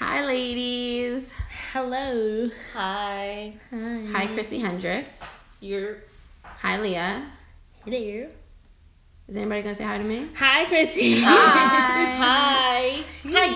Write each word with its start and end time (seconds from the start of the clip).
Hi, 0.00 0.24
ladies. 0.24 1.28
Hello. 1.74 2.48
Hi. 2.72 3.52
Hi. 3.70 4.06
Hi, 4.10 4.26
Chrissy 4.28 4.58
Hendricks. 4.58 5.20
You're 5.60 5.98
Hi, 6.42 6.80
Leah. 6.80 7.30
Hello. 7.84 8.28
Is 9.28 9.36
anybody 9.36 9.60
gonna 9.60 9.74
say 9.74 9.84
hi 9.84 9.98
to 9.98 10.04
me? 10.04 10.30
Hi, 10.36 10.64
Chrissy. 10.64 11.20
Hi. 11.20 12.16
hi. 12.16 13.04
Hi. 13.24 13.52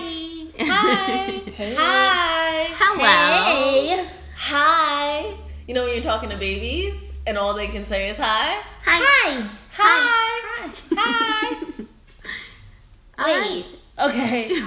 Hi. 0.59 1.41
Hi. 1.57 2.65
Hello. 2.77 3.95
Hey. 3.95 4.07
Hi. 4.35 5.35
You 5.67 5.73
know 5.73 5.81
when 5.85 5.93
you're 5.93 6.03
talking 6.03 6.29
to 6.29 6.37
babies 6.37 6.93
and 7.25 7.39
all 7.39 7.55
they 7.55 7.69
can 7.69 7.87
say 7.87 8.11
is 8.11 8.17
hi. 8.17 8.61
hi? 8.83 9.49
Hi. 9.71 10.71
Hi. 10.91 11.81
Hi. 13.17 13.39
Wait. 13.41 13.65
Okay. 13.97 14.61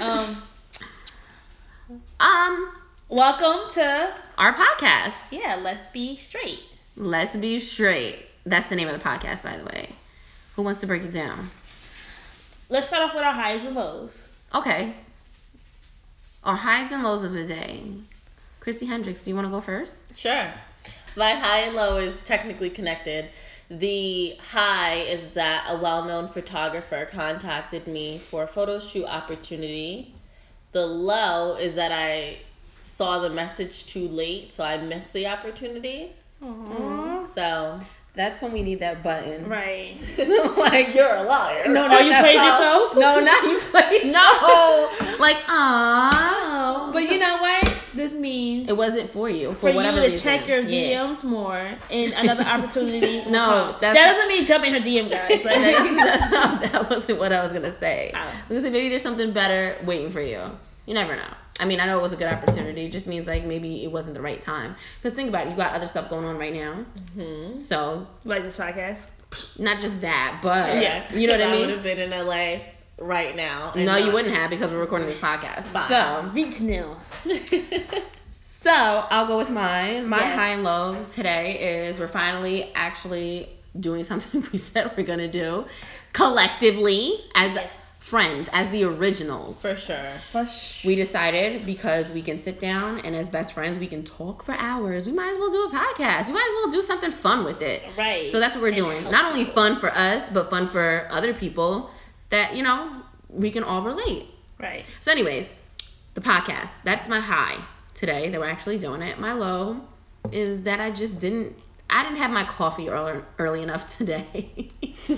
Um. 0.00 0.42
Um, 2.20 2.70
Welcome 3.08 3.68
to 3.72 4.14
our 4.38 4.54
podcast. 4.54 5.12
yeah. 5.30 5.56
Let's 5.56 5.90
be 5.90 6.16
straight. 6.16 6.60
Let's 6.96 7.36
be 7.36 7.58
straight. 7.58 8.20
That's 8.46 8.66
the 8.68 8.76
name 8.76 8.88
of 8.88 8.98
the 8.98 9.04
podcast, 9.06 9.42
by 9.42 9.56
the 9.56 9.64
way. 9.64 9.90
Who 10.56 10.62
wants 10.62 10.80
to 10.80 10.86
break 10.86 11.02
it 11.02 11.12
down? 11.12 11.50
Let's 12.68 12.88
start 12.88 13.02
off 13.10 13.14
with 13.14 13.22
our 13.22 13.34
highs 13.34 13.64
and 13.64 13.76
lows. 13.76 14.28
Okay. 14.54 14.94
Our 16.44 16.56
highs 16.56 16.90
and 16.90 17.02
lows 17.02 17.22
of 17.22 17.32
the 17.32 17.44
day. 17.44 17.82
Christy 18.60 18.86
Hendricks, 18.86 19.24
do 19.24 19.30
you 19.30 19.36
want 19.36 19.46
to 19.46 19.50
go 19.50 19.60
first? 19.60 20.02
Sure. 20.14 20.52
My 21.16 21.34
high 21.34 21.60
and 21.60 21.74
low 21.76 21.98
is 21.98 22.20
technically 22.22 22.70
connected. 22.70 23.28
The 23.68 24.36
high 24.52 25.00
is 25.00 25.34
that 25.34 25.66
a 25.68 25.76
well 25.78 26.04
known 26.04 26.28
photographer 26.28 27.06
contacted 27.10 27.86
me 27.86 28.18
for 28.18 28.44
a 28.44 28.46
photo 28.46 28.78
shoot 28.78 29.04
opportunity. 29.06 30.14
The 30.72 30.86
low 30.86 31.56
is 31.56 31.74
that 31.76 31.92
I 31.92 32.38
saw 32.80 33.18
the 33.20 33.30
message 33.30 33.86
too 33.86 34.08
late, 34.08 34.52
so 34.54 34.64
I 34.64 34.78
missed 34.78 35.12
the 35.12 35.26
opportunity. 35.26 36.12
So, 37.34 37.80
That's 38.14 38.42
when 38.42 38.52
we 38.52 38.62
need 38.62 38.80
that 38.80 39.02
button. 39.02 39.48
Right. 39.48 39.96
like, 40.58 40.94
you're 40.94 41.14
a 41.14 41.22
liar. 41.22 41.66
No, 41.68 41.88
Oh, 41.90 41.98
you 41.98 42.12
played 42.14 42.34
yourself? 42.34 42.94
No, 42.96 43.20
not 43.20 43.42
you 43.44 43.58
played. 43.70 44.06
No. 44.12 45.16
like, 45.18 45.38
ah. 45.48 46.88
Oh, 46.88 46.92
but 46.92 47.04
you 47.04 47.18
know 47.18 47.38
what? 47.40 47.74
This 47.94 48.12
means 48.12 48.68
It 48.68 48.76
wasn't 48.76 49.10
for 49.10 49.30
you 49.30 49.50
for, 49.54 49.60
for 49.60 49.70
you 49.70 49.76
whatever 49.76 50.00
to 50.00 50.08
reason. 50.08 50.22
check 50.24 50.46
your 50.48 50.60
Yeah. 50.60 51.04
DMs 51.06 51.22
more, 51.22 51.56
and 51.90 52.12
another 52.12 52.42
opportunity. 52.44 53.22
No, 53.30 53.76
that's- 53.80 53.94
that 53.94 54.12
doesn't 54.12 54.28
mean 54.28 54.44
jumping 54.44 54.72
her 54.74 54.80
DM, 54.80 55.08
guys. 55.10 55.44
Like, 55.44 55.60
That's 55.60 56.30
not, 56.32 56.60
that 56.62 56.90
wasn't 56.90 57.18
what 57.18 57.32
I 57.32 57.42
was 57.44 57.52
gonna 57.52 57.78
say. 57.78 58.10
Oh. 58.14 58.18
I 58.18 58.24
was 58.30 58.32
gonna 58.48 58.60
say 58.62 58.70
maybe 58.70 58.88
there's 58.90 59.02
something 59.02 59.32
better 59.32 59.76
waiting 59.84 60.10
for 60.10 60.20
you. 60.20 60.40
You 60.86 60.94
never 60.94 61.14
know. 61.16 61.28
I 61.60 61.64
mean, 61.64 61.78
I 61.80 61.86
know 61.86 61.98
it 61.98 62.02
was 62.02 62.12
a 62.12 62.16
good 62.16 62.26
opportunity. 62.32 62.86
It 62.86 62.92
just 62.92 63.06
means 63.06 63.26
like 63.28 63.44
maybe 63.44 63.84
it 63.84 63.92
wasn't 63.92 64.14
the 64.14 64.20
right 64.20 64.40
time. 64.42 64.74
Because 65.00 65.14
think 65.14 65.28
about 65.28 65.46
it, 65.46 65.50
you 65.50 65.56
got 65.56 65.74
other 65.74 65.86
stuff 65.86 66.10
going 66.10 66.24
on 66.24 66.38
right 66.38 66.52
now. 66.52 66.84
Mm-hmm. 67.16 67.56
So 67.56 68.06
like 68.24 68.42
this 68.42 68.56
podcast. 68.56 68.98
not 69.58 69.80
just 69.80 70.00
that, 70.00 70.40
but 70.42 70.82
Yeah. 70.82 71.12
you 71.14 71.26
know 71.28 71.34
what 71.34 71.42
I 71.46 71.50
mean? 71.52 71.56
I 71.56 71.60
would 71.66 71.70
have 71.70 71.82
been 71.84 71.98
in 72.00 72.10
LA 72.10 72.62
right 72.98 73.36
now. 73.36 73.72
No, 73.76 73.96
you 73.96 74.12
wouldn't 74.12 74.34
have 74.34 74.50
because 74.50 74.72
we're 74.72 74.80
recording 74.80 75.06
this 75.08 75.18
podcast. 75.18 75.62
Fine. 75.64 75.88
So 75.88 76.30
Beats 76.34 76.60
nil. 76.68 76.96
So 78.40 78.70
I'll 79.10 79.26
go 79.26 79.38
with 79.38 79.50
mine. 79.50 80.08
My 80.08 80.18
Yes. 80.18 80.34
high 80.36 80.48
and 80.48 80.64
low 80.64 81.04
today 81.12 81.86
is 81.88 81.98
we're 81.98 82.08
finally 82.08 82.70
actually 82.74 83.48
doing 83.78 84.04
something 84.10 84.46
we 84.52 84.58
said 84.58 84.92
we're 84.96 85.02
gonna 85.04 85.28
do 85.28 85.64
collectively 86.12 87.18
as 87.34 87.54
Yeah. 87.54 87.70
Friends, 88.02 88.48
as 88.52 88.68
the 88.70 88.82
originals. 88.84 89.62
For 89.62 89.76
sure. 89.76 90.10
Push. 90.32 90.84
We 90.84 90.96
decided 90.96 91.64
because 91.64 92.10
we 92.10 92.20
can 92.20 92.36
sit 92.36 92.58
down 92.58 92.98
and 93.00 93.14
as 93.14 93.28
best 93.28 93.52
friends 93.52 93.78
we 93.78 93.86
can 93.86 94.02
talk 94.02 94.42
for 94.42 94.52
hours. 94.52 95.06
We 95.06 95.12
might 95.12 95.30
as 95.30 95.38
well 95.38 95.50
do 95.50 95.64
a 95.64 95.70
podcast. 95.70 96.26
We 96.26 96.32
might 96.32 96.46
as 96.46 96.54
well 96.64 96.70
do 96.72 96.82
something 96.82 97.12
fun 97.12 97.44
with 97.44 97.62
it. 97.62 97.82
Right. 97.96 98.30
So 98.30 98.40
that's 98.40 98.54
what 98.54 98.62
we're 98.62 98.68
And 98.68 98.76
doing. 98.76 99.04
Not 99.04 99.24
only 99.24 99.44
fun 99.44 99.78
for 99.78 99.90
us, 99.94 100.28
but 100.28 100.50
fun 100.50 100.66
for 100.66 101.06
other 101.10 101.32
people 101.32 101.90
that 102.30 102.56
you 102.56 102.62
know 102.62 103.02
we 103.28 103.50
can 103.50 103.62
all 103.62 103.82
relate. 103.82 104.26
Right. 104.58 104.84
So, 105.00 105.12
anyways, 105.12 105.52
the 106.14 106.20
podcast. 106.20 106.72
That's 106.84 107.08
my 107.08 107.20
high 107.20 107.64
today 107.94 108.28
that 108.30 108.40
we're 108.40 108.50
actually 108.50 108.78
doing 108.78 109.00
it. 109.00 109.18
My 109.18 109.32
low 109.32 109.80
is 110.32 110.62
that 110.62 110.80
I 110.80 110.90
just 110.90 111.18
didn't. 111.20 111.56
I 111.94 112.02
didn't 112.04 112.18
have 112.18 112.30
my 112.30 112.44
coffee 112.44 112.88
early, 112.88 113.20
early 113.38 113.62
enough 113.62 113.96
today. 113.98 114.70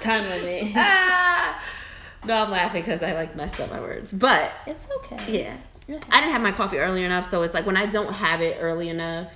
Time 0.00 0.28
limit. 0.28 0.72
Ah. 0.76 1.62
no, 2.24 2.44
I'm 2.44 2.50
laughing 2.50 2.80
because 2.82 3.02
I 3.02 3.12
like 3.12 3.36
messed 3.36 3.60
up 3.60 3.70
my 3.70 3.80
words. 3.80 4.12
But 4.12 4.50
It's 4.66 4.86
okay. 4.98 5.40
yeah, 5.40 5.56
I 6.10 6.20
didn't 6.20 6.32
have 6.32 6.42
my 6.42 6.52
coffee 6.52 6.78
early 6.78 7.04
enough. 7.04 7.30
So 7.30 7.42
it's 7.42 7.52
like 7.54 7.66
when 7.66 7.76
I 7.76 7.86
don't 7.86 8.12
have 8.12 8.40
it 8.40 8.56
early 8.60 8.88
enough, 8.88 9.30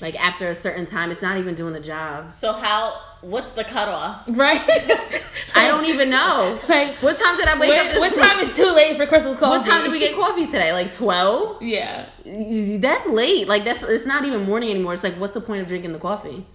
like 0.00 0.18
after 0.20 0.48
a 0.50 0.54
certain 0.54 0.84
time, 0.86 1.10
it's 1.10 1.22
not 1.22 1.38
even 1.38 1.54
doing 1.54 1.72
the 1.72 1.80
job. 1.80 2.32
So, 2.32 2.52
how, 2.52 3.00
what's 3.20 3.52
the 3.52 3.64
cutoff? 3.64 4.22
Right. 4.28 4.60
I 5.54 5.66
don't 5.66 5.86
even 5.86 6.10
know. 6.10 6.58
like 6.68 6.96
What 6.96 7.16
time 7.16 7.36
did 7.36 7.48
I 7.48 7.58
wake 7.58 7.70
up 7.72 7.86
what, 7.86 7.92
this 7.92 7.98
what 7.98 8.14
time 8.28 8.40
is 8.40 8.54
too 8.56 8.70
late 8.72 8.96
for 8.96 9.06
Crystal's 9.06 9.36
coffee? 9.36 9.58
What 9.58 9.66
time 9.66 9.82
did 9.82 9.92
we 9.92 9.98
get 9.98 10.14
coffee 10.14 10.46
today? 10.46 10.72
Like 10.72 10.92
twelve. 10.94 11.62
Yeah. 11.62 12.08
That's 12.24 13.06
late. 13.08 13.48
Like 13.48 13.64
that's 13.64 13.82
it's 13.82 14.06
not 14.06 14.24
even 14.24 14.44
morning 14.44 14.70
anymore. 14.70 14.92
It's 14.94 15.02
like 15.02 15.14
what's 15.16 15.32
the 15.32 15.40
point 15.40 15.62
of 15.62 15.68
drinking 15.68 15.92
the 15.92 15.98
coffee? 15.98 16.46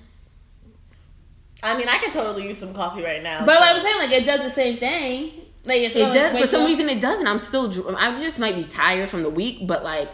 I 1.61 1.77
mean, 1.77 1.87
I 1.87 1.97
could 1.99 2.11
totally 2.13 2.45
use 2.47 2.57
some 2.57 2.73
coffee 2.73 3.03
right 3.03 3.23
now. 3.23 3.45
But 3.45 3.55
so- 3.55 3.59
like 3.61 3.75
I'm 3.75 3.81
saying, 3.81 3.97
like 3.97 4.11
it 4.11 4.25
does 4.25 4.41
the 4.41 4.49
same 4.49 4.77
thing. 4.77 5.31
Like 5.65 5.81
it's 5.81 5.95
It 5.95 6.11
does 6.11 6.37
for 6.37 6.45
some 6.45 6.61
up- 6.63 6.67
reason 6.67 6.89
it 6.89 6.99
doesn't. 6.99 7.25
I'm 7.27 7.39
still 7.39 7.71
I 7.97 8.13
just 8.21 8.37
might 8.37 8.55
be 8.55 8.65
tired 8.65 9.09
from 9.09 9.23
the 9.23 9.29
week, 9.29 9.65
but 9.65 9.83
like 9.83 10.09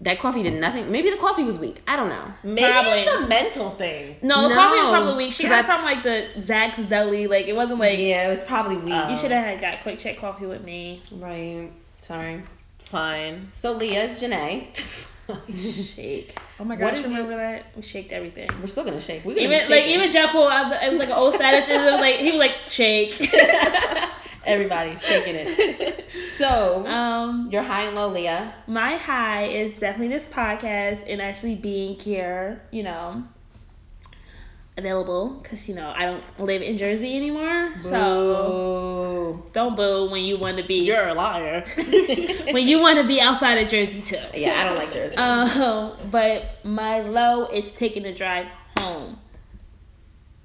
that 0.00 0.18
coffee 0.18 0.42
did 0.42 0.54
nothing. 0.60 0.90
Maybe 0.90 1.10
the 1.10 1.16
coffee 1.16 1.44
was 1.44 1.56
weak. 1.58 1.80
I 1.86 1.96
don't 1.96 2.08
know. 2.08 2.24
maybe 2.42 2.70
Probably. 2.70 3.00
it's 3.00 3.12
a 3.12 3.26
mental 3.26 3.70
thing. 3.70 4.16
No, 4.22 4.42
the 4.42 4.48
No, 4.48 4.54
coffee 4.54 4.80
was 4.80 4.90
probably 4.90 5.24
weak. 5.24 5.32
She 5.32 5.44
got 5.44 5.52
I- 5.52 5.62
from 5.62 5.82
like 5.84 6.02
the 6.02 6.28
Zach's 6.40 6.78
Deli. 6.78 7.26
Like 7.26 7.46
it 7.46 7.54
wasn't 7.54 7.78
like 7.80 7.98
yeah, 7.98 8.26
it 8.26 8.30
was 8.30 8.42
probably 8.42 8.76
weak. 8.76 9.08
you 9.10 9.16
should 9.16 9.30
have 9.30 9.60
got 9.60 9.78
QuickChek 9.78 10.18
coffee 10.18 10.46
with 10.46 10.64
me. 10.64 11.00
right. 11.12 11.70
Sorry. 12.02 12.42
Fine. 12.80 13.48
So 13.52 13.72
Leah, 13.72 14.08
Janae. 14.10 14.66
Shake. 15.94 16.38
Oh 16.60 16.64
my 16.64 16.74
What 16.74 16.92
gosh, 16.94 17.02
did 17.02 17.10
you- 17.12 17.26
that? 17.28 17.66
We 17.74 17.80
shaked 17.82 18.12
everything. 18.12 18.50
We're 18.60 18.66
still 18.66 18.84
gonna 18.84 19.00
shake. 19.00 19.24
We're 19.24 19.34
gonna 19.34 19.46
Even 19.46 19.58
be 19.68 19.74
like 19.74 19.86
even 19.86 20.10
Jeff 20.10 20.32
Paul, 20.32 20.48
I- 20.48 20.80
it 20.84 20.90
was 20.90 20.98
like 20.98 21.08
an 21.08 21.14
old 21.14 21.34
status. 21.34 21.66
and 21.70 21.82
It 21.82 21.90
was 21.92 22.00
like 22.00 22.16
he 22.16 22.30
was 22.32 22.40
like 22.40 22.56
shake. 22.68 23.14
everybody 24.46 24.96
shaking 24.98 25.34
it. 25.36 26.00
So 26.34 26.84
um, 26.86 27.48
your 27.52 27.62
high 27.62 27.82
and 27.82 27.96
low, 27.96 28.08
Leah. 28.08 28.54
my 28.66 28.96
high 28.96 29.44
is 29.44 29.78
definitely 29.78 30.08
this 30.08 30.26
podcast 30.26 31.04
and 31.06 31.22
actually 31.22 31.54
being 31.54 31.96
here. 31.98 32.60
You 32.72 32.82
know, 32.82 33.24
available 34.76 35.30
because 35.42 35.68
you 35.68 35.74
know 35.74 35.92
I 35.94 36.06
don't 36.06 36.24
live 36.40 36.60
in 36.62 36.76
Jersey 36.76 37.16
anymore. 37.16 37.74
So 37.82 39.44
don't 39.52 39.76
boo 39.76 40.10
when 40.10 40.24
you 40.24 40.36
want 40.38 40.58
to 40.58 40.64
be 40.64 40.80
You're 40.84 41.06
a 41.08 41.14
liar. 41.14 41.64
when 41.76 42.66
you 42.66 42.80
want 42.80 42.98
to 42.98 43.04
be 43.06 43.20
outside 43.20 43.58
of 43.58 43.68
Jersey 43.68 44.00
too. 44.00 44.18
yeah, 44.34 44.60
I 44.60 44.64
don't 44.64 44.76
like 44.76 44.92
Jersey. 44.92 45.14
Um, 45.24 45.92
but 46.10 46.64
my 46.64 47.00
low 47.00 47.46
is 47.46 47.70
taking 47.72 48.04
a 48.06 48.14
drive 48.14 48.46
home. 48.78 49.18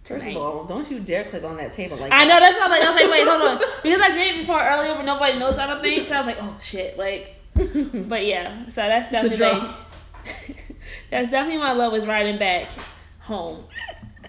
First 0.09 0.28
of 0.28 0.38
all, 0.38 0.64
don't 0.66 0.90
you 0.90 1.00
dare 1.00 1.24
click 1.24 1.44
on 1.44 1.56
that 1.58 1.72
table 1.74 1.96
like 1.97 2.12
I 2.12 2.25
that. 2.25 2.28
know 2.28 2.40
that's 2.40 2.59
was 2.59 2.70
like, 2.70 2.81
I 2.81 2.92
was 2.92 3.02
like, 3.02 3.12
wait, 3.12 3.28
hold 3.28 3.42
on, 3.64 3.81
because 3.84 4.02
I 4.02 4.09
did 4.09 4.36
it 4.36 4.40
before 4.40 4.59
earlier, 4.59 4.96
but 4.96 5.03
nobody 5.06 5.38
knows 5.38 5.58
I 5.59 5.68
don't 5.68 5.81
think. 5.81 6.08
So 6.08 6.16
I 6.16 6.18
was 6.18 6.25
like, 6.28 6.38
oh 6.42 6.58
shit, 6.62 6.97
like. 6.97 7.36
But 8.09 8.25
yeah, 8.25 8.68
so 8.68 8.81
that's 8.81 9.12
definitely 9.12 9.69
that's 11.12 11.30
definitely 11.30 11.58
my 11.58 11.74
love 11.74 11.94
is 11.94 12.06
riding 12.08 12.40
back 12.40 12.68
home 13.19 13.66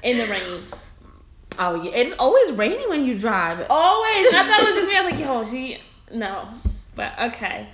in 0.03 0.19
the 0.19 0.27
rain. 0.27 0.63
Oh 1.59 1.83
yeah, 1.83 1.93
it's 1.93 2.13
always 2.19 2.53
raining 2.53 2.89
when 2.89 3.05
you 3.05 3.17
drive. 3.19 3.67
Always, 3.71 4.35
I 4.35 4.45
thought 4.47 4.63
it 4.63 4.67
was 4.67 4.75
just 4.75 4.89
me. 4.89 4.97
I 4.97 5.03
was 5.03 5.13
like, 5.13 5.21
yo, 5.21 5.45
she 5.45 5.81
no, 6.13 6.49
but 6.95 7.19
okay. 7.21 7.69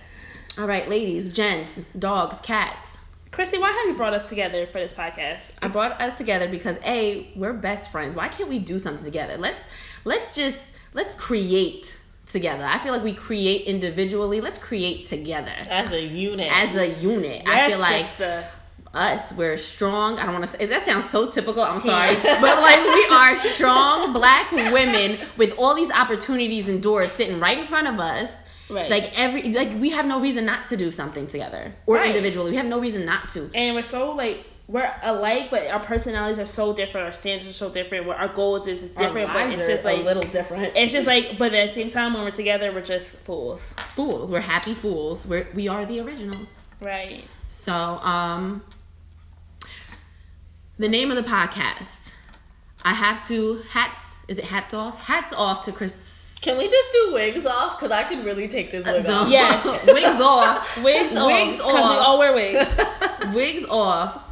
All 0.59 0.67
right, 0.67 0.89
ladies, 0.89 1.33
gents, 1.33 1.81
dogs, 1.99 2.41
cats. 2.41 2.96
Chrissy, 3.37 3.59
why 3.59 3.71
have 3.71 3.87
you 3.87 3.93
brought 3.93 4.15
us 4.15 4.31
together 4.31 4.67
for 4.67 4.79
this 4.79 4.95
podcast? 4.95 5.51
I 5.61 5.69
brought 5.69 6.01
us 6.01 6.17
together 6.17 6.49
because 6.49 6.79
a 6.83 7.31
we're 7.37 7.53
best 7.53 7.93
friends. 7.93 8.17
Why 8.17 8.29
can't 8.29 8.49
we 8.49 8.59
do 8.59 8.79
something 8.79 9.05
together? 9.05 9.37
Let's 9.37 9.61
let's 10.07 10.35
just 10.35 10.59
let's 10.95 11.13
create 11.13 11.99
together. 12.27 12.65
I 12.65 12.79
feel 12.79 12.95
like 12.95 13.03
we 13.03 13.13
create 13.13 13.67
individually. 13.67 14.41
Let's 14.41 14.57
create 14.57 15.07
together 15.09 15.53
As 15.69 15.93
a 15.93 16.03
unit. 16.03 16.51
as 16.51 16.75
a 16.77 16.95
unit. 16.99 17.47
I 17.47 17.69
feel 17.69 17.79
like 17.79 18.07
sister. 18.07 18.49
us, 18.95 19.31
we're 19.35 19.59
strong. 19.59 20.19
I 20.19 20.25
don't 20.25 20.33
want 20.33 20.47
to 20.47 20.53
say 20.59 20.65
that 20.65 20.87
sounds 20.87 21.11
so 21.11 21.31
typical. 21.31 21.61
I'm 21.63 21.81
sorry, 21.81 22.15
but 22.15 22.63
like 22.63 22.83
we 22.87 23.07
are 23.15 23.37
strong 23.37 24.15
black 24.15 24.51
women 24.51 25.19
with 25.37 25.51
all 25.59 25.75
these 25.75 25.91
opportunities 25.91 26.71
and 26.71 26.83
doors 26.83 27.13
sitting 27.13 27.39
right 27.39 27.59
in 27.59 27.67
front 27.67 27.87
of 27.87 28.01
us. 28.01 28.33
Right. 28.69 28.91
Like 28.91 29.13
every 29.19 29.53
like 29.53 29.73
we 29.81 29.91
have 29.91 30.07
no 30.07 30.21
reason 30.21 30.45
not 30.45 30.67
to 30.67 30.77
do 30.77 30.91
something 30.91 31.27
together 31.27 31.75
or 31.87 31.97
Right. 31.97 32.09
individually. 32.09 32.51
We 32.51 32.57
have 32.57 32.67
no 32.67 32.81
reason 32.81 33.05
not 33.05 33.29
to. 33.31 33.51
and 33.55 33.75
we're 33.77 33.83
so 33.83 34.13
like 34.13 34.45
we're 34.69 34.93
alike, 35.05 35.49
but 35.49 35.69
our 35.69 35.79
personalities 35.79 36.41
are 36.41 36.47
so 36.47 36.73
different. 36.75 37.07
Our 37.07 37.13
standards 37.13 37.49
are 37.49 37.53
so 37.53 37.71
different. 37.71 38.09
Our 38.09 38.27
goals 38.27 38.67
is, 38.67 38.83
different. 38.83 39.33
But 39.33 39.51
it's 39.53 39.69
just 39.69 39.85
like 39.85 39.99
a 39.99 40.03
little 40.03 40.25
different. 40.25 40.73
it's 40.77 40.93
just 40.93 41.07
like, 41.07 41.39
but 41.39 41.55
at 41.55 41.69
the 41.69 41.73
same 41.75 41.89
time, 41.89 42.15
when 42.15 42.25
we're 42.25 42.33
together, 42.33 42.73
we're 42.73 42.81
just 42.81 43.11
fools, 43.19 43.63
fools. 43.95 44.29
We're 44.29 44.41
happy 44.41 44.75
fools. 44.75 45.25
We're 45.25 45.47
we 45.55 45.69
are 45.69 45.87
the 45.87 46.01
originals. 46.01 46.59
right? 46.81 47.23
So, 47.49 47.73
um, 47.73 48.65
the 50.79 50.89
name 50.89 51.11
of 51.13 51.17
the 51.17 51.23
podcast. 51.31 52.11
I 52.85 52.93
have 52.93 53.27
to 53.29 53.63
hats. 53.71 54.01
Is 54.29 54.39
it 54.39 54.47
hats 54.47 54.75
off? 54.75 55.01
Hats 55.03 55.33
off 55.33 55.65
to 55.67 55.73
Chris. 55.73 56.06
Can 56.47 56.59
we 56.59 56.69
just 56.71 56.93
do 56.93 57.13
wigs 57.13 57.45
off? 57.45 57.79
Because 57.79 57.91
I 57.93 58.05
could 58.05 58.25
really 58.25 58.47
take 58.47 58.71
this 58.71 58.87
wig 58.87 59.05
Don't- 59.05 59.15
off. 59.27 59.29
Yes. 59.29 59.65
wigs 59.87 60.21
off. 60.21 60.77
Wigs, 60.83 61.17
off. 61.17 61.27
Wigs 61.27 61.61
'cause 61.61 61.73
we 61.75 61.79
off. 61.81 62.07
all 62.07 62.19
wear 62.19 62.33
wigs. 62.35 63.35
wigs 63.35 63.65
off 63.69 64.23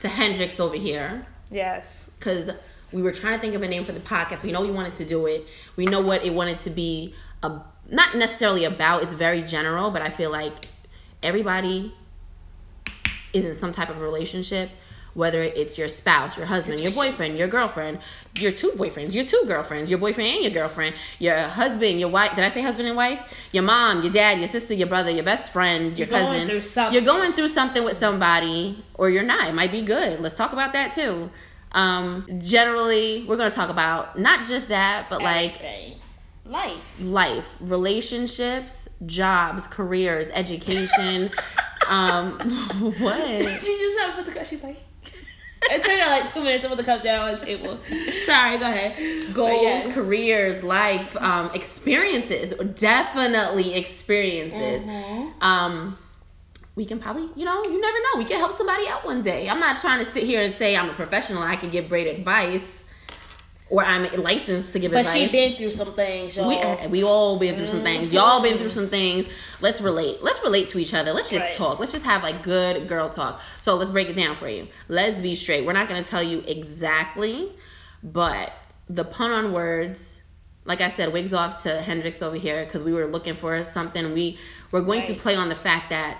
to 0.00 0.08
Hendrix 0.08 0.60
over 0.60 0.76
here 0.76 1.26
yes. 1.50 2.08
because 2.18 2.50
we 2.92 3.02
were 3.02 3.10
trying 3.12 3.32
to 3.34 3.40
think 3.40 3.54
of 3.56 3.62
a 3.64 3.68
name 3.68 3.84
for 3.84 3.90
the 3.92 3.98
podcast. 4.00 4.42
We 4.44 4.52
know 4.52 4.60
we 4.60 4.70
wanted 4.70 4.94
to 4.96 5.04
do 5.04 5.26
it. 5.26 5.44
We 5.74 5.86
know 5.86 6.00
what 6.00 6.24
it 6.24 6.32
wanted 6.32 6.58
to 6.58 6.70
be. 6.70 7.14
A, 7.42 7.60
not 7.90 8.16
necessarily 8.16 8.64
about. 8.64 9.02
It's 9.02 9.12
very 9.12 9.42
general, 9.42 9.90
but 9.90 10.02
I 10.02 10.10
feel 10.10 10.30
like 10.30 10.66
everybody 11.22 11.92
is 13.32 13.44
in 13.44 13.54
some 13.56 13.72
type 13.72 13.90
of 13.90 14.00
relationship. 14.00 14.70
Whether 15.16 15.42
it's 15.42 15.78
your 15.78 15.88
spouse, 15.88 16.36
your 16.36 16.44
husband, 16.44 16.78
your 16.80 16.92
boyfriend, 16.92 17.38
your 17.38 17.48
girlfriend, 17.48 18.00
your 18.34 18.50
two 18.50 18.72
boyfriends, 18.72 19.14
your 19.14 19.24
two 19.24 19.44
girlfriends, 19.46 19.88
your 19.90 19.98
boyfriend 19.98 20.28
and 20.30 20.44
your 20.44 20.52
girlfriend, 20.52 20.94
your 21.18 21.38
husband, 21.38 21.98
your 21.98 22.10
wife. 22.10 22.36
Did 22.36 22.44
I 22.44 22.48
say 22.50 22.60
husband 22.60 22.86
and 22.86 22.98
wife? 22.98 23.22
Your 23.50 23.62
mom, 23.62 24.02
your 24.02 24.12
dad, 24.12 24.38
your 24.40 24.48
sister, 24.48 24.74
your 24.74 24.88
brother, 24.88 25.10
your 25.10 25.24
best 25.24 25.50
friend, 25.52 25.98
your 25.98 26.06
You're 26.06 26.20
going 26.20 26.32
cousin. 26.32 26.46
through 26.48 26.62
something. 26.62 26.92
You're 26.94 27.06
going 27.14 27.32
through 27.32 27.48
something 27.48 27.82
with 27.82 27.96
somebody, 27.96 28.84
or 28.92 29.08
you're 29.08 29.22
not. 29.22 29.48
It 29.48 29.54
might 29.54 29.72
be 29.72 29.80
good. 29.80 30.20
Let's 30.20 30.34
talk 30.34 30.52
about 30.52 30.74
that 30.74 30.92
too. 30.92 31.30
Um, 31.72 32.26
generally, 32.44 33.24
we're 33.26 33.38
gonna 33.38 33.50
talk 33.50 33.70
about 33.70 34.18
not 34.18 34.46
just 34.46 34.68
that, 34.68 35.08
but 35.08 35.22
like 35.22 35.54
Everything. 35.56 35.98
life. 36.44 37.00
life, 37.00 37.54
relationships, 37.60 38.86
jobs, 39.06 39.66
careers, 39.66 40.26
education. 40.34 41.30
um, 41.88 42.38
what? 43.00 43.26
She 43.42 43.78
just 43.78 43.96
trying 43.96 44.10
to 44.10 44.22
put 44.22 44.34
the. 44.34 44.44
She's 44.44 44.62
like. 44.62 44.76
It 45.62 45.82
took 45.82 45.92
her 45.92 46.10
like 46.10 46.32
two 46.32 46.42
minutes 46.42 46.62
to 46.62 46.68
put 46.68 46.78
the 46.78 46.84
cup 46.84 47.02
down 47.02 47.28
on 47.28 47.36
the 47.36 47.44
table. 47.44 47.78
Sorry, 48.24 48.58
go 48.58 48.66
ahead. 48.66 49.34
Goals, 49.34 49.62
yeah. 49.62 49.92
careers, 49.92 50.62
life, 50.62 51.16
um, 51.16 51.50
experiences. 51.54 52.52
Definitely 52.78 53.74
experiences. 53.74 54.84
Mm-hmm. 54.84 55.42
Um, 55.42 55.98
we 56.76 56.84
can 56.84 56.98
probably, 56.98 57.28
you 57.34 57.44
know, 57.44 57.64
you 57.64 57.80
never 57.80 57.98
know. 57.98 58.18
We 58.18 58.24
can 58.26 58.38
help 58.38 58.52
somebody 58.52 58.86
out 58.86 59.04
one 59.04 59.22
day. 59.22 59.48
I'm 59.48 59.58
not 59.58 59.80
trying 59.80 60.04
to 60.04 60.10
sit 60.10 60.24
here 60.24 60.42
and 60.42 60.54
say 60.54 60.76
I'm 60.76 60.90
a 60.90 60.94
professional. 60.94 61.42
I 61.42 61.56
can 61.56 61.70
give 61.70 61.88
great 61.88 62.06
advice, 62.06 62.82
or 63.68 63.84
I'm 63.84 64.10
licensed 64.22 64.72
to 64.74 64.78
give 64.78 64.92
But 64.92 65.00
advice. 65.00 65.14
But 65.14 65.20
she 65.20 65.32
been 65.32 65.56
through 65.56 65.72
some 65.72 65.94
things, 65.94 66.36
y'all. 66.36 66.48
We 66.48 66.86
we 66.88 67.02
all 67.02 67.38
been 67.38 67.56
through 67.56 67.66
some 67.66 67.82
things. 67.82 68.12
Y'all 68.12 68.40
been 68.40 68.58
through 68.58 68.68
some 68.68 68.86
things. 68.86 69.26
Let's 69.60 69.80
relate. 69.80 70.22
Let's 70.22 70.42
relate 70.42 70.68
to 70.70 70.78
each 70.78 70.94
other. 70.94 71.12
Let's 71.12 71.30
just 71.30 71.46
Right. 71.46 71.54
talk. 71.54 71.80
Let's 71.80 71.92
just 71.92 72.04
have 72.04 72.22
like 72.22 72.42
good 72.42 72.86
girl 72.86 73.10
talk. 73.10 73.40
So 73.60 73.74
let's 73.74 73.90
break 73.90 74.08
it 74.08 74.14
down 74.14 74.36
for 74.36 74.48
you. 74.48 74.68
Let's 74.88 75.20
be 75.20 75.34
straight. 75.34 75.66
We're 75.66 75.72
not 75.72 75.88
gonna 75.88 76.04
tell 76.04 76.22
you 76.22 76.44
exactly, 76.46 77.50
but 78.02 78.52
the 78.88 79.04
pun 79.04 79.32
on 79.32 79.52
words. 79.52 80.12
Like 80.64 80.80
I 80.80 80.88
said, 80.88 81.12
wigs 81.12 81.32
off 81.32 81.62
to 81.62 81.80
Hendrix 81.80 82.22
over 82.22 82.36
here 82.36 82.64
because 82.64 82.82
we 82.82 82.92
were 82.92 83.06
looking 83.06 83.34
for 83.34 83.62
something. 83.62 84.12
We 84.12 84.38
we're 84.70 84.80
going 84.82 85.04
to 85.06 85.14
play 85.14 85.34
on 85.36 85.48
the 85.48 85.54
fact 85.54 85.90
that 85.90 86.18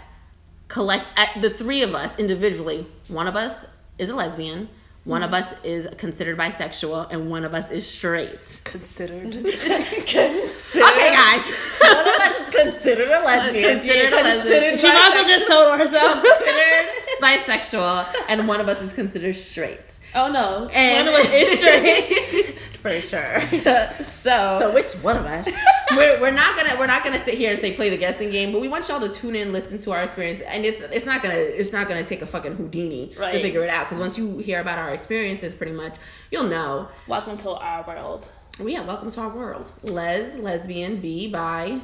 collect 0.69 1.05
at 1.17 1.41
the 1.41 1.51
three 1.51 1.83
of 1.83 1.95
us 1.95 2.19
individually. 2.19 2.87
One 3.09 3.29
of 3.29 3.37
us 3.37 3.65
is 3.99 4.11
a 4.11 4.17
lesbian. 4.17 4.69
One 5.07 5.23
of 5.23 5.33
us 5.33 5.55
is 5.63 5.87
considered 5.99 6.37
bisexual, 6.37 7.13
and 7.13 7.31
one 7.31 7.45
of 7.45 7.55
us 7.55 7.71
is 7.71 7.87
straight. 7.89 8.61
considered. 8.65 9.31
Consider, 9.33 10.85
Okay, 10.85 11.11
guys. 11.15 11.45
One 11.81 11.99
of 12.01 12.07
us 12.07 12.41
is 12.41 12.55
considered 12.55 13.09
a 13.11 13.21
lesbian. 13.25 13.79
Considered 13.79 14.13
a 14.13 14.23
lesbian. 14.23 14.77
She 14.77 14.89
might 14.89 15.15
as 15.17 15.27
just 15.29 15.47
sold 15.47 15.79
herself. 15.79 16.23
considered 16.23 16.89
bisexual, 17.23 18.07
and 18.29 18.49
one 18.49 18.61
of 18.61 18.69
us 18.69 18.83
is 18.83 18.93
considered 18.93 19.37
straight. 19.37 19.79
oh 20.17 20.29
no. 20.31 20.69
And 20.73 21.07
One 21.07 21.15
of 21.21 21.27
us 21.27 21.33
is 21.33 21.59
straight. 21.59 22.57
for 22.87 23.01
sure. 23.01 23.41
So, 24.03 24.59
So 24.59 24.75
which 24.75 24.93
one 24.95 25.17
of 25.17 25.27
us? 25.27 25.49
we're, 25.97 26.21
we're 26.21 26.31
not 26.31 26.57
gonna 26.57 26.77
we're 26.79 26.87
not 26.87 27.05
gonna 27.05 27.19
sit 27.19 27.35
here 27.35 27.51
and 27.51 27.61
say 27.61 27.75
play 27.75 27.91
the 27.91 27.97
guessing 27.97 28.31
game, 28.31 28.53
but 28.53 28.61
we 28.61 28.69
want 28.69 28.89
y'all 28.89 29.01
to 29.01 29.09
tune 29.09 29.37
in, 29.37 29.53
listen 29.53 29.79
to 29.79 29.93
our 29.93 30.03
experience, 30.03 30.41
and 30.41 30.65
it's 30.65 30.81
it's 30.81 31.07
not 31.07 31.23
gonna 31.23 31.35
it's 31.35 31.73
not 31.73 31.89
gonna 31.89 32.05
take 32.05 32.23
a 32.23 32.27
fucking 32.27 32.55
Houdini 32.57 33.09
to 33.15 33.41
figure 33.41 33.63
it 33.63 33.71
out. 33.71 33.87
Because 33.87 33.99
once 33.99 34.19
you 34.19 34.39
hear 34.39 34.61
about 34.61 34.79
our 34.79 34.93
experiences, 34.93 35.53
pretty 35.53 35.73
much 35.73 35.97
you'll 36.31 36.49
know. 36.49 36.89
Welcome 37.07 37.37
to 37.39 37.51
our 37.51 37.87
world. 37.87 38.31
Well, 38.59 38.69
yeah, 38.69 38.85
welcome 38.85 39.11
to 39.11 39.21
our 39.21 39.29
world. 39.29 39.71
Les, 39.83 40.37
lesbian, 40.37 41.01
be 41.01 41.29
bi, 41.29 41.81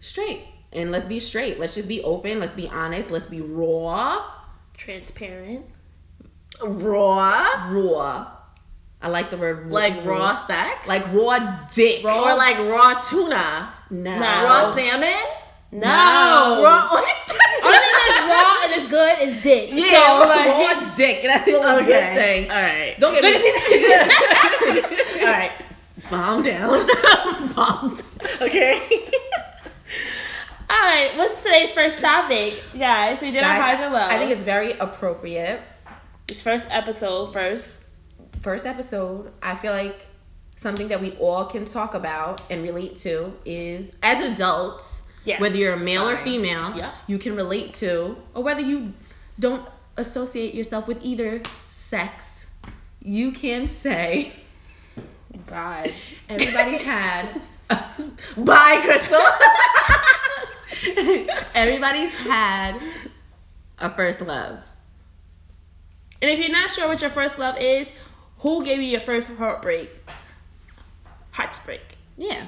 straight, 0.00 0.42
and 0.72 0.90
let's 0.90 1.04
be 1.04 1.18
straight. 1.18 1.60
Let's 1.60 1.74
just 1.74 1.88
be 1.88 2.02
open. 2.02 2.40
Let's 2.40 2.52
be 2.52 2.68
honest. 2.68 3.10
Let's 3.10 3.26
be 3.26 3.40
raw. 3.40 4.24
Transparent. 4.76 5.66
Raw? 6.62 7.68
Raw. 7.70 8.33
I 9.04 9.08
like 9.08 9.28
the 9.30 9.36
word 9.36 9.70
Like 9.70 10.04
raw 10.06 10.34
sex? 10.46 10.88
like 10.88 11.04
raw 11.12 11.38
dick. 11.74 12.02
or 12.04 12.34
like 12.34 12.56
raw 12.58 13.00
tuna? 13.00 13.72
no. 13.90 14.18
Raw 14.18 14.74
salmon? 14.74 15.12
No. 15.72 16.62
Raw 16.64 16.90
oysters? 16.94 17.40
Only 17.62 17.78
thing 17.78 17.92
that's 18.08 18.26
raw 18.30 18.64
and 18.64 18.72
it's 18.80 18.88
good 18.90 19.28
is 19.28 19.42
dick. 19.42 19.68
Yeah, 19.72 20.22
So, 20.22 20.28
like, 20.28 20.46
raw 20.46 20.94
dick. 20.94 21.22
That's 21.22 21.44
the 21.46 21.52
only 21.54 21.84
good 21.84 22.14
thing. 22.16 22.50
All 22.50 22.56
right. 22.56 22.96
Don't 22.98 23.12
get 23.12 23.24
me. 23.24 23.30
All 25.20 25.26
All 25.26 25.32
right. 25.32 25.52
calm 26.08 26.42
down. 26.42 26.88
Calm 27.54 27.96
down. 27.96 28.02
Okay. 28.40 28.80
all 30.70 30.80
right, 30.80 31.12
what's 31.16 31.36
today's 31.42 31.70
first 31.72 31.98
topic, 32.00 32.62
guys? 32.78 33.20
We 33.20 33.30
did 33.30 33.42
our 33.42 33.54
highs 33.54 33.80
and 33.80 33.92
lows. 33.92 34.08
I 34.10 34.16
think 34.18 34.30
it's 34.30 34.42
very 34.42 34.72
appropriate. 34.72 35.60
it's 36.28 36.40
first 36.42 36.66
episode 36.70 37.32
first. 37.32 37.78
First 38.44 38.66
episode, 38.66 39.32
I 39.42 39.54
feel 39.54 39.72
like 39.72 40.06
something 40.54 40.88
that 40.88 41.00
we 41.00 41.12
all 41.12 41.46
can 41.46 41.64
talk 41.64 41.94
about 41.94 42.42
and 42.50 42.62
relate 42.62 42.94
to 42.96 43.32
is 43.46 43.96
as 44.02 44.20
adults, 44.22 45.04
Yes. 45.24 45.40
whether 45.40 45.56
you're 45.56 45.72
a 45.72 45.78
male 45.78 46.06
or 46.06 46.18
female, 46.18 46.76
Yeah. 46.76 46.90
you 47.06 47.16
can 47.16 47.34
relate 47.36 47.72
to, 47.76 48.18
or 48.34 48.42
whether 48.42 48.60
you 48.60 48.92
don't 49.40 49.66
associate 49.96 50.52
yourself 50.54 50.86
with 50.86 50.98
either 51.02 51.40
sex, 51.70 52.44
you 53.00 53.32
can 53.32 53.66
say 53.66 54.34
God. 55.46 55.94
everybody's 56.28 56.86
had 56.94 57.40
Bye, 58.36 58.82
Crystal. 58.84 59.22
everybody's 61.54 62.12
had 62.12 62.78
a 63.78 63.88
first 63.88 64.20
love. 64.20 64.58
And 66.20 66.30
if 66.30 66.38
you're 66.38 66.50
not 66.52 66.70
sure 66.70 66.88
what 66.88 67.00
your 67.00 67.08
first 67.10 67.38
love 67.38 67.56
is, 67.58 67.88
who 68.44 68.62
gave 68.64 68.78
you 68.78 68.84
your 68.88 69.00
first 69.00 69.26
heartbreak? 69.28 69.88
Heartbreak. 71.30 71.80
Yeah. 72.18 72.44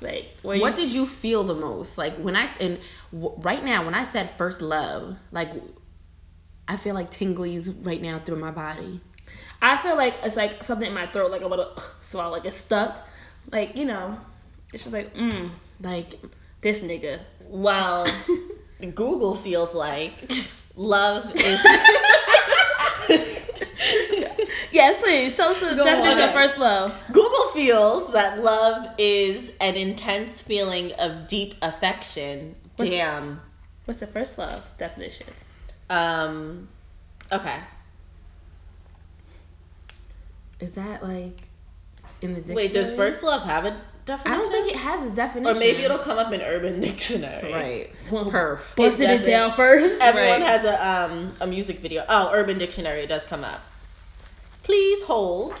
Like, 0.00 0.30
What 0.42 0.56
you, 0.58 0.74
did 0.74 0.90
you 0.90 1.06
feel 1.06 1.44
the 1.44 1.54
most? 1.54 1.96
Like 1.96 2.16
when 2.18 2.34
I 2.34 2.50
and 2.58 2.78
w- 3.12 3.34
right 3.38 3.64
now 3.64 3.84
when 3.84 3.94
I 3.94 4.02
said 4.02 4.30
first 4.36 4.60
love, 4.60 5.16
like 5.30 5.50
I 6.66 6.76
feel 6.76 6.94
like 6.94 7.12
tinglies 7.12 7.72
right 7.86 8.02
now 8.02 8.18
through 8.18 8.40
my 8.40 8.50
body. 8.50 9.00
I 9.62 9.76
feel 9.78 9.96
like 9.96 10.14
it's 10.24 10.34
like 10.36 10.64
something 10.64 10.88
in 10.88 10.94
my 10.94 11.06
throat, 11.06 11.30
like 11.30 11.42
I'm 11.42 11.50
gonna 11.50 11.70
swallow, 12.02 12.32
like 12.32 12.44
it's 12.44 12.56
stuck. 12.56 12.96
Like, 13.52 13.76
you 13.76 13.84
know, 13.84 14.18
it's 14.72 14.82
just 14.82 14.92
like, 14.92 15.14
mm, 15.14 15.50
Like 15.80 16.14
this 16.60 16.80
nigga. 16.80 17.20
well, 17.48 18.06
Google 18.80 19.36
feels 19.36 19.72
like 19.74 20.28
love 20.76 21.32
is. 21.36 21.60
Yes, 24.72 25.00
please. 25.00 25.34
So, 25.34 25.54
so 25.54 25.74
Go 25.76 25.84
definition 25.84 26.20
on. 26.22 26.28
of 26.28 26.34
first 26.34 26.58
love. 26.58 26.94
Google 27.12 27.46
feels 27.54 28.12
that 28.12 28.42
love 28.42 28.90
is 28.98 29.50
an 29.60 29.76
intense 29.76 30.42
feeling 30.42 30.92
of 30.94 31.26
deep 31.28 31.54
affection. 31.62 32.54
What's- 32.76 32.90
Damn. 32.90 33.40
What's 33.86 34.00
the 34.00 34.06
first 34.06 34.36
love 34.38 34.62
definition? 34.76 35.26
Um. 35.90 36.68
Okay. 37.32 37.56
is 40.60 40.72
that 40.72 41.02
like 41.02 41.38
in 42.20 42.34
the 42.34 42.40
dictionary? 42.40 42.56
Wait, 42.66 42.72
does 42.74 42.92
first 42.92 43.22
love 43.22 43.42
have 43.44 43.64
a 43.64 43.80
definition? 44.04 44.32
I 44.32 44.38
don't 44.42 44.50
think 44.52 44.68
it 44.72 44.76
has 44.78 45.06
a 45.10 45.14
definition. 45.14 45.56
Or 45.56 45.58
maybe 45.58 45.82
it'll 45.84 45.98
come 45.98 46.18
up 46.18 46.32
in 46.32 46.42
Urban 46.42 46.80
Dictionary. 46.88 47.52
right. 47.52 47.90
Perf. 48.08 48.60
Busted 48.76 49.00
it 49.08 49.18
doesn't. 49.18 49.30
down 49.30 49.52
first. 49.56 50.00
Everyone 50.00 50.40
Right. 50.42 50.48
has 50.50 50.64
a 50.64 50.86
um 51.12 51.34
a 51.40 51.46
music 51.46 51.78
video. 51.80 52.04
Oh, 52.08 52.30
Urban 52.32 52.58
Dictionary 52.58 53.06
does 53.06 53.24
come 53.24 53.44
up. 53.44 53.60
Please 54.68 55.02
hold. 55.04 55.54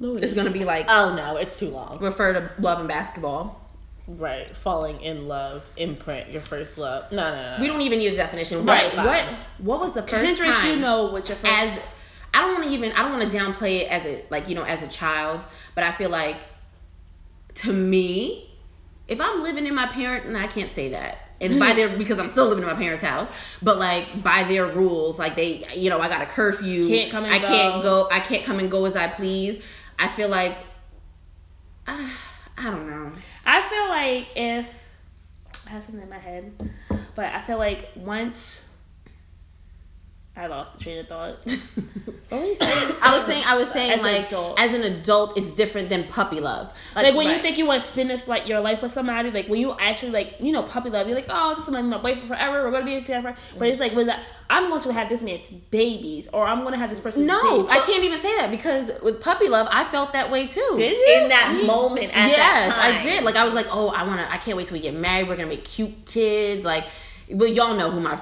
It's 0.00 0.34
gonna 0.34 0.50
be 0.50 0.64
like 0.64 0.86
Oh 0.88 1.14
no, 1.14 1.36
it's 1.36 1.56
too 1.56 1.68
long. 1.70 2.00
refer 2.00 2.32
to 2.32 2.50
love 2.60 2.80
and 2.80 2.88
basketball. 2.88 3.60
Right, 4.08 4.50
falling 4.56 5.00
in 5.00 5.28
love, 5.28 5.64
imprint, 5.76 6.28
your 6.30 6.40
first 6.42 6.76
love. 6.78 7.12
No, 7.12 7.30
no, 7.30 7.36
no. 7.54 7.56
We 7.60 7.68
don't 7.68 7.80
even 7.82 8.00
need 8.00 8.12
a 8.12 8.16
definition. 8.16 8.66
Right, 8.66 8.92
What 8.96 9.06
what 9.06 9.24
what 9.58 9.80
was 9.80 9.92
the 9.94 10.02
first 10.02 10.24
Kendrick, 10.24 10.52
time 10.52 10.66
you 10.70 10.76
know 10.80 11.04
what 11.12 11.28
your 11.28 11.36
first. 11.36 11.52
as 11.52 11.78
I 12.34 12.40
don't 12.40 12.54
want 12.54 12.64
to 12.64 12.70
even 12.70 12.90
I 12.90 13.02
don't 13.02 13.16
want 13.16 13.30
to 13.30 13.38
downplay 13.38 13.82
it 13.82 13.88
as 13.88 14.04
a 14.04 14.24
like 14.30 14.48
you 14.48 14.56
know 14.56 14.64
as 14.64 14.82
a 14.82 14.88
child, 14.88 15.44
but 15.76 15.84
I 15.84 15.92
feel 15.92 16.10
like 16.10 16.38
to 17.54 17.72
me, 17.72 18.50
if 19.06 19.20
I'm 19.20 19.44
living 19.44 19.66
in 19.66 19.76
my 19.76 19.86
parent 19.86 20.26
and 20.26 20.36
I 20.36 20.48
can't 20.48 20.70
say 20.70 20.88
that. 20.88 21.18
And 21.42 21.58
by 21.58 21.72
their 21.72 21.96
because 21.96 22.18
I'm 22.18 22.30
still 22.30 22.46
living 22.46 22.62
in 22.62 22.68
my 22.68 22.76
parents' 22.76 23.04
house, 23.04 23.28
but 23.60 23.78
like 23.78 24.22
by 24.22 24.44
their 24.44 24.66
rules, 24.66 25.18
like 25.18 25.36
they 25.36 25.66
you 25.74 25.90
know, 25.90 26.00
I 26.00 26.08
got 26.08 26.22
a 26.22 26.26
curfew. 26.26 26.88
Can't 26.88 27.10
come 27.10 27.24
and 27.24 27.34
I 27.34 27.38
can't 27.38 27.82
go. 27.82 28.04
go 28.04 28.08
I 28.10 28.20
can't 28.20 28.44
come 28.44 28.58
and 28.58 28.70
go 28.70 28.84
as 28.84 28.96
I 28.96 29.08
please. 29.08 29.62
I 29.98 30.08
feel 30.08 30.28
like 30.28 30.58
uh, 31.86 32.08
I 32.56 32.70
don't 32.70 32.88
know. 32.88 33.12
I 33.44 33.68
feel 33.68 33.88
like 33.88 34.28
if 34.36 34.88
I 35.66 35.70
have 35.70 35.84
something 35.84 36.02
in 36.02 36.08
my 36.08 36.18
head, 36.18 36.52
but 37.14 37.26
I 37.26 37.40
feel 37.40 37.58
like 37.58 37.88
once 37.96 38.62
I 40.34 40.46
lost 40.46 40.78
the 40.78 40.82
train 40.82 40.98
of 40.98 41.08
thought. 41.08 41.36
what 42.30 42.40
were 42.40 42.46
you 42.46 42.56
saying? 42.56 42.96
I 43.02 43.16
was 43.18 43.26
saying 43.26 43.44
I 43.44 43.56
was 43.56 43.70
saying 43.70 43.92
As 43.92 44.00
an 44.00 44.06
like 44.06 44.26
adult. 44.28 44.58
as 44.58 44.72
an 44.72 44.82
adult 44.82 45.36
it's 45.36 45.50
different 45.50 45.90
than 45.90 46.08
puppy 46.08 46.40
love. 46.40 46.70
Like 46.96 47.14
when 47.14 47.28
you 47.28 47.42
think 47.42 47.58
you 47.58 47.66
want 47.66 47.82
to 47.82 47.88
spend 47.88 48.08
this 48.08 48.26
like 48.26 48.48
your 48.48 48.60
life 48.60 48.80
with 48.80 48.92
somebody, 48.92 49.30
like 49.30 49.48
when 49.48 49.60
you 49.60 49.76
actually 49.78 50.12
like 50.12 50.36
you 50.40 50.50
know 50.52 50.62
puppy 50.62 50.88
love, 50.88 51.06
you're 51.06 51.16
like, 51.16 51.26
oh, 51.28 51.54
this 51.54 51.66
is 51.66 51.70
my, 51.70 51.82
my 51.82 51.98
boyfriend 51.98 52.28
forever. 52.28 52.64
We're 52.64 52.70
gonna 52.70 52.86
be 52.86 52.98
together. 53.00 53.22
But 53.32 53.36
mm-hmm. 53.54 53.64
it's 53.64 53.78
like 53.78 53.94
when 53.94 54.06
that, 54.06 54.24
I'm 54.48 54.70
going 54.70 54.80
to 54.80 54.92
have 54.94 55.10
this 55.10 55.22
man's 55.22 55.50
babies, 55.70 56.28
or 56.32 56.46
I'm 56.46 56.64
gonna 56.64 56.78
have 56.78 56.88
this 56.88 57.00
person. 57.00 57.26
No, 57.26 57.64
baby. 57.64 57.68
I 57.68 57.84
can't 57.84 58.02
even 58.02 58.18
say 58.18 58.34
that 58.36 58.50
because 58.50 58.90
with 59.02 59.20
puppy 59.20 59.48
love, 59.48 59.68
I 59.70 59.84
felt 59.84 60.14
that 60.14 60.30
way 60.30 60.46
too. 60.46 60.74
Did 60.76 60.92
you? 60.92 61.22
in 61.22 61.28
that 61.28 61.56
mm-hmm. 61.56 61.66
moment 61.66 62.16
at 62.16 62.30
yes, 62.30 62.38
that 62.38 62.74
time. 62.74 63.00
I 63.00 63.02
did. 63.02 63.22
Like 63.22 63.36
I 63.36 63.44
was 63.44 63.54
like, 63.54 63.66
oh, 63.70 63.88
I 63.88 64.04
wanna, 64.04 64.26
I 64.30 64.38
can't 64.38 64.56
wait 64.56 64.66
till 64.66 64.78
we 64.78 64.80
get 64.80 64.94
married. 64.94 65.28
We're 65.28 65.36
gonna 65.36 65.48
make 65.50 65.64
cute 65.64 66.06
kids. 66.06 66.64
Like, 66.64 66.86
well, 67.28 67.50
y'all 67.50 67.76
know 67.76 67.90
who 67.90 68.00
my 68.00 68.18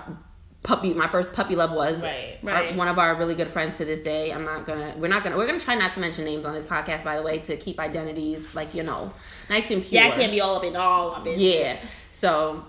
puppy, 0.63 0.95
my 0.95 1.09
first 1.09 1.33
puppy 1.33 1.57
love 1.57 1.73
was. 1.73 2.01
Right, 2.03 2.39
Our- 2.71 2.77
one 2.77 2.89
of 2.89 2.99
our 2.99 3.15
really 3.17 3.35
good 3.35 3.49
friends 3.49 3.79
to 3.79 3.85
this 3.85 4.01
day. 4.01 4.33
I'm 4.33 4.45
not 4.45 4.67
gonna, 4.67 4.95
we're 4.99 5.09
not 5.09 5.25
gonna, 5.25 5.37
we're 5.37 5.47
gonna 5.47 5.61
try 5.61 5.75
not 5.75 5.93
to 5.95 6.01
mention 6.01 6.25
names 6.25 6.45
on 6.45 6.53
this 6.55 6.65
podcast, 6.65 7.05
by 7.05 7.17
the 7.17 7.23
way, 7.23 7.39
to 7.39 7.57
keep 7.57 7.79
identities 7.81 8.55
like 8.55 8.75
you 8.75 8.83
know, 8.83 9.13
nice 9.49 9.71
and 9.71 9.83
pure. 9.85 10.03
Yeah, 10.03 10.09
I 10.09 10.11
can't 10.13 10.33
be 10.33 10.41
all 10.41 10.57
up 10.57 10.65
in 10.65 10.77
all 10.77 11.13
my 11.13 11.25
business. 11.25 11.43
Yeah. 11.43 11.77
So 12.13 12.65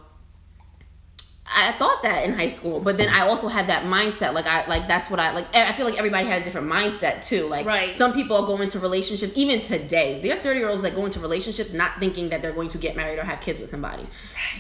I 1.54 1.74
thought 1.74 2.02
that 2.04 2.24
in 2.26 2.34
high 2.34 2.48
school, 2.48 2.80
but 2.80 2.98
then 2.98 3.10
I 3.10 3.28
also 3.28 3.48
had 3.48 3.68
that 3.68 3.84
mindset. 3.84 4.34
Like 4.34 4.46
I 4.46 4.66
like 4.68 4.88
that's 4.88 5.10
what 5.10 5.20
I 5.20 5.32
like. 5.34 5.54
I 5.54 5.72
feel 5.74 5.86
like 5.86 5.98
everybody 5.98 6.26
had 6.28 6.42
a 6.42 6.46
different 6.46 6.68
mindset 6.68 7.26
too. 7.26 7.48
Like 7.48 7.66
Right. 7.66 7.96
some 7.96 8.14
people 8.14 8.46
go 8.46 8.60
into 8.62 8.80
relationships 8.80 9.34
even 9.36 9.60
today. 9.62 10.22
There 10.22 10.38
are 10.38 10.42
thirty 10.42 10.60
year 10.60 10.70
olds 10.70 10.82
that 10.84 10.96
go 10.96 11.06
into 11.06 11.20
relationships 11.20 11.74
not 11.74 12.00
thinking 12.00 12.30
that 12.30 12.42
they're 12.42 12.54
going 12.54 12.70
to 12.70 12.78
get 12.78 12.96
married 12.96 13.20
or 13.20 13.24
have 13.24 13.42
kids 13.42 13.60
with 13.60 13.70
somebody. 13.70 14.08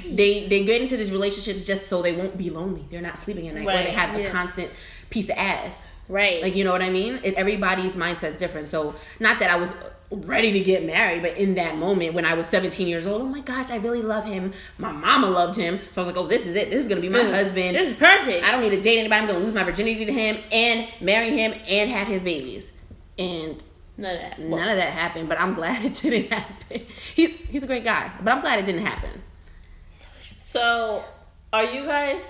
They 0.09 0.47
they 0.47 0.63
get 0.65 0.81
into 0.81 0.97
these 0.97 1.11
relationships 1.11 1.65
just 1.65 1.87
so 1.87 2.01
they 2.01 2.15
won't 2.15 2.37
be 2.37 2.49
lonely. 2.49 2.85
They're 2.89 3.01
not 3.01 3.17
sleeping 3.17 3.47
at 3.47 3.55
night, 3.55 3.63
or 3.67 3.83
they 3.83 3.91
have 3.91 4.15
a 4.15 4.29
constant 4.29 4.69
piece 5.09 5.29
of 5.29 5.37
ass. 5.37 5.87
Right. 6.09 6.41
Like 6.41 6.55
you 6.55 6.63
know 6.63 6.71
what 6.71 6.81
I 6.81 6.89
mean? 6.89 7.19
It, 7.23 7.35
everybody's 7.35 7.93
mindset's 7.93 8.37
different. 8.37 8.67
So 8.67 8.95
not 9.19 9.39
that 9.39 9.49
I 9.49 9.55
was 9.55 9.71
ready 10.11 10.51
to 10.51 10.59
get 10.59 10.83
married, 10.85 11.21
but 11.21 11.37
in 11.37 11.55
that 11.55 11.77
moment 11.77 12.13
when 12.13 12.25
I 12.25 12.33
was 12.33 12.45
17 12.47 12.87
years 12.87 13.07
old, 13.07 13.21
oh 13.21 13.25
my 13.25 13.39
gosh, 13.41 13.69
I 13.69 13.77
really 13.77 14.01
love 14.01 14.25
him. 14.25 14.51
My 14.77 14.91
mama 14.91 15.29
loved 15.29 15.57
him, 15.57 15.79
so 15.91 16.01
I 16.01 16.05
was 16.05 16.13
like, 16.15 16.23
oh, 16.23 16.27
this 16.27 16.45
is 16.45 16.55
it. 16.55 16.69
This 16.69 16.81
is 16.81 16.87
gonna 16.87 17.01
be 17.01 17.09
my 17.09 17.23
husband. 17.23 17.75
This 17.75 17.91
is 17.91 17.97
perfect. 17.97 18.43
I 18.45 18.51
don't 18.51 18.61
need 18.61 18.71
to 18.71 18.81
date 18.81 18.99
anybody. 18.99 19.21
I'm 19.21 19.27
gonna 19.27 19.39
lose 19.39 19.53
my 19.53 19.63
virginity 19.63 20.05
to 20.05 20.11
him 20.13 20.37
and 20.51 20.87
marry 20.99 21.31
him 21.31 21.53
and 21.67 21.89
have 21.89 22.07
his 22.07 22.21
babies. 22.21 22.71
And 23.17 23.63
None 23.97 24.15
of 24.15 24.21
that. 24.21 24.39
none 24.39 24.69
of 24.69 24.77
that 24.77 24.93
happened. 24.93 25.29
But 25.29 25.39
I'm 25.39 25.53
glad 25.59 25.83
it 25.85 25.95
didn't 25.95 26.31
happen. 26.31 26.85
He's 27.15 27.31
he's 27.49 27.63
a 27.63 27.67
great 27.67 27.83
guy, 27.83 28.11
but 28.21 28.31
I'm 28.31 28.41
glad 28.41 28.59
it 28.59 28.65
didn't 28.65 28.85
happen. 28.85 29.21
So, 30.37 31.03
are 31.53 31.65
you 31.65 31.85
guys? 31.85 32.21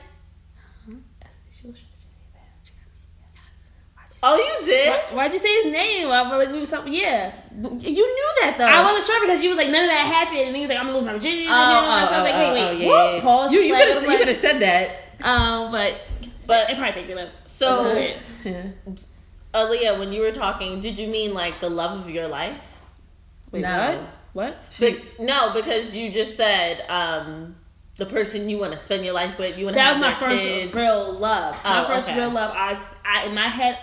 Oh, 4.23 4.37
you 4.37 4.65
did. 4.65 4.89
Why, 4.89 5.15
why'd 5.15 5.33
you 5.33 5.39
say 5.39 5.63
his 5.63 5.71
name? 5.71 6.09
I 6.11 6.29
feel 6.29 6.37
like 6.37 6.49
we 6.51 6.59
was 6.59 6.69
something. 6.69 6.93
Yeah, 6.93 7.33
You 7.59 7.69
knew 7.93 8.31
that 8.41 8.55
though. 8.57 8.65
I 8.67 8.83
wasn't 8.83 9.05
sure 9.07 9.19
because 9.21 9.41
you 9.43 9.49
was 9.49 9.57
like 9.57 9.69
none 9.69 9.83
of 9.83 9.89
that 9.89 10.05
happened, 10.05 10.41
and 10.41 10.55
he 10.55 10.61
was 10.61 10.69
like, 10.69 10.77
"I'm 10.77 10.85
gonna 10.87 10.97
lose 10.99 11.05
my 11.07 11.13
virginity." 11.13 11.47
Oh, 11.47 11.51
Oh, 11.53 12.03
oh, 12.03 12.05
so 12.05 12.11
was 12.13 12.31
like, 12.31 12.35
oh, 12.35 12.37
"Wait, 12.37 12.45
oh, 12.49 12.53
wait, 12.53 12.67
oh, 12.67 12.71
yeah, 12.71 12.87
what?" 12.87 13.15
yeah. 13.15 13.21
Pause. 13.21 13.51
You 13.51 13.59
you 13.61 13.75
could 13.75 13.87
have 13.93 14.03
you 14.03 14.07
like- 14.09 14.27
have 14.27 14.37
said 14.37 14.59
that. 14.61 14.91
Um, 15.25 15.71
but 15.71 16.01
But 16.45 16.69
it 16.69 16.77
probably 16.77 17.01
picked 17.01 17.09
it 17.11 17.17
up. 17.17 17.29
so, 17.45 17.85
Okay. 17.89 18.17
Yeah. 18.43 18.63
Aaliyah, 19.53 19.99
when 19.99 20.13
you 20.13 20.21
were 20.21 20.31
talking, 20.31 20.79
did 20.79 20.97
you 20.97 21.07
mean 21.07 21.33
like 21.33 21.59
the 21.59 21.69
love 21.69 21.99
of 21.99 22.09
your 22.09 22.27
life? 22.27 22.55
Wait, 23.51 23.61
No. 23.63 24.07
what? 24.33 24.55
What? 24.55 24.79
Be- 24.79 25.03
no, 25.19 25.51
because 25.53 25.93
you 25.93 26.09
just 26.11 26.37
said 26.37 26.85
um, 26.89 27.55
the 27.97 28.05
person 28.05 28.49
you 28.49 28.57
want 28.59 28.71
to 28.71 28.77
spend 28.77 29.03
your 29.03 29.13
life 29.13 29.37
with. 29.37 29.57
You 29.57 29.65
want 29.65 29.75
to 29.75 29.79
That 29.79 29.95
have 29.95 29.97
was 29.97 30.05
my 30.05 30.13
first 30.29 30.41
kids. 30.43 30.73
real 30.73 31.11
love. 31.13 31.55
My 31.65 31.83
Oh, 31.83 31.87
first 31.87 32.07
okay. 32.07 32.17
real 32.19 32.29
love. 32.29 32.51
I, 32.55 32.81
I 33.03 33.25
in 33.25 33.35
my 33.35 33.47
head, 33.49 33.77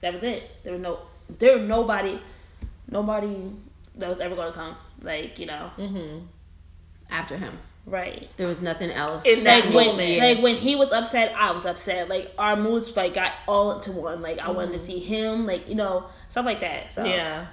that 0.00 0.12
was 0.12 0.22
it. 0.22 0.42
There 0.62 0.72
was 0.72 0.82
no, 0.82 0.98
there 1.38 1.58
was 1.58 1.68
nobody, 1.68 2.20
nobody 2.90 3.50
that 3.96 4.08
was 4.08 4.20
ever 4.20 4.34
gonna 4.36 4.52
come. 4.52 4.76
Like 5.02 5.38
you 5.38 5.46
know, 5.46 5.70
Mm-hmm. 5.78 6.24
After 7.10 7.36
him, 7.36 7.56
right? 7.86 8.28
there 8.36 8.48
was 8.48 8.60
nothing 8.62 8.90
else. 8.90 9.24
In 9.26 9.44
that 9.44 9.64
Like 9.66 9.74
when, 9.74 9.86
moment. 9.88 10.18
like 10.18 10.42
when 10.42 10.56
he 10.56 10.74
was 10.76 10.92
upset, 10.92 11.32
I 11.36 11.52
was 11.52 11.64
upset. 11.66 12.08
Like 12.08 12.32
our 12.38 12.56
moods 12.56 12.94
like 12.96 13.14
got 13.14 13.32
all 13.46 13.72
into 13.76 13.92
one. 13.92 14.22
Like 14.22 14.38
I 14.40 14.50
wanted 14.50 14.72
to 14.72 14.84
see 14.84 14.98
him. 14.98 15.46
Like 15.46 15.68
you 15.68 15.74
know 15.76 16.06
stuff 16.28 16.44
like 16.46 16.60
that. 16.60 16.92
So 16.92 17.04
Yeah. 17.04 17.46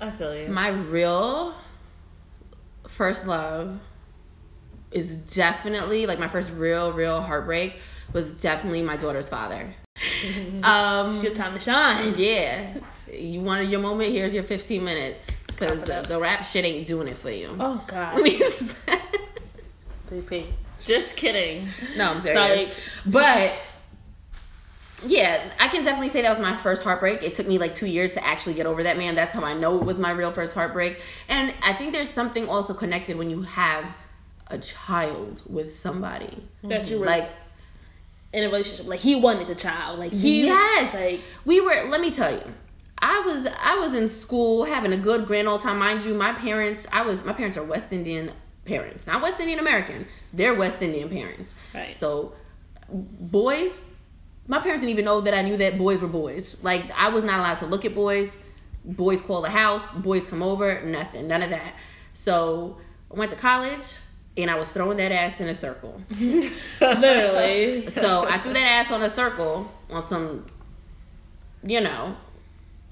I 0.00 0.10
feel 0.10 0.36
you. 0.36 0.48
My 0.48 0.68
real 0.68 1.54
first 2.88 3.26
love 3.26 3.78
is 4.90 5.16
definitely 5.16 6.06
like 6.06 6.18
my 6.18 6.28
first 6.28 6.52
real, 6.52 6.92
real 6.92 7.20
heartbreak 7.20 7.76
was 8.12 8.40
definitely 8.40 8.82
my 8.82 8.96
daughter's 8.96 9.28
father. 9.28 9.74
um, 10.62 11.14
it's 11.14 11.24
your 11.24 11.34
time 11.34 11.52
to 11.54 11.58
shine. 11.58 12.14
yeah, 12.16 12.74
you 13.12 13.40
wanted 13.40 13.70
your 13.70 13.80
moment. 13.80 14.12
Here's 14.12 14.32
your 14.32 14.42
15 14.42 14.82
minutes 14.84 15.26
because 15.46 15.82
the, 15.82 16.04
the 16.08 16.18
rap 16.18 16.44
shit 16.44 16.64
ain't 16.64 16.86
doing 16.86 17.08
it 17.08 17.18
for 17.18 17.30
you. 17.30 17.56
Oh 17.58 17.82
God. 17.86 18.14
Let 18.16 18.24
me- 18.24 18.38
PP. 20.10 20.46
Just 20.80 21.16
kidding. 21.16 21.68
no, 21.96 22.10
I'm 22.10 22.20
serious. 22.20 22.74
Sorry. 22.74 22.86
But 23.06 23.68
yeah, 25.06 25.42
I 25.60 25.68
can 25.68 25.84
definitely 25.84 26.08
say 26.08 26.22
that 26.22 26.30
was 26.30 26.38
my 26.38 26.56
first 26.56 26.82
heartbreak. 26.82 27.22
It 27.22 27.34
took 27.34 27.46
me 27.46 27.58
like 27.58 27.72
two 27.74 27.86
years 27.86 28.14
to 28.14 28.26
actually 28.26 28.54
get 28.54 28.66
over 28.66 28.82
that 28.82 28.98
man. 28.98 29.14
That's 29.14 29.30
how 29.30 29.44
I 29.44 29.54
know 29.54 29.76
it 29.78 29.84
was 29.84 29.98
my 29.98 30.10
real 30.10 30.32
first 30.32 30.54
heartbreak. 30.54 31.00
And 31.28 31.54
I 31.62 31.72
think 31.74 31.92
there's 31.92 32.10
something 32.10 32.48
also 32.48 32.74
connected 32.74 33.16
when 33.16 33.30
you 33.30 33.42
have 33.42 33.84
a 34.48 34.58
child 34.58 35.42
with 35.48 35.72
somebody. 35.72 36.42
That 36.64 36.90
you 36.90 36.98
were 36.98 37.06
Like 37.06 37.30
in 38.32 38.44
a 38.44 38.46
relationship. 38.46 38.86
Like 38.86 39.00
he 39.00 39.14
wanted 39.14 39.46
the 39.46 39.54
child. 39.54 39.98
Like 39.98 40.12
he 40.12 40.46
yes, 40.46 40.94
Like 40.94 41.20
we 41.44 41.60
were. 41.60 41.84
Let 41.88 42.00
me 42.00 42.10
tell 42.10 42.32
you. 42.32 42.42
I 42.98 43.18
was 43.20 43.46
I 43.60 43.74
was 43.76 43.94
in 43.94 44.06
school 44.08 44.64
having 44.64 44.92
a 44.92 44.96
good 44.96 45.26
grand 45.26 45.48
old 45.48 45.60
time. 45.60 45.78
Mind 45.78 46.04
you, 46.04 46.14
my 46.14 46.32
parents 46.32 46.86
I 46.92 47.02
was 47.02 47.24
my 47.24 47.32
parents 47.32 47.58
are 47.58 47.64
West 47.64 47.92
Indian 47.92 48.32
parents, 48.64 49.06
not 49.06 49.20
West 49.20 49.40
Indian 49.40 49.58
American. 49.58 50.06
They're 50.32 50.54
West 50.54 50.80
Indian 50.82 51.08
parents. 51.08 51.52
Right. 51.74 51.96
So 51.96 52.34
boys, 52.88 53.72
my 54.46 54.60
parents 54.60 54.82
didn't 54.82 54.92
even 54.92 55.04
know 55.04 55.20
that 55.20 55.34
I 55.34 55.42
knew 55.42 55.56
that 55.56 55.78
boys 55.78 56.00
were 56.00 56.08
boys. 56.08 56.56
Like 56.62 56.90
I 56.96 57.08
was 57.08 57.24
not 57.24 57.40
allowed 57.40 57.58
to 57.58 57.66
look 57.66 57.84
at 57.84 57.94
boys. 57.94 58.38
Boys 58.84 59.20
call 59.20 59.42
the 59.42 59.50
house. 59.50 59.86
Boys 59.96 60.26
come 60.28 60.42
over. 60.42 60.80
Nothing. 60.82 61.26
None 61.26 61.42
of 61.42 61.50
that. 61.50 61.74
So 62.12 62.78
I 63.12 63.18
went 63.18 63.32
to 63.32 63.36
college 63.36 63.84
and 64.36 64.50
I 64.50 64.54
was 64.58 64.70
throwing 64.72 64.96
that 64.98 65.12
ass 65.12 65.40
in 65.40 65.48
a 65.48 65.54
circle. 65.54 66.00
literally. 66.80 67.86
So 67.90 68.24
I 68.26 68.38
threw 68.38 68.52
that 68.52 68.66
ass 68.66 68.90
on 68.90 69.02
a 69.02 69.10
circle 69.10 69.70
on 69.90 70.02
some, 70.02 70.46
you 71.62 71.80
know, 71.80 72.16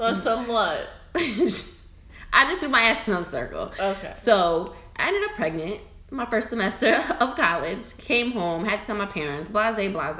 Or 0.01 0.15
somewhat. 0.15 0.89
I 1.15 2.49
just 2.49 2.61
threw 2.61 2.69
my 2.69 2.83
ass 2.83 3.07
in 3.09 3.15
a 3.15 3.25
circle. 3.25 3.73
Okay. 3.81 4.13
So 4.15 4.75
I 4.97 5.09
ended 5.09 5.25
up 5.31 5.37
pregnant 5.37 5.81
my 6.11 6.27
first 6.27 6.51
semester 6.51 6.99
of 7.21 7.37
college. 7.37 7.97
Came 7.99 8.33
home, 8.33 8.65
had 8.65 8.81
to 8.81 8.87
tell 8.87 8.97
my 8.97 9.07
parents, 9.07 9.51
blase, 9.51 9.77
blase. 9.77 10.19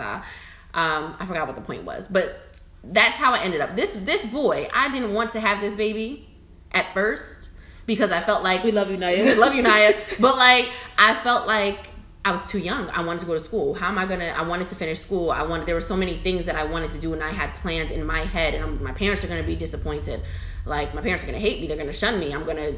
Um, 0.73 1.17
I 1.19 1.27
forgot 1.27 1.47
what 1.47 1.57
the 1.57 1.63
point 1.63 1.85
was, 1.85 2.07
but 2.07 2.41
that's 2.85 3.17
how 3.17 3.33
I 3.35 3.43
ended 3.43 3.61
up. 3.61 3.77
This 3.77 3.95
this 3.95 4.25
boy, 4.25 4.69
I 4.73 4.91
didn't 4.91 5.13
want 5.13 5.33
to 5.33 5.41
have 5.41 5.61
this 5.61 5.75
baby 5.75 6.29
at 6.73 6.95
first 6.95 7.40
because 7.87 8.11
I 8.11 8.21
felt 8.21 8.43
like 8.43 8.65
we 8.65 8.73
love 8.73 8.91
you, 8.91 8.97
Naya. 8.97 9.23
We 9.23 9.35
love 9.35 9.55
you, 9.55 9.63
Naya. 9.63 9.95
But 10.19 10.37
like, 10.37 10.71
I 10.99 11.15
felt 11.17 11.47
like 11.47 11.87
I 12.25 12.33
was 12.33 12.45
too 12.45 12.59
young. 12.59 12.91
I 12.91 13.05
wanted 13.05 13.21
to 13.21 13.27
go 13.27 13.35
to 13.35 13.41
school. 13.41 13.75
How 13.75 13.89
am 13.89 13.99
I 13.99 14.07
gonna? 14.07 14.27
I 14.37 14.43
wanted 14.43 14.69
to 14.69 14.75
finish 14.75 15.01
school. 15.01 15.31
I 15.31 15.43
wanted. 15.43 15.67
There 15.67 15.75
were 15.75 15.81
so 15.81 15.97
many 15.97 16.19
things 16.19 16.45
that 16.45 16.57
I 16.57 16.65
wanted 16.65 16.91
to 16.91 16.99
do, 16.99 17.13
and 17.15 17.23
I 17.23 17.31
had 17.31 17.55
plans 17.57 17.91
in 17.91 18.05
my 18.05 18.21
head. 18.21 18.55
And 18.55 18.65
I'm, 18.65 18.83
my 18.83 18.93
parents 18.93 19.25
are 19.25 19.29
gonna 19.29 19.43
be 19.43 19.57
disappointed. 19.57 20.23
Like 20.67 20.95
my 20.95 21.01
parents 21.01 21.25
are 21.25 21.27
gonna 21.27 21.39
hate 21.39 21.61
me. 21.61 21.67
They're 21.67 21.79
gonna 21.79 21.93
shun 21.93 22.21
me. 22.21 22.33
I'm 22.33 22.45
gonna 22.45 22.73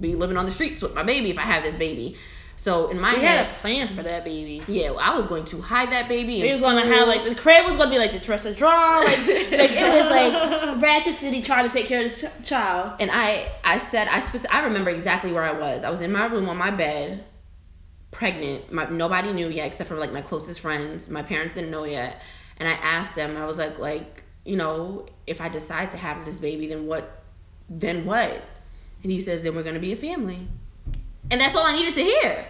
be 0.00 0.14
living 0.14 0.36
on 0.36 0.44
the 0.44 0.50
streets 0.50 0.82
with 0.82 0.94
my 0.94 1.02
baby 1.02 1.30
if 1.30 1.38
I 1.38 1.42
have 1.42 1.62
this 1.62 1.74
baby. 1.74 2.16
So 2.58 2.88
in 2.88 2.98
my 2.98 3.14
We 3.14 3.20
head, 3.20 3.46
had 3.46 3.54
a 3.54 3.58
plan 3.58 3.94
for 3.94 4.02
that 4.02 4.24
baby. 4.24 4.62
yeah, 4.66 4.90
I 4.92 5.14
was 5.14 5.26
going 5.26 5.44
to 5.46 5.60
hide 5.60 5.90
that 5.92 6.08
baby. 6.08 6.40
In 6.40 6.50
was 6.52 6.60
gonna 6.60 6.84
have 6.86 7.06
like 7.06 7.24
the 7.24 7.34
crib 7.34 7.64
was 7.66 7.76
gonna 7.76 7.90
be 7.90 7.98
like 7.98 8.12
the 8.12 8.18
dresser 8.18 8.52
drawer, 8.54 9.04
like 9.04 9.18
like 9.18 9.70
it 9.72 10.02
was 10.02 10.10
like 10.10 10.82
Ratchet 10.82 11.14
City 11.14 11.42
trying 11.42 11.68
to 11.68 11.72
take 11.72 11.86
care 11.86 12.04
of 12.04 12.10
this 12.10 12.22
ch- 12.24 12.46
child. 12.46 12.94
and 12.98 13.10
I 13.12 13.52
I 13.62 13.78
said 13.78 14.08
I 14.08 14.20
spec- 14.20 14.52
I 14.52 14.60
remember 14.64 14.90
exactly 14.90 15.32
where 15.32 15.44
I 15.44 15.52
was. 15.52 15.84
I 15.84 15.90
was 15.90 16.00
in 16.00 16.10
my 16.10 16.26
room 16.26 16.48
on 16.48 16.56
my 16.56 16.70
bed, 16.70 17.24
pregnant. 18.10 18.72
My 18.72 18.88
nobody 18.88 19.32
knew 19.32 19.48
yet 19.48 19.66
except 19.66 19.88
for 19.88 19.96
like 19.96 20.12
my 20.12 20.22
closest 20.22 20.60
friends. 20.60 21.08
My 21.10 21.22
parents 21.22 21.54
didn't 21.54 21.70
know 21.70 21.84
yet, 21.84 22.20
and 22.58 22.68
I 22.68 22.72
asked 22.72 23.14
them. 23.14 23.36
I 23.36 23.44
was 23.46 23.58
like 23.58 23.78
like 23.78 24.22
you 24.44 24.56
know 24.56 25.06
if 25.26 25.40
I 25.40 25.48
decide 25.48 25.90
to 25.92 25.96
have 25.96 26.24
this 26.24 26.38
baby, 26.38 26.66
then 26.68 26.86
what? 26.86 27.22
Then 27.68 28.04
what? 28.06 28.42
And 29.02 29.12
he 29.12 29.20
says 29.20 29.42
then 29.42 29.54
we're 29.54 29.62
gonna 29.62 29.78
be 29.78 29.92
a 29.92 29.96
family, 29.96 30.48
and 31.30 31.40
that's 31.40 31.54
all 31.54 31.66
I 31.66 31.72
needed 31.72 31.94
to 31.94 32.02
hear. 32.02 32.44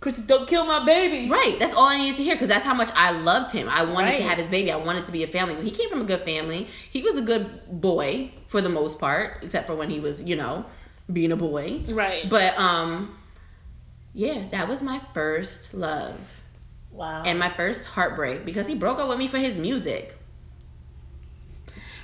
Chris, 0.00 0.18
don't 0.18 0.46
kill 0.46 0.64
my 0.66 0.84
baby. 0.84 1.28
Right. 1.28 1.58
That's 1.58 1.72
all 1.72 1.88
I 1.88 1.96
needed 1.96 2.16
to 2.18 2.22
hear 2.22 2.34
because 2.34 2.48
that's 2.48 2.64
how 2.64 2.74
much 2.74 2.90
I 2.94 3.10
loved 3.12 3.52
him. 3.52 3.68
I 3.68 3.82
wanted 3.82 4.10
Right. 4.10 4.16
to 4.18 4.22
have 4.24 4.38
his 4.38 4.46
baby. 4.46 4.70
I 4.70 4.76
wanted 4.76 5.06
to 5.06 5.12
be 5.12 5.22
a 5.22 5.26
family. 5.26 5.56
He 5.64 5.70
came 5.70 5.88
from 5.88 6.00
a 6.02 6.04
good 6.04 6.20
family. 6.22 6.68
He 6.90 7.02
was 7.02 7.16
a 7.16 7.22
good 7.22 7.80
boy 7.80 8.30
for 8.46 8.60
the 8.60 8.68
most 8.68 9.00
part, 9.00 9.38
except 9.42 9.66
for 9.66 9.74
when 9.74 9.90
he 9.90 9.98
was, 9.98 10.22
you 10.22 10.36
know, 10.36 10.66
being 11.12 11.32
a 11.32 11.36
boy. 11.36 11.82
Right. 11.88 12.28
But 12.28 12.56
um 12.58 13.16
yeah, 14.14 14.46
that 14.50 14.68
was 14.68 14.82
my 14.82 15.00
first 15.12 15.74
love 15.74 16.18
Wow. 16.90 17.22
and 17.24 17.38
my 17.38 17.50
first 17.50 17.84
heartbreak 17.84 18.44
because 18.44 18.66
he 18.66 18.74
broke 18.74 18.98
up 18.98 19.08
with 19.08 19.18
me 19.18 19.26
for 19.28 19.38
his 19.38 19.58
music. 19.58 20.15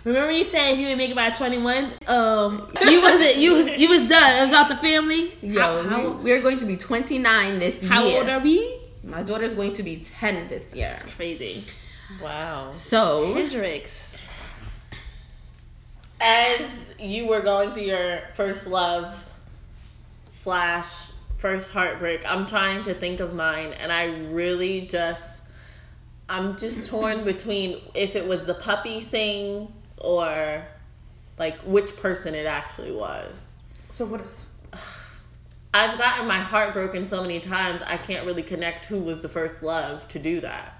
Remember 0.04 0.32
you 0.32 0.44
said 0.44 0.73
you 0.73 0.88
would 0.88 0.99
make 0.99 1.11
it 1.11 1.16
by 1.16 1.30
twenty 1.30 1.59
one? 1.59 1.92
Um, 2.09 2.68
you 2.82 3.00
wasn't. 3.00 3.37
You 3.37 3.52
was 3.52 3.66
you 3.78 3.88
was 3.88 4.09
done. 4.09 4.37
It 4.37 4.40
was 4.40 4.49
about 4.49 4.68
the 4.68 4.76
family. 4.76 5.35
Yo, 5.42 5.61
how, 5.61 5.88
how, 5.88 6.11
we, 6.11 6.32
are 6.32 6.40
going 6.40 6.59
to 6.59 6.66
be 6.66 6.76
29 6.76 7.59
this 7.61 7.80
year. 7.80 7.92
how 7.92 8.04
old 8.04 8.28
are 8.28 8.40
we? 8.40 8.80
My 9.04 9.23
daughter's 9.23 9.54
going 9.54 9.73
to 9.75 9.82
be 9.82 9.97
10 9.99 10.49
this 10.49 10.75
year. 10.75 10.92
It's 10.94 11.14
crazy. 11.14 11.64
wow. 12.23 12.71
So, 12.73 13.35
Hendrix. 13.35 14.26
As 16.21 16.61
you 16.99 17.26
were 17.26 17.40
going 17.40 17.73
through 17.73 17.82
your 17.82 18.21
first 18.35 18.66
love 18.66 19.12
slash 20.28 21.11
first 21.37 21.71
heartbreak, 21.71 22.23
I'm 22.25 22.47
trying 22.47 22.85
to 22.85 22.94
think 22.94 23.21
of 23.21 23.35
mine, 23.35 23.73
and 23.73 23.92
I 23.92 24.04
really 24.30 24.82
just, 24.82 25.40
I'm 26.28 26.56
just 26.56 26.87
torn 26.87 27.25
between 27.25 27.80
if 27.94 28.14
it 28.14 28.26
was 28.26 28.44
the 28.47 28.54
puppy 28.54 29.00
thing 29.00 29.73
or 30.02 30.62
like 31.38 31.56
which 31.61 31.97
person 31.97 32.35
it 32.35 32.47
actually 32.47 32.92
was. 32.92 33.35
so 33.90 34.04
what 34.04 34.21
is 34.21 34.47
I've 35.75 35.97
gotten 35.97 36.26
my 36.26 36.40
heart 36.40 36.75
broken 36.75 37.06
so 37.06 37.23
many 37.23 37.40
times, 37.40 37.80
I 37.87 37.97
can't 37.97 38.26
really 38.26 38.42
connect 38.42 38.85
who 38.85 39.00
was 39.00 39.23
the 39.23 39.28
first 39.28 39.62
love 39.62 40.06
to 40.09 40.18
do 40.18 40.40
that. 40.40 40.75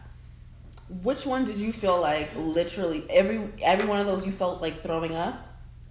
Which 1.03 1.25
one 1.25 1.47
did 1.47 1.57
you 1.57 1.73
feel 1.73 1.99
like 1.99 2.31
literally 2.37 3.05
every 3.09 3.49
every 3.63 3.87
one 3.87 4.01
of 4.01 4.07
those 4.07 4.27
you 4.27 4.33
felt 4.33 4.61
like 4.61 4.81
throwing 4.81 5.15
up? 5.15 5.49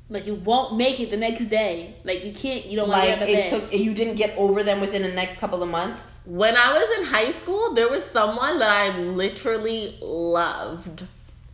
Like 0.09 0.27
you 0.27 0.35
won't 0.35 0.77
make 0.77 0.99
it 0.99 1.09
the 1.09 1.17
next 1.17 1.45
day. 1.45 1.95
Like 2.03 2.23
you 2.23 2.33
can't. 2.33 2.65
You 2.65 2.75
don't 2.75 2.89
Like 2.89 3.17
to 3.17 3.27
it 3.27 3.49
took 3.49 3.73
you 3.73 3.95
didn't 3.95 4.15
get 4.15 4.37
over 4.37 4.61
them 4.61 4.79
within 4.81 5.01
the 5.01 5.11
next 5.11 5.37
couple 5.37 5.63
of 5.63 5.69
months? 5.69 6.11
When 6.25 6.55
I 6.55 6.73
was 6.73 6.99
in 6.99 7.05
high 7.05 7.31
school, 7.31 7.73
there 7.73 7.89
was 7.89 8.05
someone 8.05 8.59
that 8.59 8.69
I 8.69 8.99
literally 8.99 9.97
loved. 9.99 11.05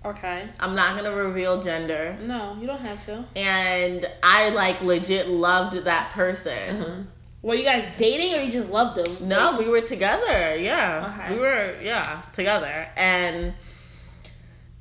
Okay. 0.05 0.47
I'm 0.59 0.75
not 0.75 0.95
gonna 0.95 1.15
reveal 1.15 1.61
gender. 1.61 2.17
No, 2.21 2.57
you 2.59 2.67
don't 2.67 2.85
have 2.85 3.03
to. 3.05 3.25
And 3.35 4.09
I 4.23 4.49
like 4.49 4.81
legit 4.81 5.27
loved 5.27 5.83
that 5.85 6.11
person. 6.11 6.81
Uh-huh. 6.81 7.03
Were 7.41 7.55
you 7.55 7.63
guys 7.63 7.85
dating 7.97 8.37
or 8.37 8.41
you 8.41 8.51
just 8.51 8.69
loved 8.69 8.97
them? 8.97 9.27
No, 9.27 9.57
we 9.57 9.69
were 9.69 9.81
together. 9.81 10.55
Yeah. 10.57 11.13
Okay. 11.13 11.33
We 11.35 11.39
were, 11.39 11.77
yeah, 11.81 12.21
together. 12.33 12.89
And 12.95 13.53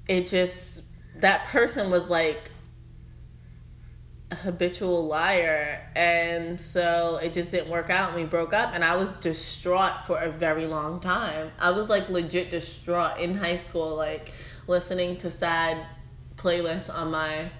it 0.08 0.26
just, 0.26 0.82
that 1.16 1.46
person 1.46 1.90
was 1.90 2.08
like 2.08 2.50
a 4.30 4.36
habitual 4.36 5.06
liar. 5.06 5.86
And 5.94 6.58
so 6.58 7.20
it 7.22 7.34
just 7.34 7.50
didn't 7.50 7.70
work 7.70 7.90
out 7.90 8.10
and 8.12 8.20
we 8.20 8.26
broke 8.26 8.52
up. 8.52 8.72
And 8.74 8.82
I 8.82 8.96
was 8.96 9.16
distraught 9.16 10.06
for 10.06 10.18
a 10.18 10.30
very 10.30 10.66
long 10.66 10.98
time. 10.98 11.52
I 11.58 11.70
was 11.70 11.88
like 11.88 12.08
legit 12.08 12.50
distraught 12.50 13.20
in 13.20 13.36
high 13.36 13.58
school, 13.58 13.94
like 13.94 14.32
listening 14.66 15.16
to 15.18 15.30
sad 15.30 15.86
playlists 16.36 16.92
on 16.92 17.10
my 17.10 17.50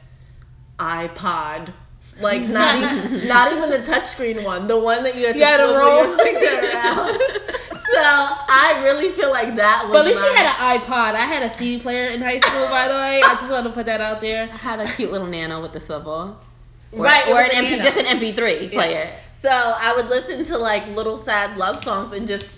iPod. 0.79 1.73
Like 2.21 2.43
not 2.49 2.77
even 2.77 3.29
not 3.29 3.53
even 3.53 3.71
the 3.71 3.79
touchscreen 3.79 4.43
one, 4.45 4.67
the 4.67 4.79
one 4.79 5.03
that 5.05 5.17
you 5.17 5.27
had 5.27 5.35
to 5.35 5.39
You 5.39 5.45
had 5.45 5.57
to 5.59 5.67
swivel 5.67 5.79
roll. 5.83 6.07
your 6.07 6.19
finger 6.19 6.69
around. 6.71 7.15
so 7.17 8.03
I 8.03 8.81
really 8.85 9.13
feel 9.13 9.31
like 9.31 9.55
that 9.57 9.85
was. 9.85 9.93
But 9.93 9.99
at 10.01 10.07
least 10.07 10.21
my, 10.23 10.29
you 10.29 10.35
had 10.35 10.47
an 10.47 10.81
iPod. 10.81 11.15
I 11.15 11.27
had 11.27 11.43
a 11.43 11.55
CD 11.57 11.79
player 11.81 12.09
in 12.09 12.23
high 12.23 12.39
school, 12.41 12.67
by 12.69 12.89
the 12.89 12.95
way. 12.95 13.23
I 13.23 13.35
just 13.35 13.51
want 13.51 13.67
to 13.67 13.73
put 13.73 13.85
that 13.87 14.01
out 14.01 14.21
there. 14.23 14.45
I 14.45 14.57
had 14.57 14.81
a 14.81 14.91
cute 14.93 15.13
little 15.13 15.27
nano 15.27 15.61
with 15.61 15.73
the 15.75 15.81
swivel. 15.81 16.39
Or, 16.93 17.05
Right, 17.05 17.29
or 17.29 17.41
an 17.41 17.51
MP, 17.51 17.71
nano. 17.73 17.83
just 17.83 17.97
an 17.99 18.07
MP3 18.07 18.73
player. 18.73 19.15
So 19.39 19.51
I 19.51 19.93
would 19.95 20.07
listen 20.09 20.45
to 20.47 20.57
like 20.57 20.87
little 20.97 21.19
sad 21.19 21.59
love 21.59 21.85
songs 21.85 22.13
and 22.15 22.27
just 22.27 22.49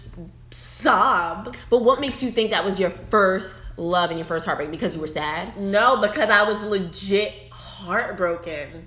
sob. 0.50 1.56
But 1.68 1.82
what 1.82 2.00
makes 2.00 2.22
you 2.22 2.30
think 2.30 2.50
that 2.52 2.64
was 2.64 2.78
your 2.78 2.90
first 3.10 3.52
love 3.78 4.10
and 4.10 4.18
your 4.18 4.26
first 4.26 4.44
heartbreak? 4.44 4.70
Because 4.70 4.94
you 4.94 5.00
were 5.00 5.06
sad? 5.06 5.56
No, 5.56 6.00
because 6.00 6.30
I 6.30 6.42
was 6.44 6.60
legit 6.62 7.50
heartbroken 7.50 8.86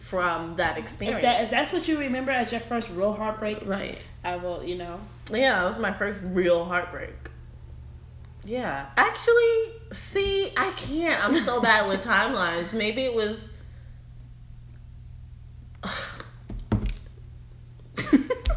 from 0.00 0.56
that 0.56 0.76
experience. 0.76 1.18
If, 1.18 1.22
that, 1.22 1.44
if 1.44 1.50
that's 1.50 1.72
what 1.72 1.88
you 1.88 1.98
remember 1.98 2.32
as 2.32 2.52
your 2.52 2.60
first 2.60 2.90
real 2.90 3.14
heartbreak, 3.14 3.66
Right. 3.66 3.98
I 4.24 4.36
will, 4.36 4.62
you 4.62 4.76
know. 4.76 5.00
Yeah, 5.30 5.62
that 5.62 5.68
was 5.68 5.78
my 5.78 5.92
first 5.92 6.22
real 6.24 6.64
heartbreak. 6.64 7.14
Yeah. 8.44 8.86
Actually, 8.96 9.72
see, 9.92 10.52
I 10.56 10.70
can't. 10.76 11.24
I'm 11.24 11.42
so 11.44 11.60
bad 11.60 11.88
with 11.88 12.02
timelines. 12.04 12.72
Maybe 12.72 13.02
it 13.04 13.14
was. 13.14 13.48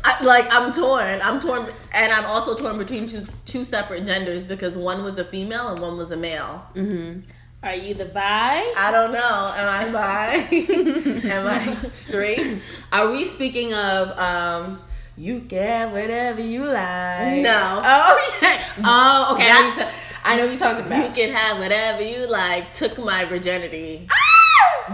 I, 0.08 0.24
like 0.24 0.52
I'm 0.54 0.72
torn. 0.72 1.20
I'm 1.22 1.40
torn, 1.40 1.66
and 1.92 2.12
I'm 2.12 2.26
also 2.26 2.56
torn 2.56 2.78
between 2.78 3.08
two 3.08 3.26
two 3.46 3.66
separate 3.66 4.06
genders 4.06 4.46
because 4.46 4.78
one 4.78 5.04
was 5.04 5.18
a 5.18 5.26
female 5.26 5.70
and 5.70 5.80
one 5.80 5.98
was 5.98 6.12
a 6.12 6.18
male. 6.18 6.64
Mm-hmm. 6.76 7.22
Are 7.64 7.74
you 7.76 7.96
the 7.96 8.06
bi? 8.06 8.74
I 8.78 8.92
don't 8.92 9.12
know. 9.12 9.54
Am 9.56 9.68
I 9.68 9.92
bi? 9.92 10.56
Am 11.30 11.48
I 11.48 11.76
straight? 11.90 12.62
Are 12.92 13.10
we 13.10 13.26
speaking 13.26 13.74
of 13.74 14.16
um 14.20 14.80
you 15.18 15.40
can 15.42 15.64
have 15.68 15.92
whatever 15.92 16.42
you 16.42 16.66
like? 16.66 17.42
No. 17.42 17.82
Oh 17.84 18.38
yeah. 18.42 18.62
Oh 18.84 19.34
okay. 19.34 19.50
I 19.50 19.54
know, 19.54 19.72
That- 19.74 19.78
you 19.78 19.84
ta- 19.84 19.92
I 20.24 20.36
know 20.36 20.42
what 20.44 20.50
you're 20.52 20.60
talking 20.60 20.86
about. 20.86 21.04
You 21.10 21.16
can 21.26 21.34
have 21.36 21.58
whatever 21.60 22.02
you 22.04 22.28
like. 22.28 22.74
Took 22.74 23.00
my 23.00 23.26
virginity. 23.26 24.08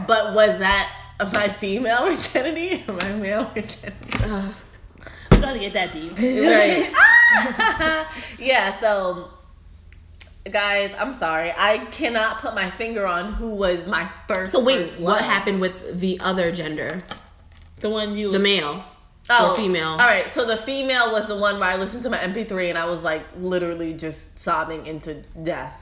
But 0.08 0.34
was 0.34 0.60
that 0.60 0.90
my 1.34 1.50
female 1.50 2.06
virginity 2.16 2.86
or 2.88 2.94
my 2.94 3.14
male 3.16 3.52
virginity? 3.54 4.54
Ugh. 5.42 5.44
I'm 5.44 5.58
trying 5.58 5.60
to 5.60 5.70
get 5.70 5.74
that 5.74 5.94
deep. 5.94 6.18
right. 6.18 8.08
yeah, 8.40 8.80
so 8.80 9.30
guys, 10.50 10.94
I'm 10.98 11.14
sorry. 11.14 11.54
I 11.56 11.86
cannot 11.92 12.40
put 12.40 12.56
my 12.56 12.70
finger 12.70 13.06
on 13.06 13.34
who 13.34 13.50
was 13.50 13.88
my 13.88 14.10
first. 14.28 14.52
So 14.52 14.64
wait, 14.64 14.88
first 14.88 15.00
what 15.00 15.22
happened 15.22 15.62
with 15.62 16.00
the 16.00 16.20
other 16.20 16.52
gender? 16.52 17.04
The 17.80 17.90
one 17.90 18.18
you 18.18 18.32
The 18.32 18.40
male. 18.40 18.84
Oh, 19.30 19.52
or 19.52 19.56
female? 19.56 19.90
All 19.90 19.98
right, 19.98 20.32
so 20.32 20.46
the 20.46 20.58
female 20.58 21.12
was 21.12 21.28
the 21.28 21.38
one 21.38 21.60
where 21.60 21.70
I 21.70 21.76
listened 21.76 22.04
to 22.04 22.10
my 22.10 22.18
MP3 22.18 22.70
and 22.70 22.78
I 22.78 22.86
was 22.86 23.04
like 23.04 23.24
literally 23.38 23.94
just 23.94 24.20
sobbing 24.38 24.88
into 24.88 25.22
death. 25.44 25.80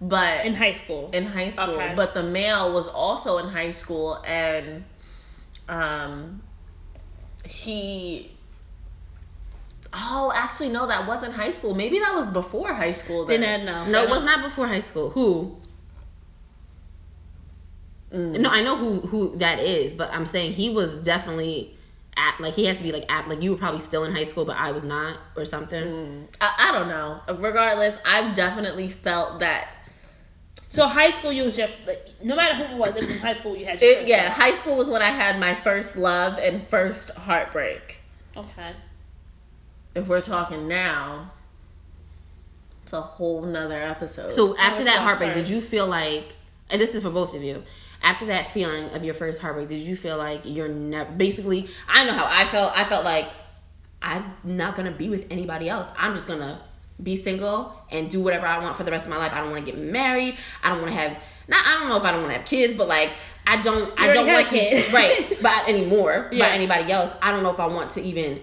But 0.00 0.46
in 0.46 0.54
high 0.54 0.72
school. 0.72 1.10
in 1.12 1.26
high 1.26 1.50
school. 1.50 1.70
Okay. 1.70 1.92
But 1.94 2.14
the 2.14 2.22
male 2.22 2.72
was 2.72 2.86
also 2.86 3.38
in 3.38 3.48
high 3.48 3.72
school 3.72 4.22
and 4.26 4.84
um 5.68 6.42
he 7.44 8.37
Oh, 9.92 10.32
actually 10.34 10.68
no, 10.68 10.86
that 10.86 11.06
wasn't 11.06 11.34
high 11.34 11.50
school. 11.50 11.74
Maybe 11.74 11.98
that 11.98 12.14
was 12.14 12.28
before 12.28 12.74
high 12.74 12.90
school 12.92 13.24
then. 13.26 13.40
Then 13.40 13.68
uh, 13.68 13.86
no. 13.86 13.90
No, 13.92 14.02
it 14.04 14.10
was 14.10 14.24
not 14.24 14.42
before 14.42 14.66
high 14.66 14.80
school. 14.80 15.10
Who? 15.10 15.56
Mm. 18.12 18.40
No, 18.40 18.50
I 18.50 18.62
know 18.62 18.76
who 18.76 19.00
who 19.00 19.36
that 19.38 19.58
is, 19.60 19.92
but 19.92 20.10
I'm 20.12 20.26
saying 20.26 20.52
he 20.54 20.70
was 20.70 20.98
definitely 20.98 21.74
at 22.16 22.40
like 22.40 22.54
he 22.54 22.64
had 22.64 22.76
to 22.78 22.82
be 22.82 22.92
like 22.92 23.10
at 23.10 23.28
like 23.28 23.42
you 23.42 23.50
were 23.52 23.56
probably 23.58 23.80
still 23.80 24.04
in 24.04 24.12
high 24.12 24.24
school, 24.24 24.44
but 24.44 24.56
I 24.56 24.72
was 24.72 24.82
not 24.84 25.18
or 25.36 25.44
something. 25.44 26.28
I, 26.40 26.54
I 26.70 26.72
don't 26.78 26.88
know. 26.88 27.20
Regardless, 27.38 27.96
I've 28.06 28.34
definitely 28.34 28.90
felt 28.90 29.40
that 29.40 29.68
So 30.70 30.86
high 30.86 31.10
school, 31.10 31.32
you 31.32 31.44
was 31.44 31.56
just 31.56 31.72
like, 31.86 32.06
no 32.22 32.36
matter 32.36 32.54
who 32.54 32.74
it 32.74 32.78
was, 32.78 32.96
it 32.96 33.00
was 33.00 33.10
in 33.10 33.18
high 33.18 33.32
school 33.34 33.56
you 33.56 33.64
had 33.66 33.80
your 33.80 33.90
it, 33.90 33.98
first 33.98 34.08
yeah, 34.08 34.24
love. 34.24 34.32
high 34.32 34.52
school 34.52 34.76
was 34.76 34.88
when 34.88 35.00
I 35.02 35.10
had 35.10 35.38
my 35.40 35.54
first 35.54 35.96
love 35.96 36.38
and 36.38 36.66
first 36.68 37.10
heartbreak. 37.10 38.00
Okay. 38.36 38.72
If 39.98 40.08
we're 40.08 40.20
talking 40.20 40.68
now, 40.68 41.32
it's 42.82 42.92
a 42.92 43.00
whole 43.00 43.42
nother 43.42 43.76
episode. 43.76 44.32
So 44.32 44.56
after 44.56 44.84
that 44.84 44.94
your 44.94 45.02
heartbreak, 45.02 45.34
did 45.34 45.48
you 45.48 45.60
feel 45.60 45.86
like 45.86 46.34
and 46.70 46.80
this 46.80 46.94
is 46.94 47.02
for 47.02 47.10
both 47.10 47.34
of 47.34 47.42
you. 47.42 47.62
After 48.02 48.26
that 48.26 48.52
feeling 48.52 48.90
of 48.90 49.02
your 49.02 49.14
first 49.14 49.42
heartbreak, 49.42 49.68
did 49.68 49.82
you 49.82 49.96
feel 49.96 50.16
like 50.16 50.42
you're 50.44 50.68
never 50.68 51.10
basically 51.10 51.68
I 51.88 52.04
know 52.04 52.12
how 52.12 52.26
I 52.26 52.44
felt. 52.44 52.76
I 52.76 52.88
felt 52.88 53.04
like 53.04 53.28
I'm 54.00 54.24
not 54.44 54.76
gonna 54.76 54.92
be 54.92 55.08
with 55.08 55.26
anybody 55.30 55.68
else. 55.68 55.88
I'm 55.96 56.14
just 56.14 56.28
gonna 56.28 56.62
be 57.02 57.16
single 57.16 57.74
and 57.90 58.10
do 58.10 58.20
whatever 58.20 58.46
I 58.46 58.58
want 58.58 58.76
for 58.76 58.84
the 58.84 58.90
rest 58.90 59.04
of 59.04 59.10
my 59.10 59.16
life. 59.16 59.32
I 59.32 59.40
don't 59.40 59.50
want 59.50 59.64
to 59.64 59.70
get 59.70 59.80
married. 59.80 60.36
I 60.62 60.70
don't 60.70 60.80
want 60.80 60.92
to 60.92 60.98
have. 60.98 61.16
Not. 61.48 61.66
I 61.66 61.74
don't 61.74 61.88
know 61.88 61.96
if 61.96 62.04
I 62.04 62.12
don't 62.12 62.22
want 62.22 62.32
to 62.32 62.38
have 62.38 62.46
kids, 62.46 62.74
but 62.74 62.88
like 62.88 63.10
I 63.46 63.60
don't. 63.60 63.92
I 63.98 64.12
don't 64.12 64.26
have 64.26 64.34
want 64.34 64.46
kids. 64.48 64.92
Right. 64.92 65.38
But 65.40 65.68
anymore. 65.68 66.28
Yeah. 66.32 66.46
By 66.46 66.54
anybody 66.54 66.90
else. 66.92 67.12
I 67.22 67.30
don't 67.30 67.42
know 67.42 67.52
if 67.52 67.60
I 67.60 67.66
want 67.66 67.92
to 67.92 68.02
even 68.02 68.40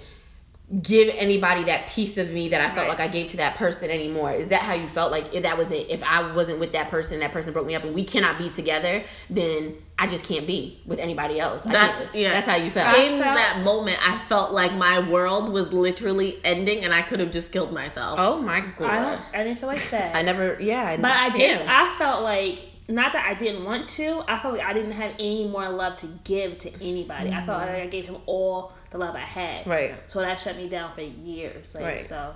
give 0.81 1.13
anybody 1.15 1.63
that 1.65 1.87
piece 1.89 2.17
of 2.17 2.31
me 2.31 2.49
that 2.49 2.59
I 2.59 2.65
felt 2.73 2.87
Right. 2.87 2.97
like 2.97 2.99
I 2.99 3.07
gave 3.07 3.27
to 3.27 3.37
that 3.37 3.55
person 3.55 3.91
anymore. 3.91 4.31
Is 4.31 4.47
that 4.47 4.61
how 4.63 4.73
you 4.73 4.87
felt? 4.87 5.11
Like 5.11 5.31
if 5.31 5.43
that 5.43 5.57
was 5.59 5.71
it? 5.71 5.87
If 5.89 6.01
I 6.01 6.31
wasn't 6.33 6.59
with 6.59 6.71
that 6.73 6.89
person, 6.89 7.19
that 7.19 7.31
person 7.31 7.53
broke 7.53 7.67
me 7.67 7.75
up, 7.75 7.83
and 7.83 7.93
we 7.93 8.03
cannot 8.03 8.39
be 8.39 8.49
together, 8.49 9.03
then 9.29 9.75
I 9.99 10.07
just 10.07 10.25
can't 10.25 10.47
be 10.47 10.81
with 10.87 10.97
anybody 10.97 11.39
else. 11.39 11.63
That's 11.65 11.97
can't- 11.97 12.15
yeah. 12.15 12.31
That's 12.33 12.47
how 12.47 12.55
you 12.55 12.69
felt. 12.69 12.97
In 12.97 13.21
felt- 13.21 13.35
that 13.35 13.59
moment, 13.63 13.97
I 14.09 14.17
felt 14.27 14.53
like 14.53 14.73
my 14.73 15.07
world 15.07 15.53
was 15.53 15.71
literally 15.71 16.39
ending, 16.43 16.83
and 16.83 16.93
I 16.93 17.03
could 17.03 17.19
have 17.19 17.31
just 17.31 17.51
killed 17.51 17.71
myself. 17.71 18.17
oh 18.19 18.41
my 18.41 18.61
god. 18.61 18.77
don't. 18.79 19.21
I 19.39 19.43
didn't 19.43 19.59
feel 19.59 19.69
like 19.69 19.89
that. 19.91 20.15
I 20.15 20.23
never. 20.23 20.57
Yeah. 20.59 20.83
I, 20.83 20.97
But 20.97 21.11
I 21.11 21.29
did. 21.29 21.61
I 21.61 21.95
felt 21.99 22.23
like 22.23 22.59
not 22.87 23.13
that 23.13 23.25
I 23.25 23.33
didn't 23.35 23.63
want 23.65 23.87
to. 23.89 24.23
I 24.27 24.37
felt 24.39 24.55
like 24.57 24.65
I 24.65 24.73
didn't 24.73 24.91
have 24.93 25.13
any 25.19 25.47
more 25.47 25.69
love 25.69 25.97
to 25.97 26.07
give 26.23 26.57
to 26.59 26.73
anybody. 26.81 27.31
I 27.31 27.43
felt 27.45 27.61
like 27.61 27.69
I 27.69 27.87
gave 27.87 28.05
him 28.05 28.17
all 28.25 28.73
the 28.95 29.05
love 29.05 29.15
I 29.15 29.19
had. 29.19 29.67
Right. 29.67 29.95
So 30.07 30.21
that 30.21 30.39
shut 30.39 30.55
me 30.55 30.69
down 30.69 30.93
for 30.93 31.01
years. 31.01 31.75
Like 31.75 31.83
Right. 31.83 32.05
so. 32.05 32.35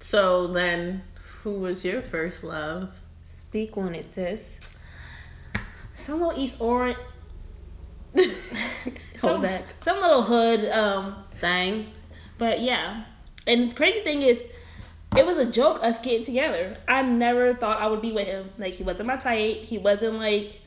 So 0.00 0.48
then, 0.48 1.02
who 1.42 1.60
was 1.60 1.84
your 1.84 2.02
first 2.02 2.42
love? 2.42 2.90
Speak 3.24 3.76
on 3.76 3.94
it, 3.94 4.06
sis. 4.06 4.78
Some 5.94 6.20
little 6.20 6.40
East 6.40 6.60
Orange. 6.60 6.98
Hold 8.16 8.32
some, 9.16 9.42
back. 9.42 9.64
Some 9.80 10.00
little 10.00 10.22
hood. 10.22 10.68
Um. 10.70 11.24
Thing. 11.40 11.86
But 12.36 12.60
yeah. 12.60 13.04
And 13.46 13.70
the 13.70 13.74
crazy 13.76 14.00
thing 14.00 14.22
is, 14.22 14.42
it 15.16 15.24
was 15.24 15.38
a 15.38 15.46
joke 15.46 15.82
us 15.82 16.00
getting 16.00 16.24
together. 16.24 16.76
I 16.88 17.02
never 17.02 17.54
thought 17.54 17.80
I 17.80 17.86
would 17.86 18.02
be 18.02 18.12
with 18.12 18.26
him. 18.26 18.50
Like 18.58 18.74
he 18.74 18.82
wasn't 18.82 19.06
my 19.06 19.16
type. 19.16 19.58
He 19.58 19.78
wasn't 19.78 20.14
like 20.14 20.60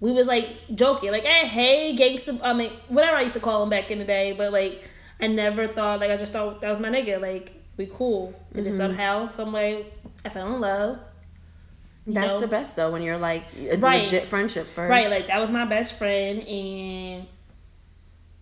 we 0.00 0.12
was 0.12 0.26
like 0.26 0.48
joking, 0.74 1.12
like 1.12 1.24
hey, 1.24 1.46
hey, 1.46 1.96
gangsta. 1.96 2.40
I 2.42 2.52
mean, 2.52 2.72
whatever 2.88 3.16
I 3.16 3.22
used 3.22 3.34
to 3.34 3.40
call 3.40 3.62
him 3.62 3.68
back 3.68 3.90
in 3.90 3.98
the 3.98 4.04
day. 4.04 4.32
But 4.32 4.52
like, 4.52 4.88
I 5.20 5.26
never 5.26 5.66
thought 5.66 6.00
like 6.00 6.10
I 6.10 6.16
just 6.16 6.32
thought 6.32 6.60
that 6.62 6.70
was 6.70 6.80
my 6.80 6.88
nigga. 6.88 7.20
Like 7.20 7.52
we 7.76 7.86
cool. 7.86 8.34
And 8.54 8.64
then 8.64 8.72
mm-hmm. 8.72 8.80
somehow, 8.80 9.30
some 9.30 9.52
way, 9.52 9.86
I 10.24 10.30
fell 10.30 10.54
in 10.54 10.60
love. 10.60 10.98
That's 12.06 12.34
know? 12.34 12.40
the 12.40 12.48
best 12.48 12.76
though 12.76 12.90
when 12.90 13.02
you're 13.02 13.18
like 13.18 13.44
a 13.56 13.76
Right. 13.76 14.02
legit 14.02 14.24
friendship 14.24 14.66
first. 14.66 14.90
Right, 14.90 15.10
like 15.10 15.26
that 15.28 15.38
was 15.38 15.50
my 15.50 15.64
best 15.64 15.98
friend, 15.98 16.42
and 16.42 17.26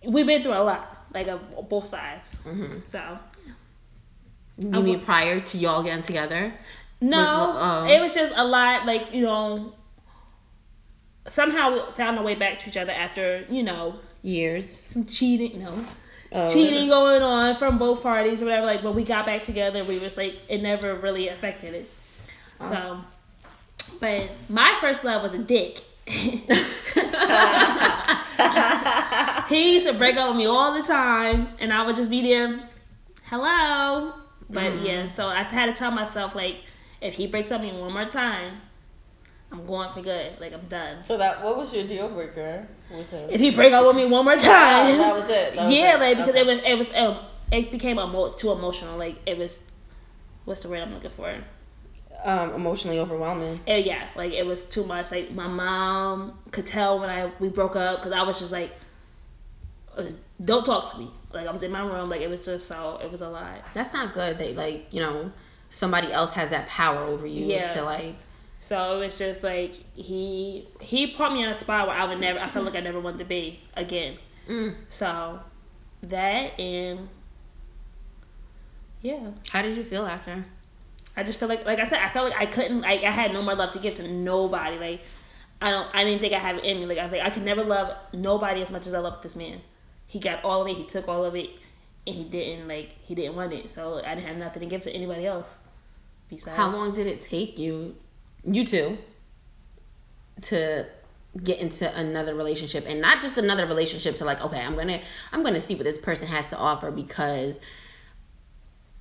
we've 0.05 0.27
been 0.27 0.43
through 0.43 0.55
a 0.55 0.63
lot, 0.63 1.07
like 1.13 1.27
of 1.27 1.69
both 1.69 1.87
sides. 1.87 2.37
Mm-hmm. 2.45 2.79
So 2.87 3.19
you 4.59 4.71
I 4.73 4.81
mean 4.81 5.01
prior 5.01 5.41
to 5.41 5.59
y'all 5.59 5.83
getting 5.83 6.03
together? 6.03 6.55
No, 7.01 7.19
With- 7.19 7.57
oh. 7.57 7.61
Um, 7.61 7.89
it 7.89 8.01
was 8.01 8.13
just 8.13 8.33
a 8.37 8.45
lot. 8.45 8.87
Like 8.87 9.13
you 9.13 9.23
know, 9.23 9.75
somehow 11.29 11.73
we 11.73 11.81
found 11.95 12.19
our 12.19 12.25
way 12.25 12.35
back 12.35 12.59
to 12.61 12.69
each 12.69 12.77
other 12.77 12.93
after 12.93 13.45
you 13.49 13.63
know 13.63 14.01
Years. 14.23 14.83
some 14.87 15.05
cheating. 15.05 15.61
No, 15.61 15.85
Oh. 16.31 16.47
cheating 16.47 16.89
going 16.89 17.23
on 17.23 17.57
from 17.57 17.79
both 17.79 18.03
parties 18.03 18.43
or 18.43 18.47
whatever. 18.47 18.67
Like 18.67 18.83
when 18.83 18.95
we 18.95 19.03
got 19.03 19.25
back 19.25 19.43
together, 19.43 19.83
we 19.85 19.99
was 19.99 20.19
like 20.19 20.37
it 20.49 20.61
never 20.61 20.95
really 20.95 21.29
affected 21.29 21.75
it. 21.75 21.91
Oh. 22.61 22.69
So, 22.69 23.01
but 24.01 24.31
my 24.49 24.77
first 24.81 25.05
love 25.05 25.23
was 25.23 25.33
a 25.33 25.39
dick. 25.39 25.83
he 29.49 29.75
used 29.75 29.87
to 29.87 29.95
break 29.97 30.17
up 30.17 30.29
with 30.29 30.37
me 30.37 30.47
all 30.47 30.75
the 30.75 30.83
time, 30.83 31.49
and 31.59 31.73
I 31.73 31.87
would 31.87 31.97
just 31.97 32.11
be 32.11 32.23
there, 32.23 32.61
hello. 33.25 34.15
But 34.51 34.63
mm-hmm. 34.63 34.87
yeah, 34.87 35.09
so 35.09 35.29
I 35.29 35.43
had 35.43 35.67
to 35.67 35.73
tell 35.73 35.91
myself 35.91 36.35
like, 36.35 36.57
if 37.01 37.15
he 37.15 37.27
breaks 37.27 37.51
up 37.51 37.61
with 37.61 37.73
me 37.73 37.81
one 37.81 37.93
more 37.93 38.07
time, 38.07 38.61
I'm 39.51 39.65
going 39.67 39.93
for 39.93 40.03
good. 40.03 40.39
Like 40.41 40.53
I'm 40.53 40.67
done. 40.69 41.05
So 41.05 41.17
that 41.17 41.43
what 41.43 41.57
was 41.57 41.73
your 41.73 41.87
deal 41.87 42.09
breaker 42.11 42.67
with 42.91 43.11
him? 43.11 43.31
If 43.31 43.41
he 43.41 43.51
break 43.51 43.73
up 43.73 43.87
with 43.87 43.97
me 43.97 44.05
one 44.05 44.25
more 44.25 44.35
time, 44.37 44.99
that 44.99 45.15
was 45.15 45.25
it. 45.25 45.55
That 45.55 45.65
was 45.67 45.75
yeah, 45.75 45.97
it. 45.97 46.01
like 46.01 46.17
because 46.19 46.31
Okay. 46.31 46.41
it 46.41 46.47
was 46.47 46.59
it 46.65 46.79
was 46.79 46.95
um, 46.95 47.25
it 47.51 47.71
became 47.71 47.99
emo- 47.99 48.33
too 48.33 48.51
emotional. 48.53 48.99
Like 48.99 49.17
it 49.27 49.39
was, 49.39 49.59
what's 50.45 50.61
the 50.61 50.69
word 50.69 50.81
I'm 50.83 50.93
looking 50.93 51.11
for? 51.11 51.35
Um, 52.25 52.53
emotionally 52.55 52.99
overwhelming. 52.99 53.61
Uh, 53.67 53.75
yeah, 53.75 54.07
like 54.17 54.33
it 54.33 54.45
was 54.45 54.65
too 54.65 54.85
much. 54.85 55.11
Like 55.13 55.31
my 55.31 55.47
mom 55.47 56.39
could 56.51 56.67
tell 56.67 56.99
when 57.01 57.09
I 57.09 57.31
we 57.39 57.49
broke 57.49 57.77
up 57.77 57.99
because 57.99 58.13
I 58.13 58.23
was 58.25 58.39
just 58.41 58.53
like, 58.53 58.73
was, 59.97 60.15
"Don't 60.45 60.65
talk 60.65 60.93
to 60.93 60.99
me." 60.99 61.11
Like 61.33 61.47
I 61.47 61.53
was 61.53 61.63
in 61.63 61.71
my 61.71 61.81
room. 61.81 62.11
Like 62.11 62.21
it 62.21 62.29
was 62.29 62.41
just 62.45 62.67
so 62.69 62.99
it 63.03 63.11
was 63.11 63.21
a 63.23 63.29
lot. 63.29 63.65
That's 63.73 63.93
not 63.95 64.13
good. 64.15 64.37
That 64.39 64.57
like 64.57 64.93
you 64.93 65.01
know 65.01 65.33
somebody 65.71 66.13
else 66.13 66.33
has 66.33 66.51
that 66.51 66.69
power 66.69 67.03
over 67.05 67.27
you 67.27 67.47
Yeah. 67.47 67.73
to 67.75 67.83
like. 67.85 68.15
So 68.69 68.97
it 68.97 69.05
was 69.07 69.17
just 69.17 69.43
like 69.43 69.73
he 69.95 70.69
he 70.83 71.07
put 71.07 71.33
me 71.33 71.43
in 71.43 71.49
a 71.49 71.55
spot 71.55 71.87
where 71.89 71.97
I 71.97 72.05
would 72.05 72.21
never. 72.21 72.39
I 72.39 72.49
felt 72.49 72.67
like 72.67 72.75
I 72.75 72.81
never 72.81 73.01
wanted 73.01 73.21
to 73.21 73.25
be 73.25 73.61
again. 73.75 74.19
Mm. 74.47 74.75
So 74.91 75.41
that 76.03 76.61
and 76.61 77.09
yeah. 79.01 79.31
How 79.49 79.63
did 79.63 79.75
you 79.75 79.85
feel 79.85 80.05
after? 80.05 80.45
I 81.17 81.23
just 81.23 81.39
feel 81.39 81.49
like, 81.49 81.65
like 81.65 81.79
I 81.79 81.87
said, 81.87 82.01
I 82.01 82.11
felt 82.11 82.29
like 82.29 82.39
I 82.39 82.45
couldn't, 82.45 82.83
like 82.83 83.05
I 83.05 83.11
had 83.11 83.33
no 83.33 83.41
more 83.41 83.55
love 83.55 83.73
to 83.73 83.79
give 83.79 83.95
to 83.95 84.07
nobody. 84.07 84.79
Like 84.79 85.01
I 85.63 85.71
don't, 85.71 85.89
I 85.95 86.05
didn't 86.05 86.21
think 86.21 86.35
I 86.35 86.39
have 86.39 86.59
it 86.59 86.65
in 86.65 86.79
me. 86.79 86.85
Like 86.85 86.99
I 86.99 87.05
was 87.05 87.13
like, 87.13 87.23
I 87.23 87.31
could 87.31 87.45
never 87.45 87.65
love 87.65 87.97
nobody 88.13 88.61
as 88.61 88.71
much 88.71 88.87
as 88.87 88.93
I 88.93 88.99
loved 88.99 89.23
this 89.23 89.35
man. 89.35 89.63
He 90.07 90.21
got 90.21 90.45
all 90.45 90.61
of 90.61 90.69
it. 90.69 90.77
He 90.77 90.85
took 90.85 91.09
all 91.09 91.25
of 91.25 91.35
it, 91.35 91.49
and 92.07 92.15
he 92.15 92.25
didn't 92.25 92.69
like 92.69 92.91
he 93.01 93.15
didn't 93.15 93.35
want 93.35 93.55
it. 93.55 93.73
So 93.73 94.03
I 94.05 94.15
didn't 94.15 94.27
have 94.27 94.37
nothing 94.37 94.61
to 94.61 94.67
give 94.67 94.83
to 94.83 94.93
anybody 94.93 95.25
else. 95.25 95.57
Besides, 96.29 96.55
How 96.59 96.71
long 96.71 96.93
did 96.93 97.07
it 97.07 97.23
take 97.23 97.59
you, 97.59 97.97
you 98.45 98.65
two, 98.65 98.99
to 100.43 100.87
get 101.43 101.59
into 101.59 101.95
another 101.97 102.35
relationship 102.35 102.85
and 102.87 103.01
not 103.01 103.21
just 103.21 103.37
another 103.37 103.67
relationship 103.67 104.17
to 104.17 104.25
like 104.25 104.41
okay 104.41 104.59
i'm 104.59 104.75
gonna 104.75 104.99
i'm 105.31 105.43
gonna 105.43 105.61
see 105.61 105.75
what 105.75 105.85
this 105.85 105.99
person 105.99 106.27
has 106.27 106.49
to 106.49 106.57
offer 106.57 106.91
because 106.91 107.61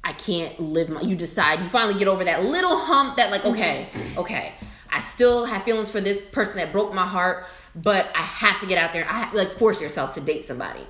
i 0.03 0.11
can't 0.11 0.59
live 0.59 0.89
my 0.89 0.99
you 1.01 1.15
decide 1.15 1.61
you 1.61 1.69
finally 1.69 1.97
get 1.97 2.07
over 2.07 2.25
that 2.25 2.43
little 2.43 2.77
hump 2.77 3.15
that 3.15 3.31
like 3.31 3.45
okay 3.45 3.89
mm-hmm. 3.93 4.19
okay 4.19 4.53
i 4.91 4.99
still 4.99 5.45
have 5.45 5.63
feelings 5.63 5.89
for 5.89 6.01
this 6.01 6.19
person 6.19 6.57
that 6.57 6.71
broke 6.71 6.93
my 6.93 7.07
heart 7.07 7.45
but 7.75 8.11
i 8.13 8.27
have 8.37 8.59
to 8.59 8.67
get 8.67 8.77
out 8.77 8.93
there. 8.93 9.09
I 9.09 9.19
have 9.19 9.33
like 9.33 9.57
force 9.57 9.81
yourself 9.81 10.13
to 10.13 10.21
date 10.21 10.45
somebody. 10.45 10.85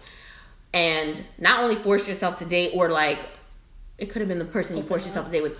And 0.74 1.24
not 1.38 1.62
only 1.62 1.76
force 1.76 2.08
yourself 2.08 2.38
to 2.40 2.46
date 2.46 2.72
or 2.74 2.90
like 2.90 3.20
it 3.98 4.08
could 4.08 4.22
have 4.22 4.28
been 4.28 4.40
the 4.40 4.46
person 4.46 4.78
you 4.78 4.84
forced 4.84 5.06
yourself 5.06 5.26
to 5.28 5.32
date 5.32 5.44
with 5.44 5.58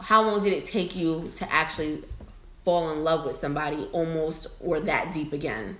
how 0.00 0.22
long 0.22 0.42
did 0.42 0.52
it 0.52 0.64
take 0.64 0.94
you 0.96 1.30
to 1.36 1.52
actually 1.52 2.02
fall 2.64 2.90
in 2.90 3.02
love 3.04 3.24
with 3.24 3.36
somebody 3.36 3.88
almost 3.92 4.46
or 4.60 4.80
that 4.80 5.12
deep 5.12 5.32
again 5.32 5.76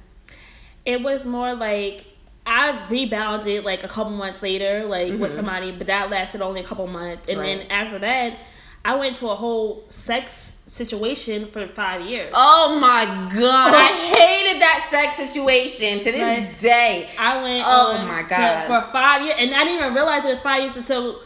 it 0.85 1.02
was 1.02 1.26
more 1.26 1.54
like 1.54 2.04
I 2.46 2.87
rebounded 2.88 3.64
like 3.64 3.85
a 3.85 3.88
couple 3.88 4.12
months 4.12 4.42
later, 4.42 4.87
like 4.87 5.11
with 5.12 5.20
mm-hmm. 5.20 5.37
somebody, 5.37 5.70
but 5.70 5.88
that 5.88 6.09
lasted 6.09 6.40
only 6.40 6.62
a 6.62 6.64
couple 6.64 6.87
months, 6.87 7.28
and 7.28 7.38
Right. 7.38 7.59
then 7.59 7.70
after 7.70 7.98
that, 7.98 8.38
I 8.87 8.94
went 8.94 9.18
to 9.18 9.28
a 9.28 9.35
whole 9.35 9.85
sex 9.90 10.57
situation 10.66 11.46
for 11.48 11.66
five 11.68 12.02
years. 12.07 12.31
oh 12.35 12.78
my 12.78 13.04
god 13.35 13.74
i 13.74 13.87
hated 13.87 14.61
that 14.61 14.87
sex 14.90 15.16
situation 15.16 15.98
to 16.00 16.12
this 16.12 16.20
Right. 16.22 16.61
day 16.61 17.09
I 17.18 17.42
went. 17.42 17.64
Oh 17.66 18.04
my 18.07 18.22
to- 18.22 18.28
God. 18.28 18.66
for 18.66 18.92
five 18.92 19.22
years, 19.22 19.35
and 19.38 19.54
I 19.54 19.64
didn't 19.64 19.81
even 19.81 19.94
realize 19.94 20.24
it 20.24 20.28
was 20.31 20.38
five 20.38 20.62
years 20.62 20.76
until 20.76 21.20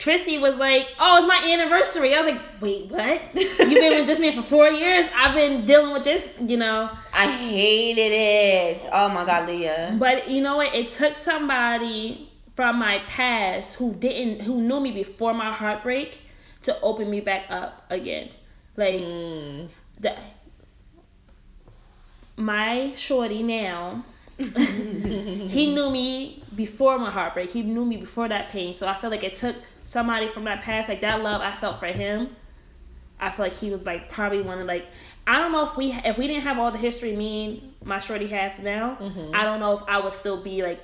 Chrissy 0.00 0.38
was 0.38 0.56
like, 0.56 0.88
"Oh, 0.98 1.18
it's 1.18 1.26
my 1.26 1.52
anniversary." 1.52 2.14
I 2.14 2.22
was 2.22 2.32
like, 2.32 2.42
"Wait, 2.60 2.86
what? 2.86 3.22
You've 3.34 3.58
been 3.58 3.98
with 3.98 4.06
this 4.06 4.18
man 4.18 4.34
for 4.34 4.48
four 4.48 4.68
years? 4.68 5.06
I've 5.14 5.34
been 5.34 5.66
dealing 5.66 5.92
with 5.92 6.04
this, 6.04 6.28
you 6.40 6.56
know." 6.56 6.90
i 7.12 7.26
hated 7.30 8.12
it 8.12 8.88
oh 8.92 9.08
my 9.08 9.26
god 9.26 9.48
leah 9.48 9.96
But 9.98 10.30
you 10.30 10.40
know 10.40 10.56
what? 10.56 10.74
It 10.74 10.88
took 10.88 11.16
somebody 11.16 12.30
from 12.54 12.78
my 12.78 12.98
past 13.08 13.74
who 13.74 13.94
didn't, 13.94 14.42
who 14.42 14.62
knew 14.62 14.80
me 14.80 14.90
before 14.90 15.34
my 15.34 15.52
heartbreak, 15.52 16.20
to 16.62 16.80
open 16.80 17.10
me 17.10 17.20
back 17.20 17.46
up 17.50 17.84
again. 17.90 18.30
Like 18.76 18.94
mm. 18.94 19.68
the 19.98 20.16
my 22.36 22.92
shorty 22.94 23.42
now. 23.42 24.04
he 25.48 25.74
knew 25.74 25.90
me 25.90 26.42
before 26.54 26.98
my 26.98 27.10
heartbreak. 27.10 27.50
He 27.50 27.62
knew 27.62 27.84
me 27.84 27.96
before 27.96 28.28
that 28.28 28.50
pain. 28.50 28.74
So 28.74 28.88
I 28.88 28.94
feel 28.94 29.10
like 29.10 29.24
it 29.24 29.34
took 29.34 29.56
somebody 29.84 30.28
from 30.28 30.44
that 30.44 30.62
past, 30.62 30.88
like 30.88 31.00
that 31.02 31.22
love 31.22 31.40
I 31.40 31.52
felt 31.52 31.78
for 31.78 31.86
him. 31.86 32.36
I 33.18 33.30
feel 33.30 33.46
like 33.46 33.54
he 33.54 33.70
was 33.70 33.84
like 33.84 34.10
probably 34.10 34.40
one 34.40 34.58
of 34.60 34.66
like 34.66 34.86
I 35.26 35.38
don't 35.38 35.52
know 35.52 35.66
if 35.66 35.76
we 35.76 35.92
if 35.92 36.16
we 36.16 36.26
didn't 36.26 36.42
have 36.42 36.58
all 36.58 36.70
the 36.70 36.78
history 36.78 37.14
me 37.14 37.74
and 37.80 37.88
my 37.88 37.98
shorty 37.98 38.26
have 38.28 38.58
now. 38.60 38.96
Mm-hmm. 39.00 39.34
I 39.34 39.44
don't 39.44 39.60
know 39.60 39.76
if 39.76 39.82
I 39.86 40.00
would 40.00 40.14
still 40.14 40.42
be 40.42 40.62
like 40.62 40.80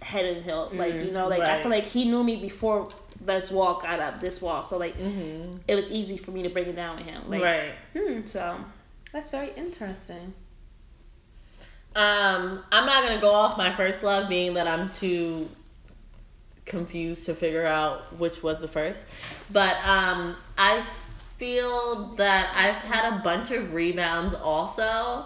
head 0.00 0.24
and 0.24 0.42
hill. 0.42 0.70
Like 0.72 0.94
mm-hmm. 0.94 1.06
you 1.06 1.12
know, 1.12 1.28
like 1.28 1.42
I 1.42 1.60
feel 1.60 1.70
like 1.70 1.84
he 1.84 2.06
knew 2.06 2.24
me 2.24 2.36
before 2.36 2.88
this 3.20 3.50
walk 3.50 3.82
got 3.82 4.00
up 4.00 4.20
this 4.20 4.40
wall. 4.40 4.64
So 4.64 4.78
like 4.78 4.96
mm-hmm. 4.98 5.58
it 5.68 5.74
was 5.74 5.90
easy 5.90 6.16
for 6.16 6.30
me 6.30 6.42
to 6.42 6.48
break 6.48 6.66
it 6.66 6.76
down 6.76 6.96
with 6.96 7.06
him. 7.06 7.28
Like 7.28 7.42
right. 7.42 7.72
Hmm. 7.94 8.24
so 8.24 8.58
that's 9.12 9.28
very 9.28 9.52
interesting 9.56 10.32
Um, 11.96 12.62
I'm 12.70 12.84
not 12.84 13.02
gonna 13.08 13.20
go 13.22 13.32
off 13.32 13.56
my 13.56 13.72
first 13.74 14.02
love 14.02 14.28
being 14.28 14.52
that 14.54 14.68
I'm 14.68 14.90
too 14.90 15.48
confused 16.66 17.24
to 17.24 17.34
figure 17.34 17.64
out 17.64 18.18
which 18.18 18.42
was 18.42 18.60
the 18.60 18.68
first. 18.68 19.06
But 19.50 19.76
um, 19.82 20.36
I 20.58 20.82
feel 21.38 22.14
that 22.16 22.52
I've 22.54 22.74
had 22.76 23.14
a 23.14 23.22
bunch 23.22 23.50
of 23.50 23.72
rebounds 23.72 24.34
also. 24.34 25.24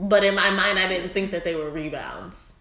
But 0.00 0.24
in 0.24 0.34
my 0.34 0.50
mind, 0.50 0.78
I 0.80 0.88
didn't 0.88 1.12
think 1.12 1.30
that 1.30 1.44
they 1.44 1.54
were 1.54 1.70
rebounds. 1.70 2.52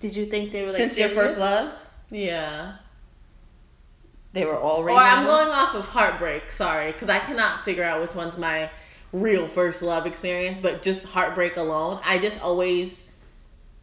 Did 0.00 0.16
you 0.16 0.24
think 0.24 0.50
they 0.50 0.62
were 0.62 0.68
like 0.68 0.76
Since 0.76 0.96
your 0.96 1.08
first 1.10 1.36
love, 1.38 1.72
Yeah. 2.10 2.76
they 4.32 4.46
were 4.46 4.56
all 4.58 4.78
Or 4.82 4.90
I'm 4.90 5.26
going 5.26 5.48
off 5.48 5.74
of 5.74 5.84
heartbreak, 5.86 6.50
sorry, 6.50 6.92
because 6.92 7.08
I 7.10 7.18
cannot 7.18 7.64
figure 7.64 7.84
out 7.84 8.00
which 8.00 8.14
one's 8.14 8.38
my 8.38 8.70
real 9.12 9.46
first 9.46 9.82
love 9.82 10.06
experience, 10.06 10.60
but 10.60 10.82
just 10.82 11.04
heartbreak 11.06 11.56
alone. 11.56 12.00
I 12.04 12.18
just 12.18 12.40
always 12.40 13.04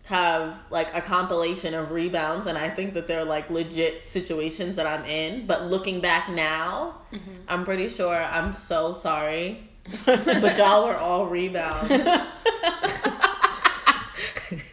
have 0.05 0.65
like 0.69 0.95
a 0.95 1.01
compilation 1.01 1.73
of 1.73 1.91
rebounds, 1.91 2.45
and 2.47 2.57
I 2.57 2.69
think 2.69 2.93
that 2.93 3.07
they're 3.07 3.25
like 3.25 3.49
legit 3.49 4.03
situations 4.05 4.75
that 4.75 4.85
I'm 4.85 5.05
in. 5.05 5.47
But 5.47 5.63
looking 5.63 5.99
back 5.99 6.29
now, 6.29 7.01
mm-hmm. 7.11 7.31
I'm 7.47 7.65
pretty 7.65 7.89
sure 7.89 8.15
I'm 8.15 8.53
so 8.53 8.93
sorry. 8.93 9.69
but 10.05 10.57
y'all 10.57 10.85
were 10.85 10.97
all 10.97 11.27
rebounds. 11.27 11.89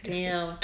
Damn. 0.03 0.57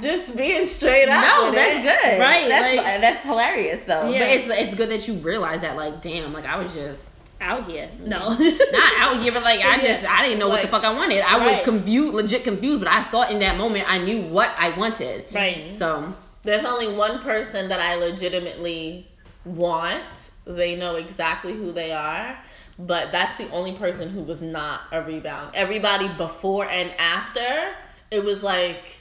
Just 0.00 0.36
being 0.36 0.66
straight 0.66 1.08
up. 1.08 1.24
No, 1.24 1.46
with 1.46 1.54
that's 1.54 1.78
it. 1.78 1.82
good. 1.82 2.20
Right, 2.20 2.48
That's 2.48 2.76
like- 2.76 3.00
that's 3.00 3.22
hilarious 3.22 3.84
though. 3.84 4.10
Yeah. 4.10 4.18
But 4.18 4.28
it's 4.28 4.68
it's 4.68 4.74
good 4.74 4.90
that 4.90 5.08
you 5.08 5.14
realize 5.14 5.62
that. 5.62 5.74
Like, 5.76 6.02
damn, 6.02 6.32
like 6.32 6.44
I 6.44 6.56
was 6.56 6.72
just 6.74 7.09
Out 7.40 7.68
here. 7.70 7.90
No. 8.00 8.28
not 8.72 8.92
out 8.98 9.22
here, 9.22 9.32
but 9.32 9.42
like 9.42 9.64
I 9.64 9.78
just 9.80 10.02
Yeah. 10.02 10.12
I 10.14 10.22
didn't 10.24 10.38
know 10.38 10.48
what 10.48 10.60
the 10.62 10.68
fuck 10.68 10.84
I 10.84 10.92
wanted. 10.92 11.20
I 11.22 11.38
was 11.38 11.64
confused, 11.64 12.14
legit 12.14 12.44
confused. 12.44 12.80
But 12.80 12.88
I 12.92 13.02
thought 13.04 13.30
in 13.30 13.38
that 13.40 13.56
moment 13.56 13.84
I 13.88 13.98
knew 13.98 14.20
what 14.22 14.50
I 14.58 14.70
wanted. 14.76 15.24
right. 15.32 15.74
So 15.76 16.14
There's 16.42 16.64
only 16.64 16.94
one 16.94 17.20
person 17.20 17.68
that 17.70 17.80
I 17.80 17.94
legitimately 17.94 19.08
want. 19.44 20.02
They 20.46 20.76
know 20.76 20.96
exactly 20.96 21.52
who 21.52 21.72
they 21.72 21.92
are, 21.92 22.36
but 22.78 23.10
that's 23.12 23.36
the 23.38 23.48
only 23.50 23.72
person 23.74 24.10
who 24.10 24.22
was 24.22 24.40
not 24.42 24.82
a 24.92 25.02
rebound. 25.02 25.52
Everybody 25.54 26.08
before 26.08 26.68
and 26.68 26.90
after, 26.98 27.74
it 28.10 28.22
was 28.24 28.42
like 28.42 28.96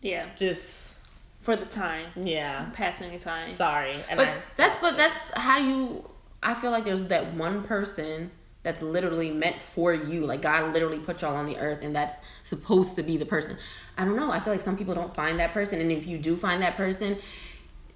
Yeah. 0.00 0.26
just 0.36 0.94
For 1.42 1.56
the 1.56 1.66
time. 1.66 2.06
yeah. 2.16 2.70
Passing 2.72 3.12
the 3.12 3.18
time. 3.18 3.50
Sorry, 3.50 3.92
and 4.08 4.16
But 4.16 4.28
I 4.28 4.34
that's 4.56 4.74
but 4.80 4.96
that's 4.96 5.14
how 5.34 5.58
you. 5.58 6.08
I 6.42 6.54
feel 6.54 6.70
like 6.70 6.84
there's 6.84 7.06
that 7.06 7.34
one 7.34 7.64
person 7.64 8.30
that's 8.62 8.82
literally 8.82 9.30
meant 9.30 9.56
for 9.74 9.94
you. 9.94 10.26
Like 10.26 10.42
God 10.42 10.72
literally 10.72 10.98
put 10.98 11.22
y'all 11.22 11.36
on 11.36 11.46
the 11.46 11.56
earth, 11.58 11.80
and 11.82 11.94
that's 11.94 12.16
supposed 12.42 12.96
to 12.96 13.02
be 13.02 13.16
the 13.16 13.26
person. 13.26 13.56
I 13.96 14.04
don't 14.04 14.16
know. 14.16 14.30
I 14.30 14.40
feel 14.40 14.52
like 14.52 14.62
some 14.62 14.76
people 14.76 14.94
don't 14.94 15.14
find 15.14 15.38
that 15.40 15.52
person, 15.52 15.80
and 15.80 15.90
if 15.90 16.06
you 16.06 16.18
do 16.18 16.36
find 16.36 16.62
that 16.62 16.76
person, 16.76 17.18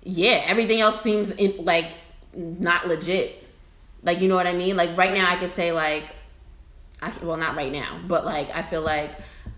yeah, 0.03 0.43
everything 0.47 0.81
else 0.81 1.01
seems 1.01 1.31
in, 1.31 1.65
like 1.65 1.93
not 2.35 2.89
legit. 2.89 3.47
Like 4.03 4.21
you 4.21 4.29
know 4.29 4.35
what 4.35 4.47
I 4.47 4.53
mean? 4.53 4.77
Like 4.77 4.97
right 4.97 5.13
now, 5.13 5.31
I 5.31 5.37
could 5.37 5.51
say 5.51 5.73
like, 5.73 6.05
I 7.01 7.13
well 7.23 7.37
not 7.37 7.57
right 7.57 7.73
now, 7.73 8.01
but 8.07 8.25
like 8.25 8.51
I 8.55 8.63
feel 8.63 8.83
like 8.83 9.13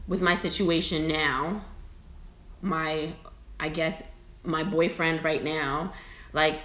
with 0.08 0.20
my 0.20 0.34
situation 0.34 1.08
now, 1.08 1.64
my 2.62 3.12
I 3.58 3.68
guess 3.68 4.02
my 4.42 4.62
boyfriend 4.62 5.24
right 5.24 5.42
now, 5.42 5.92
like 6.32 6.60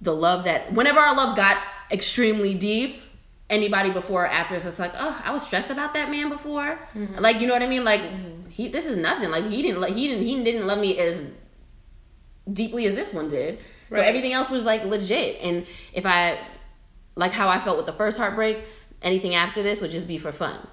the 0.00 0.14
love 0.14 0.44
that 0.44 0.72
whenever 0.72 0.98
our 0.98 1.14
love 1.14 1.36
got 1.36 1.62
extremely 1.90 2.54
deep, 2.54 3.02
anybody 3.48 3.90
before 3.90 4.24
or 4.24 4.28
after 4.28 4.54
is 4.54 4.64
just 4.64 4.78
like, 4.78 4.92
oh, 4.96 5.20
I 5.24 5.30
was 5.32 5.46
stressed 5.46 5.70
about 5.70 5.94
that 5.94 6.10
man 6.10 6.28
before. 6.28 6.78
Mm-hmm. 6.94 7.18
Like 7.18 7.40
you 7.40 7.46
know 7.46 7.52
what 7.52 7.62
I 7.62 7.66
mean? 7.66 7.84
Like 7.84 8.00
mm-hmm. 8.00 8.48
he 8.50 8.68
this 8.68 8.86
is 8.86 8.96
nothing. 8.96 9.30
Like 9.30 9.46
he 9.46 9.62
didn't 9.62 9.80
like 9.80 9.94
he 9.94 10.08
didn't 10.08 10.24
he 10.24 10.42
didn't 10.42 10.66
love 10.66 10.78
me 10.78 10.98
as 10.98 11.24
deeply 12.50 12.86
as 12.86 12.94
this 12.94 13.12
one 13.12 13.28
did. 13.28 13.58
So 13.92 14.00
everything 14.00 14.32
else 14.32 14.50
was 14.50 14.64
like 14.64 14.84
legit. 14.84 15.40
And 15.42 15.66
if 15.92 16.06
I 16.06 16.38
like 17.16 17.32
how 17.32 17.48
I 17.48 17.58
felt 17.58 17.76
with 17.76 17.86
the 17.86 17.92
first 17.92 18.18
heartbreak, 18.18 18.58
anything 19.02 19.34
after 19.34 19.64
this 19.64 19.80
would 19.80 19.90
just 19.90 20.06
be 20.06 20.16
for 20.16 20.30
fun 20.30 20.64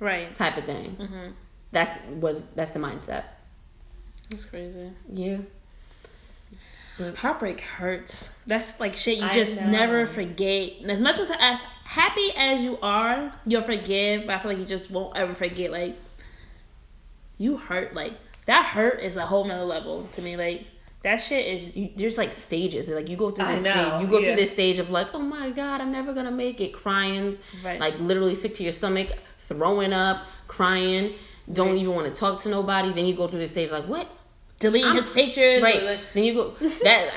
Right. 0.00 0.34
type 0.34 0.56
of 0.56 0.64
thing. 0.64 0.96
Mm-hmm. 0.98 1.30
That's 1.70 1.96
was 2.06 2.42
that's 2.54 2.72
the 2.72 2.80
mindset. 2.80 3.24
That's 4.30 4.44
crazy. 4.44 4.90
Yeah. 5.12 5.38
Heartbreak 6.98 7.60
hurts. 7.60 8.30
That's 8.46 8.80
like 8.80 8.96
shit 8.96 9.18
you 9.18 9.28
just 9.30 9.60
never 9.60 10.06
forget. 10.06 10.72
And 10.80 10.90
as 10.90 11.00
much 11.00 11.18
as 11.18 11.30
as 11.38 11.58
happy 11.84 12.30
as 12.36 12.62
you 12.62 12.78
are, 12.80 13.32
you'll 13.44 13.62
forgive. 13.62 14.26
But 14.26 14.36
I 14.36 14.38
feel 14.38 14.50
like 14.52 14.58
you 14.58 14.64
just 14.64 14.90
won't 14.90 15.16
ever 15.16 15.34
forget. 15.34 15.70
Like 15.70 15.96
you 17.38 17.56
hurt. 17.58 17.94
Like 17.94 18.14
that 18.46 18.64
hurt 18.66 19.00
is 19.00 19.16
a 19.16 19.26
whole 19.26 19.44
nother 19.44 19.64
level 19.64 20.08
to 20.14 20.22
me. 20.22 20.36
Like 20.36 20.66
that 21.02 21.16
shit 21.16 21.46
is. 21.46 21.76
you, 21.76 21.90
there's 21.96 22.16
like 22.16 22.32
stages. 22.32 22.88
Like 22.88 23.08
you 23.08 23.16
go 23.16 23.30
through 23.30 23.46
this 23.46 23.60
stage. 23.60 24.00
You 24.00 24.06
go 24.06 24.18
yeah. 24.18 24.26
through 24.28 24.36
this 24.36 24.50
stage 24.52 24.78
of 24.78 24.90
like, 24.90 25.14
oh 25.14 25.18
my 25.20 25.50
god, 25.50 25.80
I'm 25.80 25.92
never 25.92 26.14
gonna 26.14 26.30
make 26.30 26.60
it. 26.60 26.72
Crying, 26.72 27.38
Right. 27.62 27.78
like 27.78 27.98
literally 28.00 28.34
sick 28.34 28.54
to 28.56 28.62
your 28.62 28.72
stomach, 28.72 29.08
throwing 29.38 29.92
up, 29.92 30.22
crying. 30.48 31.12
Don't 31.52 31.68
Right. 31.72 31.78
even 31.78 31.94
want 31.94 32.12
to 32.12 32.18
talk 32.18 32.40
to 32.42 32.48
nobody. 32.48 32.92
Then 32.92 33.04
you 33.06 33.14
go 33.14 33.28
through 33.28 33.38
this 33.40 33.50
stage 33.50 33.70
like, 33.70 33.84
what? 33.86 34.08
Deleting 34.58 34.88
I'm- 34.88 34.96
his 34.96 35.08
pictures. 35.08 35.62
Right. 35.62 36.00
Then 36.14 36.24
you 36.24 36.34
go 36.34 36.54
that. 36.82 37.10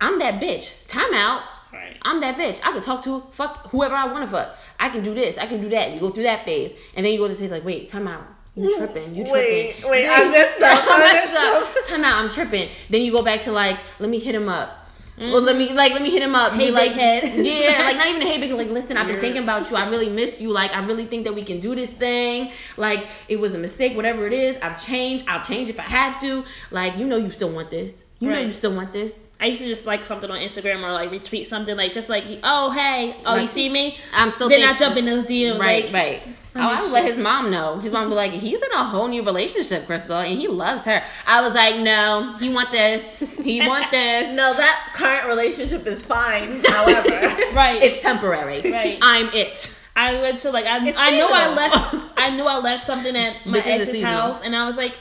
I'm 0.00 0.18
that 0.20 0.40
bitch. 0.40 0.86
Time 0.86 1.12
out. 1.14 1.42
right. 1.72 1.96
I'm 2.02 2.20
that 2.20 2.36
bitch. 2.36 2.60
I 2.64 2.72
could 2.72 2.82
talk 2.82 3.02
to 3.04 3.22
fuck 3.32 3.70
whoever 3.70 3.94
I 3.94 4.06
want 4.06 4.24
to 4.24 4.30
fuck. 4.30 4.56
I 4.78 4.88
can 4.88 5.02
do 5.02 5.14
this. 5.14 5.38
I 5.38 5.46
can 5.46 5.60
do 5.60 5.68
that. 5.70 5.92
You 5.92 6.00
go 6.00 6.10
through 6.10 6.24
that 6.24 6.44
phase, 6.44 6.72
and 6.94 7.04
then 7.06 7.12
you 7.12 7.18
go 7.18 7.28
to 7.28 7.34
say 7.34 7.48
like, 7.48 7.64
wait, 7.64 7.88
time 7.88 8.06
out. 8.08 8.24
You 8.54 8.68
mm. 8.68 8.76
tripping? 8.76 9.14
You 9.14 9.24
Wait, 9.24 9.76
tripping? 9.76 9.90
wait, 9.90 10.08
I 10.08 10.30
messed 10.30 10.62
up. 10.62 10.84
I 10.86 11.12
messed 11.12 11.34
up. 11.78 11.86
Time 11.88 12.04
out. 12.04 12.22
I'm 12.22 12.30
tripping. 12.30 12.68
Then 12.90 13.00
you 13.00 13.10
go 13.10 13.22
back 13.22 13.42
to 13.42 13.52
like, 13.52 13.78
let 13.98 14.10
me 14.10 14.18
hit 14.18 14.34
him 14.34 14.48
up. 14.48 14.81
Well, 15.18 15.42
let 15.42 15.56
me 15.56 15.72
like 15.72 15.92
let 15.92 16.02
me 16.02 16.10
hit 16.10 16.22
him 16.22 16.34
up. 16.34 16.52
Hey, 16.52 16.66
Be 16.66 16.70
like, 16.72 16.90
big 16.92 16.98
head. 16.98 17.44
yeah, 17.46 17.82
like 17.84 17.96
not 17.96 18.08
even 18.08 18.22
a 18.22 18.26
hey 18.26 18.38
big 18.40 18.48
head. 18.50 18.58
Like, 18.58 18.70
listen, 18.80 18.96
I've 18.96 19.06
been 19.06 19.16
Yeah. 19.16 19.20
thinking 19.20 19.42
about 19.42 19.70
you. 19.70 19.76
I 19.76 19.88
really 19.88 20.08
miss 20.08 20.40
you. 20.40 20.50
Like, 20.50 20.74
I 20.74 20.84
really 20.84 21.04
think 21.06 21.24
that 21.24 21.34
we 21.34 21.44
can 21.44 21.60
do 21.60 21.74
this 21.74 21.92
thing. 21.92 22.50
Like, 22.76 23.06
it 23.28 23.38
was 23.38 23.54
a 23.54 23.58
mistake. 23.58 23.94
Whatever 23.94 24.26
it 24.26 24.32
is, 24.32 24.56
I've 24.62 24.82
changed. 24.84 25.26
I'll 25.28 25.42
change 25.42 25.68
if 25.70 25.78
I 25.78 25.82
have 25.84 26.20
to. 26.22 26.44
Like, 26.70 26.96
you 26.96 27.06
know, 27.06 27.16
you 27.16 27.30
still 27.30 27.50
want 27.50 27.70
this. 27.70 27.92
You 28.20 28.30
know, 28.30 28.40
you 28.40 28.52
still 28.52 28.74
want 28.74 28.92
this. 28.92 29.21
I 29.42 29.46
used 29.46 29.60
to 29.60 29.66
just 29.66 29.86
like 29.86 30.04
something 30.04 30.30
on 30.30 30.38
Instagram 30.38 30.84
or 30.84 30.92
like 30.92 31.10
retweet 31.10 31.46
something 31.46 31.76
like 31.76 31.92
just 31.92 32.08
like 32.08 32.24
oh 32.44 32.70
hey 32.70 33.16
oh 33.26 33.34
you 33.34 33.48
see 33.48 33.68
me 33.68 33.98
I'm 34.14 34.30
still 34.30 34.48
then 34.48 34.62
I 34.62 34.76
jump 34.76 34.96
in 34.96 35.04
those 35.04 35.24
DMs 35.24 35.58
Right, 35.58 35.84
like 35.86 35.92
right. 35.92 36.22
Oh, 36.54 36.60
I 36.60 36.64
I 36.64 36.74
miss 36.76 36.84
would 36.84 36.92
let 36.92 37.04
his 37.06 37.16
mom 37.18 37.50
know. 37.50 37.78
His 37.78 37.92
mom 37.92 38.04
would 38.04 38.10
be 38.10 38.14
like, 38.14 38.32
he's 38.32 38.60
in 38.60 38.72
a 38.72 38.84
whole 38.84 39.08
new 39.08 39.22
relationship, 39.22 39.86
Crystal, 39.86 40.18
and 40.18 40.38
he 40.38 40.48
loves 40.48 40.84
her. 40.84 41.02
I 41.26 41.40
was 41.40 41.54
like, 41.54 41.76
no, 41.76 42.36
he 42.38 42.52
want 42.52 42.70
this. 42.70 43.20
He 43.42 43.66
want 43.66 43.90
this. 43.90 44.36
No, 44.36 44.52
that 44.52 44.90
current 44.92 45.28
relationship 45.28 45.86
is 45.86 46.02
fine. 46.02 46.62
However, 46.62 47.08
right 47.54 47.82
It's 47.82 48.00
temporary. 48.00 48.70
Right. 48.70 48.98
I'm 49.00 49.28
it. 49.32 49.74
I 49.96 50.20
went 50.20 50.40
to 50.40 50.50
like 50.50 50.66
I, 50.66 50.86
It's 50.86 50.98
I 50.98 51.16
know 51.16 51.30
I 51.32 51.54
left 51.54 51.94
I 52.18 52.36
knew 52.36 52.44
I 52.44 52.58
left 52.58 52.86
something 52.86 53.16
at 53.16 53.46
my 53.46 53.58
Bitches 53.58 53.80
ex's 53.80 54.02
house 54.02 54.42
and 54.42 54.54
I 54.54 54.66
was 54.66 54.76
like 54.76 54.96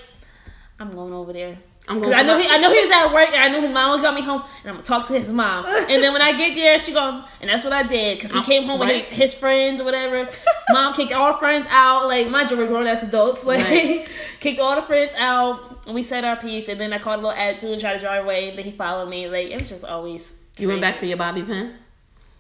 I'm 0.80 0.94
going 0.96 1.14
over 1.14 1.34
there. 1.34 1.60
I'm 1.92 2.00
going. 2.00 2.14
I 2.14 2.22
know 2.24 2.40
he, 2.40 2.48
I 2.48 2.58
know 2.58 2.72
he 2.74 2.80
was 2.82 2.90
at 2.90 3.14
work 3.14 3.28
and 3.34 3.42
I 3.42 3.50
knew 3.50 3.62
his 3.62 3.72
mom 3.72 3.92
was 3.92 4.02
got 4.02 4.16
me 4.16 4.22
home 4.22 4.42
and 4.62 4.70
I'm 4.70 4.76
gonna 4.76 4.84
talk 4.84 5.08
to 5.08 5.14
his 5.14 5.30
mom. 5.30 5.66
And 5.66 6.02
then 6.02 6.14
when 6.14 6.22
I 6.22 6.32
get 6.38 6.56
there 6.56 6.80
she 6.80 6.94
going 6.94 7.24
and 7.42 7.50
that's 7.50 7.64
what 7.64 7.74
I 7.74 7.84
did 7.84 8.18
because 8.18 8.32
he 8.32 8.38
Um, 8.38 8.44
came 8.46 8.64
home 8.64 8.80
with 8.80 8.90
his, 8.90 9.18
his 9.18 9.34
friends 9.34 9.82
or 9.82 9.84
whatever. 9.84 10.30
Mom 10.70 10.94
kicked 10.94 11.12
all 11.12 11.34
friends 11.34 11.68
out. 11.70 12.08
Like 12.08 12.30
my 12.30 12.48
we're 12.50 12.68
grown 12.68 12.88
ass 12.88 13.04
adults. 13.04 13.46
Like 13.46 13.60
Right. 13.66 14.08
kicked 14.40 14.60
all 14.60 14.76
the 14.76 14.82
friends 14.82 15.12
out 15.18 15.82
and 15.86 15.94
we 15.94 16.02
said 16.04 16.24
our 16.24 16.38
piece. 16.38 16.70
And 16.70 16.80
then 16.80 16.94
I 16.94 16.98
called 17.00 17.16
a 17.16 17.28
little 17.28 17.32
attitude 17.38 17.72
and 17.72 17.82
tried 17.82 17.94
to 17.94 18.00
drive 18.00 18.24
away. 18.24 18.50
And 18.50 18.58
then 18.58 18.66
he 18.66 18.72
followed 18.72 19.10
me. 19.10 19.28
Like 19.28 19.48
it 19.48 19.60
was 19.60 19.70
just 19.70 19.84
always 19.84 20.34
You 20.58 20.70
went 20.70 20.80
back 20.82 20.98
for 20.98 21.06
your 21.06 21.18
bobby 21.18 21.44
pin. 21.44 21.74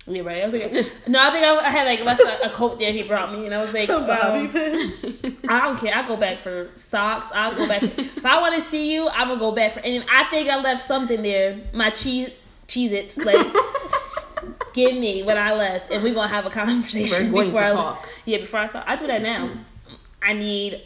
Yeah, 0.07 0.23
right. 0.23 0.41
I 0.41 0.45
was 0.45 0.53
like, 0.53 0.71
no, 1.07 1.19
I 1.19 1.31
think 1.31 1.45
I, 1.45 1.57
I 1.57 1.69
had 1.69 1.85
like 1.85 2.03
left 2.03 2.21
a, 2.21 2.47
a 2.47 2.49
coat 2.49 2.79
there 2.79 2.91
he 2.91 3.03
brought 3.03 3.31
me, 3.31 3.45
and 3.45 3.53
I 3.53 3.63
was 3.63 3.73
like, 3.73 3.89
um. 3.89 4.07
I 5.47 5.59
don't 5.61 5.77
care. 5.79 5.95
I 5.95 6.07
go 6.07 6.17
back 6.17 6.39
for 6.39 6.69
socks. 6.75 7.27
I'll 7.33 7.55
go 7.55 7.67
back. 7.67 7.83
if 7.83 8.25
I 8.25 8.39
want 8.39 8.55
to 8.55 8.61
see 8.61 8.93
you, 8.93 9.09
I'm 9.09 9.27
gonna 9.27 9.39
go 9.39 9.51
back 9.51 9.73
for. 9.73 9.79
And 9.79 10.03
I 10.09 10.23
think 10.25 10.49
I 10.49 10.59
left 10.59 10.83
something 10.83 11.21
there. 11.21 11.59
My 11.73 11.89
cheese, 11.89 12.31
cheese 12.67 12.91
its 12.91 13.17
like. 13.17 13.47
Give 14.73 14.93
me 14.95 15.21
when 15.23 15.37
I 15.37 15.53
left, 15.53 15.91
and 15.91 16.01
we're 16.01 16.13
gonna 16.13 16.29
have 16.29 16.45
a 16.45 16.49
conversation 16.49 17.31
before 17.31 17.61
I 17.61 17.71
talk. 17.71 18.09
Yeah, 18.25 18.37
before 18.37 18.61
I 18.61 18.67
talk. 18.67 18.85
I 18.87 18.95
do 18.95 19.05
that 19.07 19.21
now. 19.21 19.49
I 20.21 20.33
need. 20.33 20.81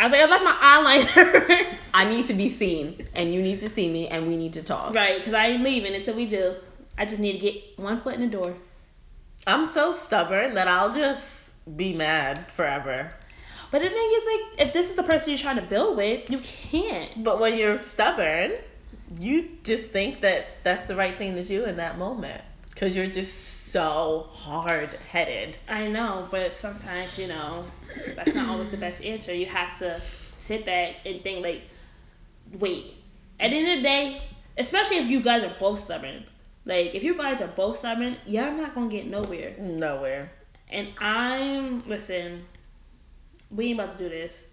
I 0.00 0.10
think 0.10 0.22
I 0.22 0.26
left 0.26 0.44
my 0.44 0.52
eyeliner. 0.52 1.66
I 1.94 2.08
need 2.08 2.26
to 2.26 2.34
be 2.34 2.48
seen, 2.48 3.06
and 3.14 3.32
you 3.32 3.42
need 3.42 3.60
to 3.60 3.68
see 3.68 3.90
me, 3.90 4.08
and 4.08 4.26
we 4.26 4.36
need 4.36 4.54
to 4.54 4.62
talk. 4.62 4.94
right, 4.94 5.18
because 5.18 5.34
I 5.34 5.46
ain't 5.48 5.62
leaving 5.62 5.94
until 5.94 6.16
we 6.16 6.26
do. 6.26 6.56
I 7.00 7.06
just 7.06 7.18
need 7.18 7.32
to 7.32 7.38
get 7.38 7.78
one 7.78 7.98
foot 8.02 8.14
in 8.14 8.20
the 8.20 8.26
door. 8.26 8.52
I'm 9.46 9.64
so 9.64 9.90
stubborn 9.90 10.52
that 10.54 10.68
I'll 10.68 10.92
just 10.92 11.52
be 11.76 11.94
mad 11.94 12.52
forever. 12.52 13.10
But 13.70 13.80
the 13.80 13.88
thing 13.88 14.12
is, 14.16 14.24
like, 14.26 14.68
if 14.68 14.72
this 14.74 14.90
is 14.90 14.96
the 14.96 15.02
person 15.02 15.30
you're 15.30 15.38
trying 15.38 15.56
to 15.56 15.62
build 15.62 15.96
with, 15.96 16.30
you 16.30 16.40
can't. 16.40 17.24
But 17.24 17.40
when 17.40 17.56
you're 17.56 17.82
stubborn, 17.82 18.52
you 19.18 19.48
just 19.64 19.84
think 19.84 20.20
that 20.20 20.62
that's 20.62 20.88
the 20.88 20.94
right 20.94 21.16
thing 21.16 21.36
to 21.36 21.44
do 21.44 21.64
in 21.64 21.76
that 21.76 21.96
moment 21.96 22.42
because 22.68 22.94
you're 22.94 23.06
just 23.06 23.72
so 23.72 24.28
hard 24.34 24.90
headed. 25.08 25.56
I 25.70 25.88
know, 25.88 26.28
but 26.30 26.52
sometimes, 26.52 27.18
you 27.18 27.28
know, 27.28 27.64
that's 28.14 28.34
not 28.34 28.50
always 28.50 28.72
the 28.72 28.76
best 28.76 29.02
answer. 29.02 29.32
You 29.34 29.46
have 29.46 29.78
to 29.78 30.02
sit 30.36 30.66
back 30.66 30.96
and 31.06 31.22
think, 31.22 31.42
like, 31.42 31.62
wait, 32.58 32.94
At 33.40 33.50
the 33.50 33.56
end 33.56 33.68
of 33.70 33.76
the 33.78 33.82
day, 33.82 34.22
especially 34.58 34.98
if 34.98 35.08
you 35.08 35.20
guys 35.22 35.42
are 35.42 35.54
both 35.58 35.82
stubborn, 35.82 36.24
like 36.64 36.94
if 36.94 37.02
you 37.02 37.14
guys 37.16 37.40
are 37.40 37.48
both 37.48 37.78
stubborn, 37.78 38.16
y'all 38.26 38.52
not 38.52 38.74
gonna 38.74 38.88
get 38.90 39.06
nowhere. 39.06 39.54
Nowhere. 39.58 40.30
And 40.68 40.88
I'm 40.98 41.86
listen, 41.88 42.44
we 43.50 43.70
ain't 43.70 43.80
about 43.80 43.96
to 43.98 44.04
do 44.04 44.08
this. 44.08 44.44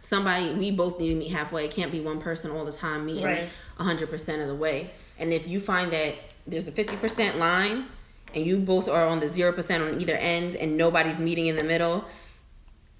Somebody, 0.00 0.52
we 0.54 0.72
both 0.72 0.98
need 0.98 1.10
to 1.10 1.14
meet 1.14 1.30
halfway. 1.30 1.66
It 1.66 1.70
can't 1.70 1.92
be 1.92 2.00
one 2.00 2.20
person 2.20 2.50
all 2.50 2.64
the 2.64 2.72
time 2.72 3.06
meeting 3.06 3.24
Right. 3.24 3.48
hundred 3.78 4.10
percent 4.10 4.42
of 4.42 4.48
the 4.48 4.54
way. 4.54 4.90
And 5.18 5.32
if 5.32 5.46
you 5.46 5.60
find 5.60 5.92
that 5.92 6.16
there's 6.46 6.66
a 6.66 6.72
fifty 6.72 6.96
percent 6.96 7.38
line, 7.38 7.86
and 8.34 8.44
you 8.44 8.56
both 8.58 8.88
are 8.88 9.06
on 9.06 9.20
the 9.20 9.28
zero 9.28 9.52
percent 9.52 9.84
on 9.84 10.00
either 10.00 10.16
end, 10.16 10.56
and 10.56 10.76
nobody's 10.76 11.20
meeting 11.20 11.46
in 11.46 11.54
the 11.56 11.62
middle, 11.62 12.04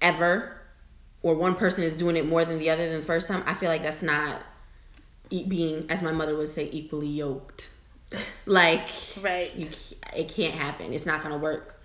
ever, 0.01 0.61
or 1.21 1.35
one 1.35 1.55
person 1.55 1.83
is 1.83 1.95
doing 1.95 2.15
it 2.15 2.25
more 2.25 2.45
than 2.45 2.57
the 2.59 2.69
other 2.69 2.87
than 2.89 2.99
the 3.01 3.05
first 3.05 3.27
time, 3.27 3.43
I 3.45 3.53
feel 3.53 3.69
like 3.69 3.81
that's 3.83 4.01
not 4.03 4.41
e- 5.29 5.43
being, 5.45 5.85
as 5.89 6.01
my 6.01 6.11
mother 6.13 6.35
would 6.37 6.49
say, 6.49 6.69
equally 6.71 7.07
yoked. 7.07 7.69
like 8.45 8.87
Right. 9.21 9.53
you, 9.55 9.69
it 10.15 10.29
can't 10.29 10.53
happen. 10.53 10.93
It's 10.93 11.05
not 11.05 11.21
gonna 11.21 11.37
work. 11.37 11.79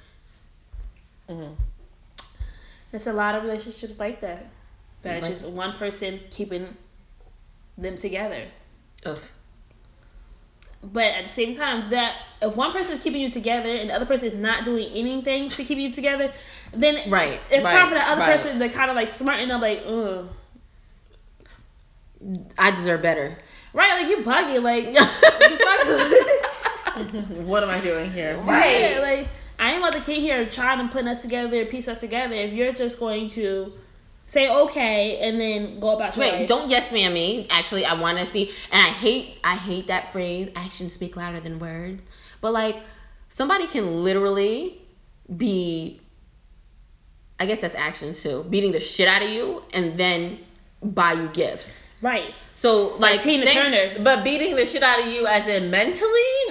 Mm-hmm. 1.28 1.54
It's 2.92 3.06
a 3.06 3.12
lot 3.12 3.34
of 3.34 3.42
relationships 3.42 3.98
like 3.98 4.20
that. 4.22 4.46
That 5.02 5.16
it's 5.18 5.22
Like- 5.26 5.34
just 5.34 5.46
one 5.48 5.74
person 5.74 6.20
keeping 6.30 6.74
them 7.76 7.96
together. 7.96 8.46
Ugh. 9.06 9.18
But 10.82 11.04
at 11.06 11.26
the 11.26 11.32
same 11.32 11.56
time, 11.56 11.90
that 11.90 12.14
if 12.40 12.54
one 12.54 12.72
person 12.72 12.96
is 12.96 13.02
keeping 13.02 13.20
you 13.20 13.30
together 13.30 13.68
and 13.68 13.90
the 13.90 13.94
other 13.94 14.06
person 14.06 14.28
is 14.28 14.34
not 14.34 14.64
doing 14.64 14.88
anything 14.92 15.48
to 15.50 15.64
keep 15.64 15.76
you 15.76 15.92
together, 15.92 16.32
then 16.72 17.10
Right, 17.10 17.40
it's 17.50 17.64
right, 17.64 17.72
time 17.72 17.88
for 17.88 17.94
the 17.96 18.04
other 18.08 18.20
right. 18.20 18.36
person 18.36 18.58
to 18.60 18.68
kind 18.68 18.88
of 18.88 18.94
like 18.96 19.08
smarten 19.08 19.50
up, 19.50 19.60
like, 19.60 19.82
ugh. 19.84 20.28
I 22.56 22.70
deserve 22.70 23.02
better. 23.02 23.38
Right, 23.72 24.00
like 24.00 24.08
you 24.08 24.24
bugging, 24.24 24.62
like. 24.62 24.96
What 27.44 27.62
am 27.62 27.70
I 27.70 27.80
doing 27.80 28.10
here? 28.10 28.36
right, 28.38 28.98
like 29.00 29.28
I 29.58 29.70
ain't 29.72 29.78
about 29.78 29.92
to 29.92 30.00
keep 30.00 30.20
here 30.20 30.48
trying 30.48 30.86
to 30.86 30.92
put 30.92 31.06
us 31.06 31.22
together, 31.22 31.64
piece 31.66 31.88
us 31.88 32.00
together. 32.00 32.34
If 32.34 32.52
you're 32.52 32.72
just 32.72 32.98
going 32.98 33.28
to 33.30 33.72
say 34.26 34.50
okay 34.50 35.18
and 35.18 35.40
then 35.40 35.80
go 35.80 35.96
about 35.96 36.16
your 36.16 36.26
Wait, 36.26 36.40
life. 36.40 36.48
don't 36.48 36.70
yes 36.70 36.92
man 36.92 37.12
me. 37.12 37.46
Actually, 37.50 37.84
I 37.84 37.94
want 37.94 38.18
to 38.18 38.26
see, 38.26 38.50
and 38.70 38.80
I 38.82 38.90
hate, 38.90 39.38
I 39.42 39.56
hate 39.56 39.88
that 39.88 40.12
phrase. 40.12 40.48
Actions 40.54 40.92
speak 40.92 41.16
louder 41.16 41.40
than 41.40 41.58
words. 41.58 42.02
But 42.40 42.52
like, 42.52 42.76
somebody 43.28 43.66
can 43.66 44.04
literally 44.04 44.80
be. 45.36 46.00
I 47.40 47.46
guess 47.46 47.60
that's 47.60 47.76
actions 47.76 48.20
too. 48.20 48.44
Beating 48.50 48.72
the 48.72 48.80
shit 48.80 49.06
out 49.06 49.22
of 49.22 49.30
you 49.30 49.62
and 49.72 49.96
then 49.96 50.40
buy 50.82 51.12
you 51.12 51.28
gifts. 51.28 51.82
Right, 52.02 52.34
So 52.58 52.96
like, 52.98 53.20
Tina 53.22 53.46
think- 53.46 53.56
Turner. 53.56 54.02
But 54.02 54.24
beating 54.24 54.56
the 54.56 54.66
shit 54.66 54.82
out 54.82 54.98
of 55.00 55.06
you 55.06 55.28
as 55.28 55.46
in 55.46 55.70
mentally 55.70 56.10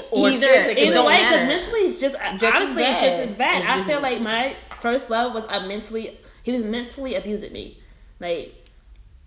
or 0.09 0.29
Either- 0.29 0.47
physically? 0.47 0.83
it 0.83 0.87
Either 0.91 1.03
way, 1.03 1.17
because 1.21 1.45
mentally 1.47 1.79
it's 1.81 1.99
just, 1.99 2.15
as 2.15 2.41
honestly 2.41 2.83
it's 2.83 3.01
just 3.01 3.19
as 3.19 3.33
bad. 3.35 3.63
I 3.63 3.75
just- 3.75 3.87
feel 3.89 3.99
like 3.99 4.21
my 4.21 4.55
first 4.79 5.09
love 5.09 5.33
was 5.33 5.43
a 5.49 5.67
mentally 5.67 6.17
he 6.43 6.53
was 6.53 6.63
mentally 6.63 7.15
abusing 7.15 7.51
me, 7.51 7.81
like 8.21 8.55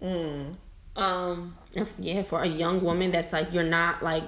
Mm. 0.03 0.55
um 0.97 1.55
Yeah, 1.99 2.23
for 2.23 2.41
a 2.43 2.47
young 2.49 2.81
woman 2.81 3.11
that's 3.11 3.31
like 3.35 3.53
you're 3.53 3.63
not 3.63 4.03
like 4.03 4.25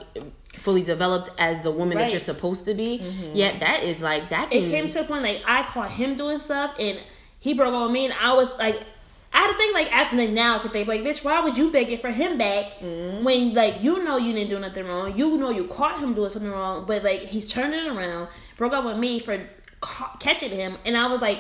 fully 0.53 0.83
developed 0.83 1.31
as 1.39 1.63
the 1.63 1.71
woman 1.71 1.97
Right. 1.97 2.05
that 2.05 2.11
you're 2.11 2.21
supposed 2.21 2.67
to 2.67 2.75
be. 2.75 2.97
Yeah, 3.33 3.57
that 3.61 3.83
is 3.83 4.03
like 4.03 4.29
that. 4.29 4.51
Can, 4.51 4.63
it 4.65 4.71
came 4.71 4.89
to 4.89 5.01
a 5.01 5.05
point 5.05 5.23
like 5.23 5.41
I 5.47 5.63
caught 5.63 5.91
him 5.91 6.17
doing 6.17 6.39
stuff 6.39 6.75
and 6.79 6.99
he 7.39 7.55
broke 7.55 7.73
on 7.73 7.91
me 7.91 8.05
and 8.05 8.15
I 8.21 8.35
was 8.35 8.51
like 8.59 8.83
I 9.35 9.39
had 9.39 9.49
to 9.53 9.57
think 9.57 9.75
like 9.75 9.91
after 9.93 10.17
like 10.17 10.31
now 10.31 10.57
I 10.57 10.59
could 10.61 10.73
think 10.73 10.89
like 10.89 11.01
bitch 11.03 11.25
why 11.25 11.41
would 11.41 11.57
you 11.57 11.71
begging 11.71 11.99
for 11.99 12.11
him 12.11 12.37
back 12.39 12.73
when 12.81 13.55
like 13.55 13.83
you 13.83 14.03
know 14.05 14.17
you 14.19 14.33
didn't 14.33 14.51
do 14.51 14.59
nothing 14.59 14.87
wrong 14.87 15.17
you 15.17 15.37
know 15.39 15.51
you 15.51 15.65
caught 15.69 15.99
him 16.01 16.15
doing 16.15 16.31
something 16.31 16.51
wrong 16.51 16.85
but 16.87 17.03
like 17.03 17.23
he's 17.23 17.51
turned 17.51 17.73
it 17.75 17.87
around 17.87 18.29
broke 18.57 18.73
up 18.73 18.85
with 18.85 18.99
me 18.99 19.19
for 19.19 19.41
ca- 19.81 20.17
catching 20.21 20.51
him 20.51 20.77
and 20.85 20.97
I 20.97 21.07
was 21.07 21.21
like 21.23 21.39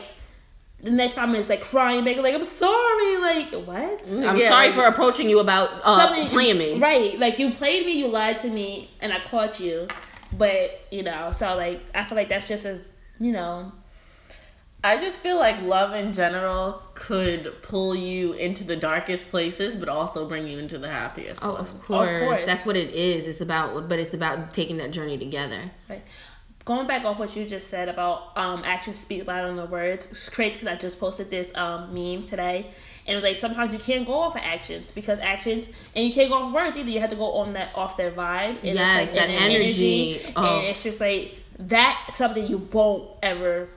the 0.82 0.90
next 0.90 1.14
five 1.14 1.28
minutes 1.28 1.48
like 1.48 1.62
crying 1.62 2.02
begging 2.02 2.22
like 2.22 2.34
I'm 2.34 2.44
sorry 2.44 3.18
like 3.18 3.52
what 3.66 4.08
I'm 4.10 4.36
Yeah, 4.38 4.48
sorry 4.48 4.66
like- 4.68 4.74
for 4.74 4.84
approaching 4.86 5.28
you 5.28 5.38
about 5.40 5.68
uh, 5.84 6.26
playing 6.28 6.58
me. 6.58 6.78
Right. 6.78 7.18
Like 7.18 7.38
you 7.38 7.52
played 7.52 7.86
me, 7.86 7.92
you 7.98 8.08
lied 8.08 8.38
to 8.38 8.48
me, 8.48 8.90
and 9.00 9.12
I 9.12 9.20
caught 9.30 9.60
you. 9.60 9.86
But, 10.36 10.80
you 10.90 11.02
know, 11.04 11.30
so 11.30 11.54
like 11.56 11.82
I 11.94 12.02
feel 12.04 12.16
like 12.16 12.28
that's 12.30 12.48
just 12.48 12.64
as 12.64 12.80
you 13.20 13.30
know 13.32 13.70
I 14.84 15.00
just 15.00 15.20
feel 15.20 15.38
like 15.38 15.62
love 15.62 15.94
in 15.94 16.12
general 16.12 16.82
could 16.94 17.62
pull 17.62 17.94
you 17.94 18.32
into 18.32 18.64
the 18.64 18.74
darkest 18.74 19.30
places, 19.30 19.76
but 19.76 19.88
also 19.88 20.28
bring 20.28 20.48
you 20.48 20.58
into 20.58 20.76
the 20.78 20.88
happiest. 20.88 21.40
Oh, 21.44 21.54
ones. 21.54 21.72
of 21.72 21.84
course. 21.84 22.24
course. 22.24 22.42
That's 22.44 22.66
what 22.66 22.76
it 22.76 22.90
is. 22.92 23.28
It's 23.28 23.40
about, 23.40 23.88
but 23.88 23.98
it's 24.00 24.12
about 24.12 24.52
taking 24.52 24.78
that 24.78 24.90
journey 24.90 25.18
together. 25.18 25.70
right. 25.88 26.02
Going 26.64 26.86
back 26.86 27.04
off 27.04 27.18
what 27.18 27.34
you 27.34 27.44
just 27.44 27.68
said 27.68 27.88
about 27.88 28.36
um 28.36 28.62
actions 28.64 28.96
speak 28.96 29.26
louder 29.26 29.48
than 29.48 29.56
the 29.56 29.66
words. 29.66 30.06
It's 30.06 30.28
crazy 30.28 30.52
because 30.52 30.68
I 30.68 30.76
just 30.76 31.00
posted 31.00 31.28
this 31.28 31.50
um 31.56 31.92
meme 31.92 32.22
today. 32.22 32.68
And 33.04 33.14
it 33.14 33.16
was 33.16 33.24
like 33.24 33.36
sometimes 33.36 33.72
you 33.72 33.80
can't 33.80 34.06
go 34.06 34.12
off 34.14 34.36
of 34.36 34.42
actions 34.44 34.92
because 34.92 35.18
actions 35.18 35.66
and 35.96 36.06
you 36.06 36.12
can't 36.12 36.28
go 36.30 36.36
off 36.36 36.54
words 36.54 36.76
either. 36.76 36.88
You 36.88 37.00
have 37.00 37.10
to 37.10 37.16
go 37.16 37.32
on 37.32 37.54
that 37.54 37.74
off 37.74 37.96
their 37.96 38.12
vibe. 38.12 38.58
And 38.62 38.78
Yes, 38.78 39.08
it's 39.08 39.16
like 39.16 39.26
that 39.26 39.28
and 39.30 39.52
their 39.52 39.60
energy. 39.60 40.32
Oh. 40.36 40.58
And 40.58 40.66
it's 40.68 40.84
just 40.84 41.00
like 41.00 41.34
that's 41.58 42.14
something 42.14 42.46
you 42.46 42.58
won't 42.58 43.10
ever 43.24 43.68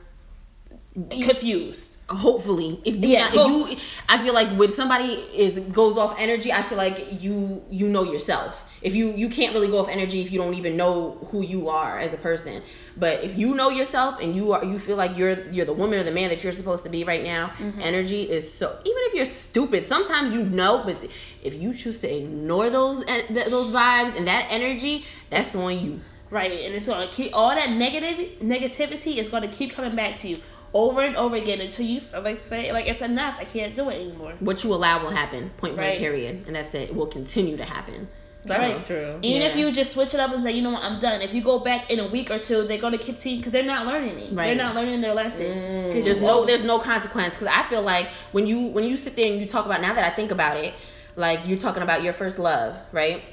confused. 1.10 1.90
Hopefully, 2.08 2.80
if 2.86 2.96
you, 2.98 3.10
Yeah, 3.10 3.28
if 3.30 3.34
you, 3.34 3.78
I 4.08 4.20
feel 4.24 4.34
like 4.36 4.56
when 4.60 4.72
somebody 4.72 5.14
is 5.34 5.58
goes 5.74 5.98
off 5.98 6.16
energy, 6.20 6.54
I 6.54 6.62
feel 6.62 6.78
like 6.78 7.20
you 7.22 7.64
you 7.72 7.88
know 7.88 8.04
yourself. 8.04 8.62
If 8.84 8.94
you 8.94 9.12
you 9.14 9.28
can't 9.30 9.56
really 9.56 9.68
go 9.70 9.80
off 9.80 9.90
energy 9.90 10.22
if 10.22 10.32
you 10.32 10.38
don't 10.38 10.54
even 10.54 10.78
know 10.78 11.18
who 11.32 11.42
you 11.42 11.70
are 11.70 11.98
as 11.98 12.14
a 12.14 12.18
person. 12.18 12.62
But 12.96 13.24
if 13.24 13.36
you 13.36 13.56
know 13.56 13.70
yourself 13.70 14.20
and 14.22 14.36
you 14.36 14.52
are 14.54 14.64
you 14.64 14.78
feel 14.78 14.98
like 14.98 15.18
you're 15.18 15.46
you're 15.50 15.66
the 15.66 15.74
woman 15.74 15.98
or 15.98 16.04
the 16.04 16.12
man 16.12 16.30
that 16.30 16.44
you're 16.44 16.54
supposed 16.54 16.84
to 16.84 16.90
be 16.90 17.04
right 17.04 17.24
now, 17.24 17.48
Mm-hmm. 17.58 17.82
energy 17.82 18.22
is 18.30 18.54
so. 18.54 18.68
Even 18.86 19.02
if 19.08 19.16
you're 19.16 19.26
stupid, 19.26 19.84
sometimes 19.84 20.32
you 20.32 20.44
know. 20.46 20.84
But 20.86 20.98
if 21.42 21.56
you 21.56 21.74
choose 21.74 21.98
to 22.00 22.08
ignore 22.16 22.70
those 22.70 23.04
en- 23.08 23.34
those 23.34 23.72
vibes 23.72 24.16
and 24.16 24.28
that 24.28 24.46
energy, 24.52 25.06
that's 25.32 25.56
on 25.56 25.80
you. 25.84 26.02
Right, 26.32 26.52
and 26.66 26.74
it's 26.76 26.88
gonna 26.88 27.08
keep 27.12 27.32
all 27.36 27.50
that 27.56 27.70
negative 27.70 28.40
negativity 28.42 29.18
is 29.18 29.30
gonna 29.30 29.48
keep 29.48 29.72
coming 29.72 29.96
back 29.96 30.18
to 30.20 30.28
you 30.28 30.38
over 30.76 31.02
and 31.02 31.16
over 31.16 31.36
again 31.38 31.62
until 31.62 31.86
you 31.86 32.02
like 32.22 32.42
say 32.44 32.72
like 32.72 32.88
it's 32.88 33.02
enough. 33.02 33.38
I 33.40 33.46
can't 33.46 33.74
do 33.74 33.90
it 33.90 33.96
anymore. 33.96 34.34
What 34.42 34.64
you 34.64 34.74
allow 34.74 35.02
will 35.02 35.10
happen. 35.10 35.50
Point 35.58 35.76
blank. 35.76 35.90
Right. 35.90 36.00
Period. 36.00 36.44
And 36.46 36.56
that's 36.56 36.76
it. 36.76 36.90
It 36.90 36.96
will 36.96 37.08
continue 37.08 37.56
to 37.58 37.64
happen. 37.66 38.10
That's 38.44 38.76
Right. 38.76 38.86
true. 38.86 39.20
Even 39.24 39.42
if 39.42 39.56
you 39.56 39.72
just 39.72 39.94
switch 39.94 40.14
it 40.14 40.20
up 40.20 40.32
and 40.32 40.44
say, 40.44 40.52
you 40.52 40.62
know 40.62 40.70
what, 40.70 40.84
I'm 40.84 41.00
done. 41.00 41.22
If 41.22 41.34
you 41.34 41.42
go 41.42 41.58
back 41.58 41.90
in 41.90 42.00
a 42.00 42.08
week 42.08 42.30
or 42.30 42.38
two, 42.38 42.68
they're 42.68 42.78
gonna 42.78 42.98
keep 43.00 43.16
continue 43.16 43.38
because 43.40 43.54
they're 43.54 43.64
not 43.64 43.88
learning 43.88 44.20
it. 44.20 44.36
They're 44.36 44.54
not 44.54 44.76
learning 44.76 45.02
their 45.02 45.16
lesson. 45.16 45.92
'Cause 45.94 46.04
there's 46.06 46.22
no 46.22 46.46
there's 46.46 46.64
no 46.66 46.78
consequence 46.78 47.36
because 47.36 47.48
I 47.48 47.64
feel 47.70 47.82
like 47.82 48.10
when 48.34 48.46
you 48.46 48.68
when 48.68 48.84
you 48.84 48.98
sit 48.98 49.16
there 49.16 49.32
and 49.32 49.40
you 49.40 49.48
talk 49.48 49.66
about 49.66 49.80
now 49.82 49.94
that 49.96 50.04
I 50.04 50.14
think 50.14 50.30
about 50.32 50.58
it, 50.58 50.74
like 51.16 51.40
you're 51.48 51.58
talking 51.58 51.82
about 51.84 52.04
your 52.04 52.14
first 52.14 52.38
love, 52.38 52.76
right? 52.92 53.24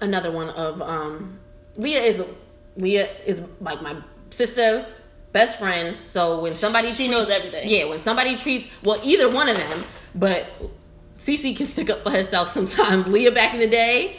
Another 0.00 0.30
one 0.30 0.50
of 0.50 0.82
um 0.82 1.38
Leah 1.76 2.02
is 2.02 2.22
Leah 2.76 3.08
is 3.24 3.40
like 3.60 3.80
my 3.80 3.96
sister, 4.30 4.84
best 5.32 5.58
friend. 5.58 5.96
So 6.06 6.40
when 6.40 6.52
somebody 6.54 6.90
She 6.90 7.06
treats- 7.06 7.10
knows 7.10 7.30
everything. 7.30 7.68
Yeah, 7.68 7.84
when 7.84 7.98
somebody 7.98 8.36
treats 8.36 8.66
well 8.82 9.00
either 9.02 9.28
one 9.28 9.48
of 9.48 9.56
them, 9.56 9.84
but 10.14 10.46
Cece 11.16 11.56
can 11.56 11.66
stick 11.66 11.90
up 11.90 12.02
for 12.02 12.10
herself 12.10 12.50
sometimes. 12.52 13.08
Leah 13.08 13.32
back 13.32 13.54
in 13.54 13.60
the 13.60 13.66
day, 13.66 14.16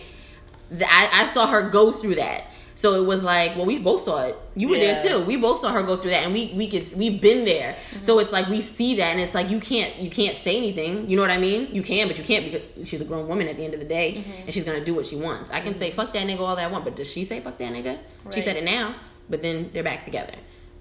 I, 0.72 1.10
I 1.24 1.26
saw 1.28 1.48
her 1.48 1.69
go 1.69 1.91
through 1.91 2.15
that. 2.15 2.45
So 2.76 2.93
it 2.93 3.06
was 3.06 3.24
like, 3.24 3.58
well, 3.58 3.65
we 3.65 3.78
both 3.78 4.06
saw 4.06 4.24
it. 4.24 4.38
You 4.56 4.69
were 4.69 4.78
Yeah. 4.78 5.02
there 5.02 5.19
too. 5.19 5.26
We 5.26 5.36
both 5.36 5.60
saw 5.60 5.69
her 5.74 5.84
go 5.84 5.98
through 5.98 6.12
that, 6.12 6.24
and 6.24 6.34
we 6.34 6.54
we 6.56 6.65
could 6.69 6.86
we've 6.95 7.19
been 7.19 7.43
there. 7.43 7.74
Mm-hmm. 7.74 8.04
So 8.04 8.19
it's 8.19 8.32
like 8.32 8.48
we 8.48 8.62
see 8.62 8.95
that, 8.95 9.08
and 9.08 9.19
it's 9.19 9.36
like 9.36 9.50
you 9.50 9.60
can't 9.60 9.98
you 9.98 10.10
can't 10.10 10.38
say 10.38 10.56
anything. 10.56 11.10
You 11.10 11.17
know 11.17 11.22
what 11.22 11.30
I 11.30 11.39
mean? 11.39 11.67
You 11.76 11.82
can, 11.82 12.08
but 12.08 12.17
you 12.17 12.24
can't 12.24 12.45
because 12.50 12.88
she's 12.88 13.02
a 13.02 13.04
grown 13.04 13.28
woman 13.28 13.50
at 13.50 13.58
the 13.58 13.65
end 13.65 13.74
of 13.74 13.82
the 13.82 13.86
day, 13.86 14.24
mm-hmm. 14.24 14.43
and 14.43 14.54
she's 14.54 14.63
gonna 14.63 14.86
do 14.86 14.93
what 14.93 15.06
she 15.06 15.17
wants. 15.17 15.52
I 15.52 15.60
can 15.60 15.74
mm-hmm. 15.74 15.80
say 15.80 15.91
fuck 15.91 16.13
that 16.13 16.26
nigga 16.26 16.39
all 16.39 16.56
that 16.56 16.63
I 16.63 16.72
want, 16.72 16.86
but 16.86 16.95
does 16.95 17.12
she 17.12 17.26
say 17.26 17.41
fuck 17.41 17.58
that 17.58 17.74
nigga? 17.74 17.98
She 18.34 18.39
said 18.39 18.56
it 18.56 18.63
now, 18.63 18.95
but 19.30 19.41
then 19.41 19.72
they're 19.74 19.84
back 19.84 20.04
together. 20.04 20.36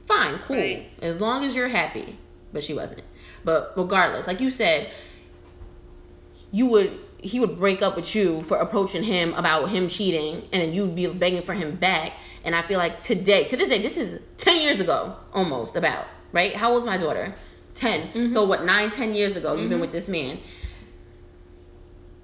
Fine, 0.08 0.38
cool, 0.46 0.56
Right. 0.56 0.90
as 1.02 1.20
long 1.20 1.44
as 1.44 1.54
you're 1.54 1.68
happy. 1.68 2.16
But 2.50 2.64
she 2.64 2.72
wasn't. 2.72 3.02
But 3.44 3.74
regardless, 3.76 4.26
like 4.26 4.40
you 4.40 4.50
said, 4.50 4.90
you 6.50 6.66
would 6.66 6.98
he 7.20 7.40
would 7.40 7.58
break 7.58 7.82
up 7.82 7.96
with 7.96 8.14
you 8.14 8.42
for 8.42 8.56
approaching 8.56 9.02
him 9.02 9.34
about 9.34 9.70
him 9.70 9.88
cheating 9.88 10.48
and 10.52 10.62
then 10.62 10.72
you'd 10.72 10.94
be 10.94 11.06
begging 11.08 11.42
for 11.42 11.52
him 11.52 11.74
back. 11.74 12.12
And 12.44 12.54
i 12.56 12.62
feel 12.62 12.78
like 12.78 13.02
today 13.02 13.44
to 13.44 13.56
this 13.56 13.68
day 13.68 13.82
this 13.82 13.98
is 13.98 14.20
10 14.38 14.62
years 14.62 14.80
ago 14.80 15.16
almost 15.34 15.76
about 15.76 16.06
right? 16.32 16.54
How 16.56 16.68
old 16.68 16.76
old's 16.76 16.86
my 16.86 16.96
daughter? 16.96 17.34
10 17.74 18.00
mm-hmm. 18.00 18.28
so 18.28 18.44
what 18.44 18.64
nine, 18.64 18.90
ten 18.90 19.14
years 19.14 19.36
ago 19.36 19.54
you've 19.54 19.68
been 19.68 19.72
mm-hmm. 19.72 19.82
with 19.82 19.92
this 19.92 20.08
man. 20.08 20.38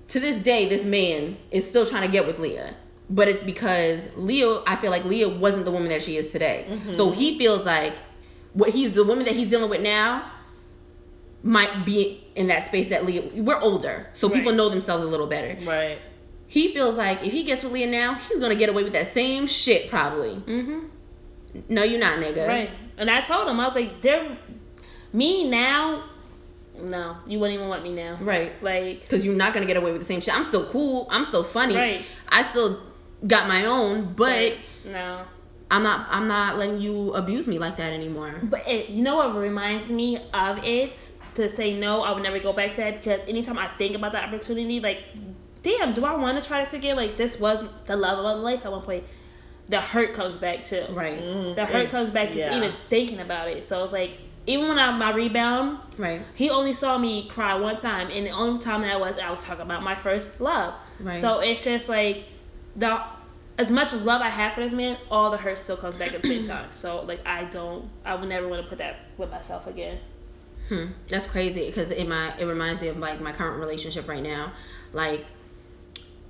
To 0.08 0.20
this 0.20 0.38
day 0.40 0.68
this 0.68 0.84
man 0.84 1.36
is 1.50 1.68
still 1.68 1.84
trying 1.84 2.06
to 2.06 2.12
get 2.12 2.26
with 2.26 2.38
leah 2.38 2.74
but 3.10 3.28
it's 3.28 3.42
because 3.42 4.08
Leo, 4.16 4.62
i 4.66 4.76
feel 4.76 4.90
like 4.90 5.04
leah 5.04 5.28
wasn't 5.28 5.64
the 5.64 5.70
woman 5.70 5.88
that 5.88 6.02
she 6.02 6.16
is 6.16 6.32
today 6.32 6.78
so 6.92 7.10
he 7.10 7.36
feels 7.38 7.64
like 7.64 7.94
what 8.54 8.70
he's 8.70 8.92
the 8.92 9.04
woman 9.04 9.24
that 9.26 9.34
he's 9.34 9.48
dealing 9.48 9.68
with 9.70 9.80
now 9.82 10.30
might 11.42 11.84
be 11.84 12.24
in 12.34 12.46
that 12.46 12.62
space 12.62 12.88
that 12.88 13.04
Leah 13.04 13.22
we're 13.34 13.60
older, 13.60 14.06
so 14.14 14.28
people 14.30 14.50
Right. 14.52 14.56
know 14.56 14.68
themselves 14.70 15.04
a 15.04 15.06
little 15.06 15.26
better. 15.26 15.56
Right. 15.64 15.98
he 16.46 16.72
feels 16.72 16.96
like 16.96 17.22
if 17.22 17.32
he 17.32 17.42
gets 17.42 17.62
with 17.62 17.72
Leah 17.72 17.86
now, 17.90 18.14
he's 18.14 18.38
gonna 18.38 18.54
get 18.54 18.68
away 18.70 18.82
with 18.84 18.92
that 18.94 19.06
same 19.08 19.46
shit 19.46 19.90
probably. 19.90 20.36
Mm-hmm. 20.36 20.78
No, 21.68 21.82
you're 21.82 22.00
not, 22.00 22.18
nigga. 22.18 22.48
Right. 22.48 22.70
And 22.96 23.10
I 23.10 23.20
told 23.20 23.46
him, 23.48 23.60
I 23.60 23.66
was 23.66 23.74
like, 23.74 24.00
they're 24.00 24.38
me 25.12 25.48
now. 25.50 26.04
No, 26.80 27.16
you 27.26 27.38
wouldn't 27.38 27.56
even 27.56 27.68
want 27.68 27.82
me 27.82 27.92
now. 27.92 28.16
Right. 28.20 28.52
Like, 28.62 29.02
Because 29.02 29.24
you're 29.26 29.36
not 29.36 29.52
gonna 29.52 29.66
get 29.66 29.76
away 29.76 29.92
with 29.92 30.00
the 30.00 30.06
same 30.06 30.20
shit. 30.20 30.34
I'm 30.34 30.44
still 30.44 30.66
cool. 30.70 31.06
I'm 31.10 31.24
still 31.26 31.44
funny. 31.44 31.76
Right. 31.76 32.02
I 32.28 32.42
still 32.42 32.80
got 33.26 33.48
my 33.48 33.66
own, 33.66 34.12
but 34.14 34.54
no. 34.84 35.24
I'm 35.70 35.82
not. 35.82 36.06
I'm 36.10 36.28
not 36.28 36.58
letting 36.58 36.80
you 36.80 37.14
abuse 37.14 37.46
me 37.46 37.58
like 37.58 37.76
that 37.78 37.92
anymore. 37.92 38.34
But 38.42 38.66
it, 38.68 38.90
you 38.90 39.02
know 39.02 39.16
what 39.16 39.34
reminds 39.34 39.90
me 39.90 40.18
of 40.32 40.58
it? 40.64 41.10
To 41.34 41.50
say 41.50 41.74
no, 41.76 42.02
I 42.02 42.12
would 42.12 42.22
never 42.22 42.38
go 42.38 42.52
back 42.52 42.74
to 42.74 42.76
that 42.82 43.02
because 43.02 43.20
anytime 43.28 43.58
I 43.58 43.66
think 43.76 43.96
about 43.96 44.12
that 44.12 44.28
opportunity, 44.28 44.78
like, 44.78 45.02
damn, 45.64 45.92
do 45.92 46.04
I 46.04 46.14
want 46.14 46.40
to 46.40 46.46
try 46.48 46.62
this 46.62 46.74
again? 46.74 46.94
Like, 46.94 47.16
this 47.16 47.40
was 47.40 47.60
the 47.86 47.96
love 47.96 48.18
of 48.18 48.24
my 48.24 48.34
life 48.34 48.64
at 48.64 48.70
one 48.70 48.82
point. 48.82 49.02
The 49.68 49.80
hurt 49.80 50.14
comes 50.14 50.36
back 50.36 50.64
too. 50.64 50.84
Right. 50.90 51.18
The 51.18 51.24
mm-hmm. 51.24 51.72
hurt 51.72 51.90
comes 51.90 52.10
back 52.10 52.28
just 52.28 52.38
Yeah. 52.38 52.56
even 52.56 52.72
thinking 52.88 53.18
about 53.18 53.48
it. 53.48 53.64
So 53.64 53.82
it's 53.82 53.92
like, 53.92 54.18
even 54.46 54.68
when 54.68 54.78
I 54.78 54.96
my 54.96 55.12
rebound, 55.12 55.78
Right. 55.96 56.22
he 56.34 56.50
only 56.50 56.72
saw 56.72 56.98
me 56.98 57.26
cry 57.28 57.54
one 57.54 57.76
time, 57.76 58.10
and 58.12 58.26
the 58.26 58.30
only 58.30 58.60
time 58.60 58.82
that 58.82 59.00
was 59.00 59.18
I 59.18 59.30
was 59.30 59.42
talking 59.42 59.62
about 59.62 59.82
my 59.82 59.96
first 59.96 60.40
love. 60.40 60.74
Right. 61.00 61.20
So 61.20 61.40
it's 61.40 61.64
just 61.64 61.88
like 61.88 62.24
the 62.76 63.00
as 63.56 63.70
much 63.70 63.92
as 63.92 64.04
love 64.04 64.20
I 64.20 64.30
have 64.30 64.54
for 64.54 64.60
this 64.60 64.72
man, 64.72 64.96
all 65.10 65.30
the 65.30 65.36
hurt 65.36 65.58
still 65.58 65.76
comes 65.76 65.96
back 65.96 66.12
at 66.12 66.22
the 66.22 66.28
same 66.28 66.46
time. 66.46 66.70
So 66.72 67.02
like 67.02 67.24
I 67.26 67.44
don't, 67.44 67.88
I 68.04 68.14
would 68.14 68.28
never 68.28 68.48
want 68.48 68.62
to 68.62 68.68
put 68.68 68.78
that 68.78 68.96
with 69.16 69.30
myself 69.30 69.66
again. 69.66 69.98
Hmm. 70.68 70.86
That's 71.08 71.26
crazy 71.26 71.66
because 71.66 71.90
in 71.90 72.08
my 72.08 72.36
it 72.38 72.46
reminds 72.46 72.80
me 72.80 72.88
of 72.88 72.96
like 72.96 73.20
my 73.20 73.32
current 73.32 73.60
relationship 73.60 74.08
right 74.08 74.22
now. 74.22 74.52
Like, 74.92 75.26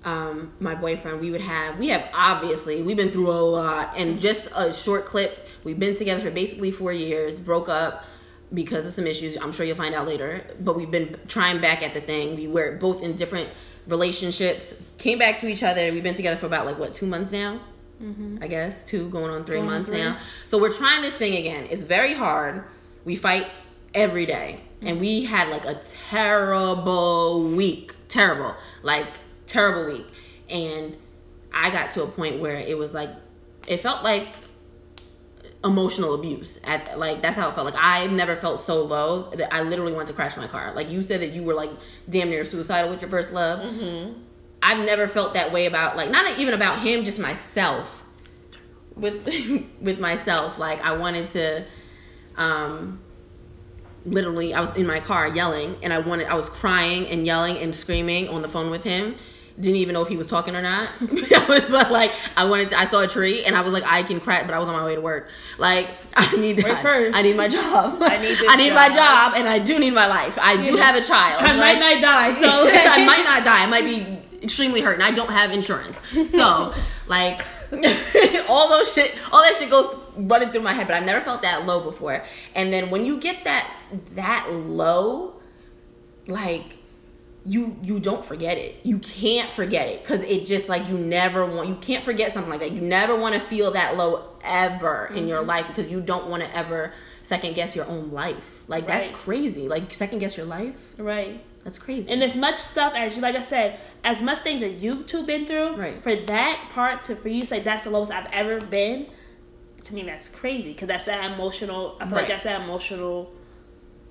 um, 0.05 0.53
my 0.61 0.75
boyfriend, 0.75 1.21
we 1.21 1.31
would 1.31 1.41
have 1.41 1.79
we 1.79 1.89
have 1.89 2.11
obviously 2.13 2.83
we've 2.83 2.97
been 2.97 3.11
through 3.11 3.31
a 3.31 3.41
lot 3.41 3.95
and 3.97 4.21
just 4.21 4.49
a 4.55 4.73
short 4.73 5.07
clip. 5.07 5.49
We've 5.63 5.79
been 5.79 5.97
together 5.97 6.21
for 6.21 6.31
basically 6.31 6.71
four 6.71 6.93
years. 6.93 7.39
Broke 7.39 7.69
up 7.69 8.05
because 8.53 8.87
of 8.87 8.93
some 8.93 9.07
issues. 9.07 9.37
I'm 9.37 9.53
sure 9.53 9.65
you'll 9.65 9.77
find 9.77 9.95
out 9.95 10.07
later. 10.07 10.45
But 10.61 10.77
we've 10.77 10.91
been 10.91 11.17
trying 11.27 11.61
back 11.61 11.83
at 11.83 11.95
the 11.95 12.01
thing. 12.01 12.37
We 12.37 12.49
were 12.49 12.77
both 12.77 13.03
in 13.03 13.15
different 13.15 13.49
relationships. 13.87 14.75
Came 14.99 15.19
back 15.19 15.39
to 15.39 15.47
each 15.47 15.63
other. 15.63 15.93
We've 15.93 16.03
been 16.03 16.15
together 16.15 16.37
for 16.37 16.47
about 16.47 16.67
like 16.67 16.79
what 16.79 16.95
two 16.95 17.07
months 17.07 17.33
now. 17.33 17.61
Mm-hmm. 18.03 18.39
I 18.43 18.49
guess 18.49 18.85
two 18.85 19.09
going 19.09 19.31
on 19.31 19.45
three 19.45 19.57
Going 19.57 19.69
on 19.69 19.75
months 19.75 19.91
now. 19.91 20.19
So 20.47 20.59
we're 20.59 20.73
trying 20.73 21.03
this 21.03 21.15
thing 21.15 21.37
again. 21.37 21.67
It's 21.71 21.85
very 21.85 22.15
hard. 22.15 22.65
We 23.05 23.17
fight 23.17 23.51
every 23.95 24.27
day. 24.27 24.61
And 24.81 24.93
mm-hmm. 24.93 25.01
we 25.01 25.25
had 25.25 25.49
like 25.49 25.65
a 25.65 25.75
terrible 26.09 27.45
week. 27.45 27.95
Terrible. 28.09 28.55
Like 28.83 29.09
terrible 29.47 29.93
week. 29.93 30.07
And 30.49 30.97
I 31.53 31.71
got 31.71 31.93
to 31.93 32.03
a 32.03 32.07
point 32.07 32.41
where 32.41 32.57
it 32.57 32.77
was 32.77 32.95
like 32.95 33.11
it 33.67 33.79
felt 33.79 34.03
like 34.03 34.29
emotional 35.65 36.15
abuse 36.15 36.61
at 36.65 36.99
like 36.99 37.23
that's 37.23 37.37
how 37.37 37.49
it 37.49 37.55
felt. 37.55 37.65
Like 37.65 37.83
i've 37.83 38.13
never 38.13 38.37
felt 38.37 38.61
so 38.61 38.83
low 38.83 39.31
that 39.31 39.53
i 39.53 39.63
literally 39.63 39.93
wanted 39.93 40.09
to 40.09 40.13
crash 40.13 40.37
my 40.37 40.47
car. 40.47 40.73
Like 40.75 40.91
you 40.91 41.03
said 41.03 41.21
that 41.23 41.31
you 41.31 41.43
were 41.43 41.55
like 41.55 41.71
damn 42.09 42.31
near 42.31 42.45
suicidal 42.45 42.91
with 42.91 43.01
your 43.01 43.11
first 43.11 43.33
love. 43.33 43.61
I've 44.63 44.85
never 44.85 45.09
felt 45.09 45.35
that 45.35 45.53
way 45.53 45.67
about 45.67 45.97
like 45.97 46.11
not 46.11 46.39
even 46.39 46.55
about 46.55 46.81
him 46.81 47.05
just 47.05 47.19
myself. 47.19 48.03
With 48.95 49.27
with 49.81 49.99
myself. 49.99 50.59
Like 50.59 50.81
i 50.83 50.93
wanted 50.97 51.29
to 51.31 51.65
um 52.37 53.01
literally 54.07 54.53
i 54.53 54.61
was 54.61 54.75
in 54.77 54.87
my 54.87 55.01
car 55.01 55.29
yelling 55.29 55.77
and 55.83 55.93
i 55.93 55.99
wanted 55.99 56.27
i 56.27 56.35
was 56.35 56.51
crying 56.51 57.07
and 57.07 57.25
yelling 57.25 57.57
and 57.57 57.75
screaming 57.75 58.29
on 58.29 58.43
the 58.43 58.49
phone 58.49 58.71
with 58.71 58.85
him 58.85 59.17
didn't 59.57 59.77
even 59.77 59.93
know 59.95 60.03
if 60.03 60.09
he 60.09 60.17
was 60.17 60.27
talking 60.27 60.57
or 60.57 60.63
not 60.63 60.91
but 61.31 61.91
like 61.93 62.11
i 62.37 62.45
wanted 62.45 62.71
to, 62.71 62.79
i 62.79 62.85
saw 62.85 63.03
a 63.03 63.07
tree 63.09 63.45
and 63.45 63.57
i 63.57 63.61
was 63.61 63.73
like 63.73 63.85
i 63.85 64.03
can 64.03 64.19
crack 64.19 64.47
but 64.47 64.55
i 64.55 64.59
was 64.59 64.69
on 64.69 64.75
my 64.75 64.85
way 64.85 64.97
to 64.97 65.01
work 65.01 65.29
like 65.59 65.89
i 66.17 66.37
need 66.37 66.65
I, 66.65 66.83
first. 66.83 67.17
I 67.17 67.23
need 67.23 67.37
my 67.37 67.47
job 67.49 68.03
I 68.03 68.19
need 68.19 68.29
this 68.39 68.47
i 68.49 68.57
need 68.57 68.75
my 68.75 68.89
job. 68.89 69.33
job 69.33 69.33
and 69.37 69.49
i 69.49 69.61
do 69.61 69.79
need 69.79 69.93
my 69.93 70.07
life 70.09 70.37
i 70.41 70.63
do 70.63 70.77
have 70.77 70.97
a 70.97 71.03
child 71.03 71.43
I 71.45 71.55
Like- 71.55 71.79
might 71.79 71.79
not 71.79 72.01
die, 72.03 72.33
so 72.33 72.49
I 72.49 73.05
might 73.07 73.23
not 73.25 73.45
die. 73.45 73.63
I 73.63 73.67
might 73.67 73.85
be 73.85 74.19
extremely 74.43 74.81
hurt, 74.81 74.95
and 74.95 75.03
I 75.03 75.11
don't 75.13 75.31
have 75.31 75.51
insurance. 75.53 75.99
So, 76.31 76.75
like, 77.07 77.45
all 78.49 78.69
those 78.69 78.93
shit, 78.93 79.15
all 79.33 79.43
that 79.43 79.55
shit 79.57 79.71
goes 79.71 79.95
running 80.17 80.51
through 80.51 80.63
my 80.63 80.73
head. 80.75 80.87
But 80.87 80.97
I've 80.97 81.05
never 81.07 81.21
felt 81.25 81.43
that 81.43 81.65
low 81.65 81.81
before. 81.83 82.23
And 82.55 82.73
then 82.73 82.91
when 82.91 83.07
you 83.07 83.19
get 83.19 83.45
that 83.45 83.75
that 84.15 84.53
low, 84.53 85.41
like, 86.27 86.77
you 87.47 87.77
you 87.83 88.01
don't 88.01 88.25
forget 88.25 88.57
it. 88.57 88.81
You 88.85 88.99
can't 88.99 89.53
forget 89.53 89.89
it 89.89 90.03
because 90.03 90.23
it 90.23 90.47
just 90.47 90.69
like 90.69 90.89
you 90.89 90.97
never 90.97 91.45
want. 91.45 91.69
You 91.69 91.77
can't 91.77 92.03
forget 92.03 92.33
something 92.33 92.51
like 92.51 92.61
that. 92.61 92.73
You 92.73 92.81
never 92.81 93.17
want 93.17 93.35
to 93.35 93.41
feel 93.49 93.73
that 93.73 93.97
low 93.97 94.25
ever 94.43 95.07
in 95.15 95.29
your 95.29 95.41
mm-hmm. 95.41 95.49
life 95.49 95.67
because 95.69 95.89
you 95.89 96.01
don't 96.01 96.29
want 96.29 96.43
to 96.43 96.57
ever 96.57 96.93
second 97.23 97.55
guess 97.55 97.77
your 97.77 97.87
own 97.87 98.11
life. 98.13 98.63
Like 98.67 98.87
that's 98.87 99.11
crazy. 99.11 99.69
Like 99.69 99.93
second 99.93 100.21
guess 100.21 100.37
your 100.37 100.47
life. 100.47 100.75
right. 100.99 101.43
That's 101.65 101.79
crazy. 101.79 102.13
And 102.13 102.23
as 102.23 102.37
much 102.37 102.59
stuff 102.59 102.93
as 102.95 103.17
you, 103.17 103.23
like 103.23 103.37
I 103.37 103.41
said, 103.41 103.81
as 104.05 104.21
much 104.21 104.41
things 104.41 104.61
that 104.61 104.83
you 104.83 105.03
two 105.03 105.25
been 105.25 105.47
through, 105.47 105.77
Right. 105.77 106.03
for 106.03 106.15
that 106.15 106.69
part 106.73 107.05
to 107.05 107.17
for 107.17 107.31
you 107.31 107.41
to 107.41 107.47
say 107.47 107.61
that's 107.61 107.85
the 107.85 107.91
lowest 107.91 108.13
I've 108.13 108.31
ever 108.33 108.61
been, 108.61 109.07
to 109.85 109.95
me 109.95 110.03
that's 110.03 110.29
crazy 110.29 110.75
because 110.75 110.89
that's 110.89 111.07
that 111.07 111.33
emotional. 111.33 111.97
I 112.01 112.05
feel 112.05 112.17
Right. 112.17 112.21
like 112.23 112.29
that's 112.29 112.45
that 112.45 112.61
emotional 112.61 113.33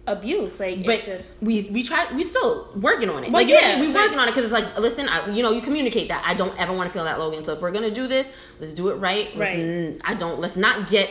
abuse. 0.06 0.60
Like 0.60 0.86
but 0.86 0.96
it's 0.96 1.06
just 1.06 1.42
we 1.42 1.70
we 1.72 1.82
try 1.84 2.12
we 2.14 2.24
still 2.24 2.70
working 2.76 3.10
on 3.10 3.24
it. 3.24 3.32
Like 3.32 3.48
you 3.48 3.56
know, 3.56 3.62
yeah, 3.68 3.80
we 3.80 3.92
working 3.92 4.20
on 4.20 4.28
it 4.28 4.32
because 4.32 4.44
it's 4.46 4.54
like 4.54 4.78
listen, 4.78 5.08
I, 5.10 5.30
you 5.30 5.44
know, 5.44 5.52
you 5.52 5.62
communicate 5.62 6.10
that 6.10 6.24
I 6.26 6.34
don't 6.34 6.58
ever 6.60 6.74
want 6.74 6.90
to 6.90 6.94
feel 6.94 7.06
that 7.06 7.20
Logan. 7.20 7.44
So 7.44 7.54
if 7.54 7.62
we're 7.62 7.72
gonna 7.72 7.92
do 7.92 8.08
this, 8.08 8.30
let's 8.60 8.74
do 8.74 8.90
it 8.90 8.96
right. 8.96 9.36
Let's 9.38 9.52
Right. 9.52 9.60
n- 9.60 10.02
I 10.04 10.14
don't. 10.14 10.40
Let's 10.40 10.56
not 10.56 10.90
get 10.90 11.10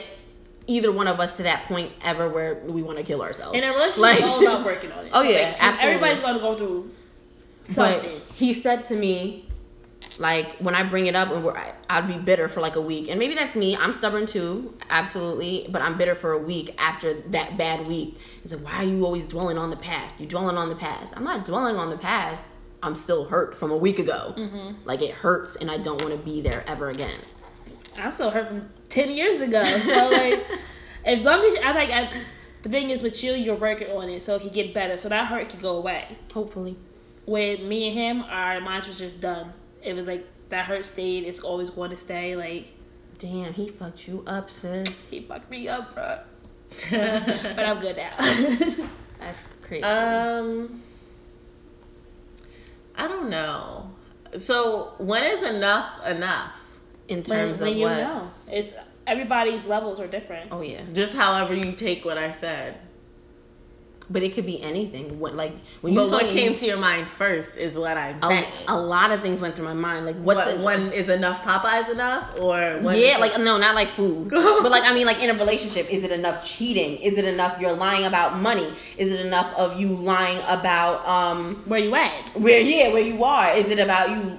either 0.67 0.93
one 0.93 1.09
of 1.09 1.19
us 1.19 1.37
to 1.39 1.43
that 1.43 1.65
point 1.67 1.91
ever 2.03 2.29
where 2.29 2.55
we 2.67 2.83
want 2.83 2.97
to 2.99 3.05
kill 3.05 3.21
ourselves. 3.23 3.55
and 3.61 3.65
a 3.65 3.73
relationship 3.75 3.99
Like- 4.03 4.19
is 4.19 4.25
all 4.25 4.47
about 4.47 4.65
working 4.65 4.93
on 4.93 5.07
it. 5.07 5.11
Oh, 5.15 5.23
yeah, 5.23 5.49
like, 5.49 5.57
absolutely. 5.63 5.95
Everybody's 5.95 6.21
gonna 6.21 6.39
go 6.39 6.57
through 6.57 6.91
but 7.67 7.73
something. 7.75 8.21
he 8.35 8.55
said 8.55 8.85
to 8.85 8.95
me, 8.95 9.49
like 10.23 10.57
when 10.59 10.77
I 10.77 10.85
bring 10.85 11.07
it 11.07 11.17
up, 11.17 11.31
and 11.31 11.45
we're, 11.45 11.61
I'd 11.91 12.07
be 12.07 12.17
bitter 12.17 12.49
for 12.49 12.61
like 12.61 12.77
a 12.77 12.81
week, 12.81 13.09
and 13.11 13.19
maybe 13.19 13.35
that's 13.35 13.57
me. 13.57 13.77
I'm 13.77 13.93
stubborn 13.93 14.25
too, 14.25 14.79
absolutely, 14.89 15.67
but 15.69 15.83
I'm 15.83 15.99
bitter 15.99 16.15
for 16.15 16.31
a 16.33 16.39
week 16.39 16.75
after 16.79 17.15
that 17.31 17.59
bad 17.59 17.89
week. 17.89 18.19
It's 18.45 18.55
like, 18.55 18.65
why 18.65 18.77
are 18.77 18.85
you 18.85 19.05
always 19.05 19.25
dwelling 19.25 19.59
on 19.59 19.71
the 19.71 19.77
past? 19.77 20.21
You 20.21 20.27
dwelling 20.27 20.57
on 20.57 20.69
the 20.69 20.77
past. 20.77 21.13
I'm 21.17 21.25
not 21.25 21.45
dwelling 21.45 21.75
on 21.75 21.91
the 21.91 21.99
past. 21.99 22.47
I'm 22.85 22.95
still 22.95 23.25
hurt 23.25 23.57
from 23.57 23.73
a 23.73 23.77
week 23.77 23.99
ago. 23.99 24.33
Mm-hmm. 24.37 24.87
Like 24.87 25.03
it 25.03 25.11
hurts, 25.11 25.57
and 25.57 25.69
I 25.69 25.79
don't 25.79 26.01
want 26.01 26.13
to 26.17 26.25
be 26.25 26.41
there 26.41 26.63
ever 26.69 26.91
again. 26.91 27.19
I'm 27.97 28.13
still 28.13 28.31
hurt 28.31 28.47
from 28.47 28.71
ten 28.89 29.11
years 29.11 29.41
ago. 29.41 29.65
So 29.65 30.09
like, 30.09 30.47
as 31.05 31.25
long 31.25 31.45
as 31.45 31.57
I 31.65 31.73
like, 31.73 31.91
I, 31.91 32.13
the 32.63 32.69
thing 32.69 32.91
is 32.91 33.03
with 33.03 33.25
you, 33.25 33.33
you're 33.33 33.57
working 33.57 33.91
on 33.91 34.09
it, 34.09 34.23
so 34.23 34.37
it 34.37 34.43
can 34.43 34.51
get 34.51 34.73
better. 34.73 34.97
So 34.97 35.09
that 35.09 35.27
hurt 35.27 35.49
can 35.49 35.59
go 35.59 35.77
away. 35.79 36.17
Hopefully, 36.33 36.77
With 37.27 37.61
me 37.61 37.89
and 37.89 37.95
him, 37.99 38.23
our 38.23 38.61
minds 38.61 38.87
was 38.87 38.99
just 38.99 39.21
done. 39.21 39.53
It 39.83 39.95
was 39.95 40.07
like 40.07 40.27
that 40.49 40.67
hurt 40.67 40.87
stayed. 40.87 41.25
It's 41.25 41.41
always 41.41 41.71
going 41.71 41.91
to 41.91 41.97
stay. 41.97 42.37
Like 42.37 42.69
damn, 43.23 43.53
he 43.53 43.69
fucked 43.69 44.09
you 44.09 44.25
up, 44.27 44.51
sis. 44.51 44.89
he 45.09 45.21
fucked 45.21 45.49
me 45.49 45.69
up, 45.69 45.95
bro. 45.95 46.19
but 46.91 47.59
I'm 47.61 47.81
good 47.81 47.97
now. 47.97 48.17
That's 49.21 49.43
crazy. 49.63 49.85
Um, 49.85 50.83
I 52.97 53.07
don't 53.07 53.31
know. 53.31 53.91
So 54.37 54.95
when 54.99 55.23
is 55.23 55.43
enough 55.43 56.05
enough? 56.07 56.53
In 57.09 57.19
when, 57.19 57.25
terms 57.25 57.61
when 57.61 57.71
of 57.71 57.77
you 57.77 57.83
what? 57.85 57.97
know, 57.99 58.31
it's 58.49 58.73
everybody's 59.07 59.67
levels 59.67 60.01
are 60.01 60.07
different. 60.09 60.51
Oh 60.51 60.63
yeah. 60.63 60.83
Just 60.93 61.13
however 61.13 61.55
you 61.55 61.73
take 61.73 62.05
what 62.05 62.19
I 62.19 62.33
said. 62.33 62.79
But 64.11 64.23
it 64.23 64.35
could 64.35 64.47
be 64.47 64.61
anything. 64.63 65.19
What 65.21 65.35
like 65.37 65.53
when 65.81 65.95
you 65.95 66.01
But 66.01 66.11
what 66.11 66.27
me- 66.27 66.33
came 66.33 66.55
to 66.55 66.67
your 66.67 66.77
mind 66.77 67.09
first 67.09 67.57
is 67.57 67.77
what 67.77 67.97
I'm 67.97 68.19
a, 68.23 68.29
saying. 68.29 68.45
a 68.69 68.79
lot 68.79 69.11
of 69.11 69.23
things 69.23 69.41
went 69.41 69.55
through 69.57 69.65
my 69.65 69.73
mind. 69.75 70.07
Like 70.07 70.17
what's 70.17 70.39
what, 70.39 70.59
when 70.61 70.93
is 70.93 71.09
enough 71.09 71.43
Popeyes 71.43 71.89
enough 71.89 72.39
or 72.41 72.59
yeah, 72.95 73.19
like 73.19 73.39
no, 73.41 73.59
not 73.59 73.75
like 73.75 73.89
food, 73.91 74.29
but 74.31 74.71
like 74.71 74.85
I 74.85 74.93
mean, 74.93 75.07
like 75.07 75.19
in 75.21 75.31
a 75.31 75.35
relationship, 75.35 75.91
is 75.91 76.05
it 76.05 76.13
enough 76.13 76.45
cheating? 76.45 76.97
Is 76.99 77.17
it 77.17 77.25
enough 77.25 77.61
you're 77.61 77.75
lying 77.77 78.05
about 78.05 78.39
money? 78.39 78.73
Is 78.99 79.13
it 79.13 79.25
enough 79.25 79.53
of 79.55 79.79
you 79.81 79.89
lying 79.97 80.41
about 80.47 81.07
um 81.07 81.63
Where 81.67 81.81
you 81.81 81.95
at? 81.95 82.31
where 82.31 82.61
yeah 82.61 82.93
where 82.93 83.03
you 83.03 83.23
are? 83.25 83.53
Is 83.55 83.67
it 83.67 83.79
about 83.79 84.11
you 84.11 84.39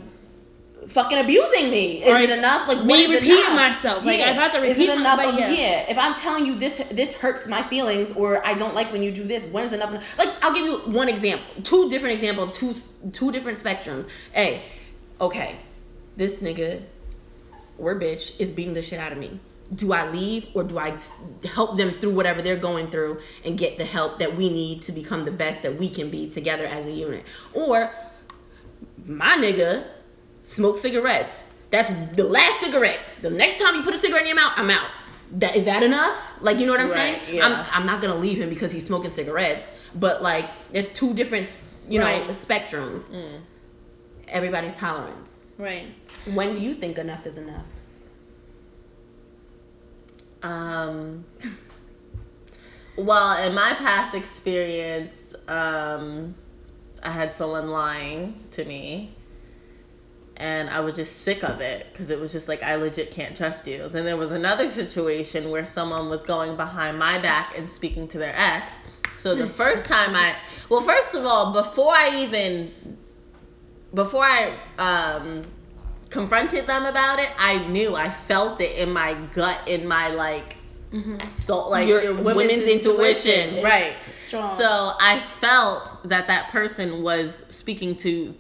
fucking 0.88 1.18
abusing 1.18 1.70
me? 1.70 2.04
Is 2.04 2.08
Or 2.08 2.18
it 2.20 2.30
enough? 2.30 2.68
Like 2.68 2.84
me 2.84 3.06
repeating 3.14 3.56
myself. 3.56 4.06
Like, 4.06 4.20
if 4.20 4.26
I 4.26 4.28
have 4.28 4.36
had 4.36 4.52
to 4.54 4.60
repeat. 4.60 4.72
is 4.72 4.90
it 4.90 5.00
enough? 5.00 5.20
of, 5.20 5.40
yeah. 5.40 5.50
yeah. 5.50 5.90
If 5.90 5.98
I'm 5.98 6.16
telling 6.16 6.46
you 6.46 6.58
this 6.58 6.82
this 6.92 7.14
hurts 7.14 7.48
my 7.48 7.64
feelings, 7.64 8.12
or 8.14 8.46
I 8.46 8.54
don't 8.54 8.74
like 8.74 8.92
when 8.92 9.04
you 9.04 9.12
do 9.12 9.24
this, 9.24 9.44
when 9.46 9.64
is 9.64 9.74
enough? 9.74 10.18
Like 10.18 10.30
I'll 10.42 10.54
give 10.54 10.66
you 10.66 10.78
one 10.92 11.10
example, 11.10 11.46
two 11.64 11.90
different 11.90 12.16
examples, 12.16 12.50
of 12.50 12.56
two 12.56 12.76
two 13.12 13.32
different 13.32 13.58
spectrums. 13.58 14.08
A, 14.36 14.62
okay, 15.20 15.58
this 16.16 16.40
nigga 16.40 16.84
or 17.78 17.96
bitch 18.00 18.40
is 18.40 18.50
beating 18.50 18.74
the 18.74 18.82
shit 18.82 19.00
out 19.00 19.12
of 19.12 19.18
me. 19.18 19.40
Do 19.74 19.94
I 19.94 20.10
leave 20.10 20.48
or 20.54 20.64
do 20.64 20.78
I 20.78 20.98
help 21.46 21.78
them 21.78 22.00
through 22.00 22.14
whatever 22.14 22.42
they're 22.42 22.58
going 22.58 22.92
through 22.92 23.22
and 23.44 23.58
get 23.58 23.78
the 23.78 23.86
help 23.86 24.20
that 24.20 24.36
we 24.36 24.50
need 24.50 24.84
to 24.84 24.92
become 24.92 25.26
the 25.26 25.32
best 25.32 25.64
that 25.64 25.80
we 25.80 25.90
can 25.90 26.10
be 26.10 26.30
together 26.30 26.66
as 26.66 26.86
a 26.86 26.92
unit? 26.92 27.26
Or 27.54 27.92
my 29.06 29.36
nigga 29.38 29.86
smoke 30.44 30.78
cigarettes. 30.78 31.44
That's 31.72 31.90
the 32.16 32.24
last 32.24 32.60
cigarette. 32.60 33.00
The 33.22 33.30
next 33.32 33.60
time 33.60 33.76
you 33.76 33.84
put 33.84 33.94
a 33.96 33.98
cigarette 33.98 34.22
in 34.24 34.28
your 34.28 34.36
mouth, 34.36 34.54
I'm 34.56 34.70
out. 34.70 34.88
That 35.32 35.56
is 35.56 35.66
that 35.66 35.82
enough? 35.82 36.16
Like 36.42 36.60
you 36.60 36.68
know 36.68 36.74
what 36.74 36.82
I'm 36.82 36.90
Right, 36.92 37.20
saying? 37.26 37.38
yeah. 37.38 37.46
I'm 37.72 37.82
I'm 37.82 37.86
not 37.88 38.02
gonna 38.02 38.16
leave 38.16 38.38
him 38.40 38.50
because 38.50 38.72
he's 38.72 38.86
smoking 38.86 39.10
cigarettes. 39.10 39.66
But 39.96 40.22
like, 40.22 40.46
there's 40.72 40.92
two 40.94 41.14
different, 41.16 41.50
you 41.90 42.00
know, 42.00 42.06
spectrums. 42.30 43.10
Mm. 43.10 43.42
Everybody's 44.28 44.76
tolerance. 44.76 45.40
Right. 45.58 45.88
When 46.34 46.54
do 46.54 46.60
you 46.62 46.74
think 46.76 46.98
enough 47.00 47.26
is 47.26 47.38
enough? 47.38 47.66
Um, 50.42 51.26
well, 52.98 53.38
in 53.48 53.56
my 53.56 53.74
past 53.74 54.14
experience, 54.14 55.34
um, 55.48 56.36
I 57.02 57.12
had 57.12 57.36
someone 57.36 57.70
lying 57.70 58.44
to 58.52 58.66
me, 58.66 59.16
and 60.38 60.70
I 60.70 60.80
was 60.80 60.96
just 60.96 61.22
sick 61.22 61.44
of 61.44 61.62
it 61.62 61.88
because 61.92 62.10
it 62.10 62.20
was 62.20 62.32
just 62.32 62.48
like 62.48 62.64
I 62.64 62.76
legit 62.76 63.12
can't 63.12 63.36
trust 63.36 63.68
you. 63.68 63.88
Then 63.90 64.06
there 64.06 64.18
was 64.18 64.32
another 64.32 64.68
situation 64.70 65.52
where 65.52 65.66
someone 65.66 66.10
was 66.10 66.24
going 66.24 66.56
behind 66.58 66.98
my 66.98 67.20
back 67.20 67.58
and 67.58 67.70
speaking 67.72 68.08
to 68.10 68.18
their 68.18 68.34
ex. 68.36 68.74
So 69.18 69.36
the 69.36 69.48
first 69.62 69.86
time 69.86 70.16
I, 70.16 70.36
well, 70.70 70.82
first 70.82 71.14
of 71.16 71.26
all, 71.26 71.54
before 71.54 71.94
I 71.94 72.22
even, 72.24 72.98
before 73.94 74.24
I 74.24 74.54
um, 74.78 75.46
confronted 76.10 76.68
them 76.68 76.86
about 76.86 77.20
it, 77.20 77.30
I 77.38 77.66
knew, 77.68 77.96
I 77.96 78.10
felt 78.10 78.60
it 78.60 78.78
in 78.78 78.92
my 78.92 79.14
gut, 79.34 79.68
in 79.68 79.88
my 79.88 80.10
like 80.10 80.58
soul, 81.24 81.72
like 81.72 81.88
Your 81.88 82.04
your 82.04 82.14
women's 82.16 82.64
intuition. 82.66 83.64
right? 83.64 83.96
Strong. 84.28 84.60
So 84.60 84.94
I 85.00 85.20
felt 85.20 86.08
that 86.10 86.28
that 86.28 86.50
person 86.50 87.02
was 87.04 87.44
speaking 87.50 87.96
to 87.98 88.36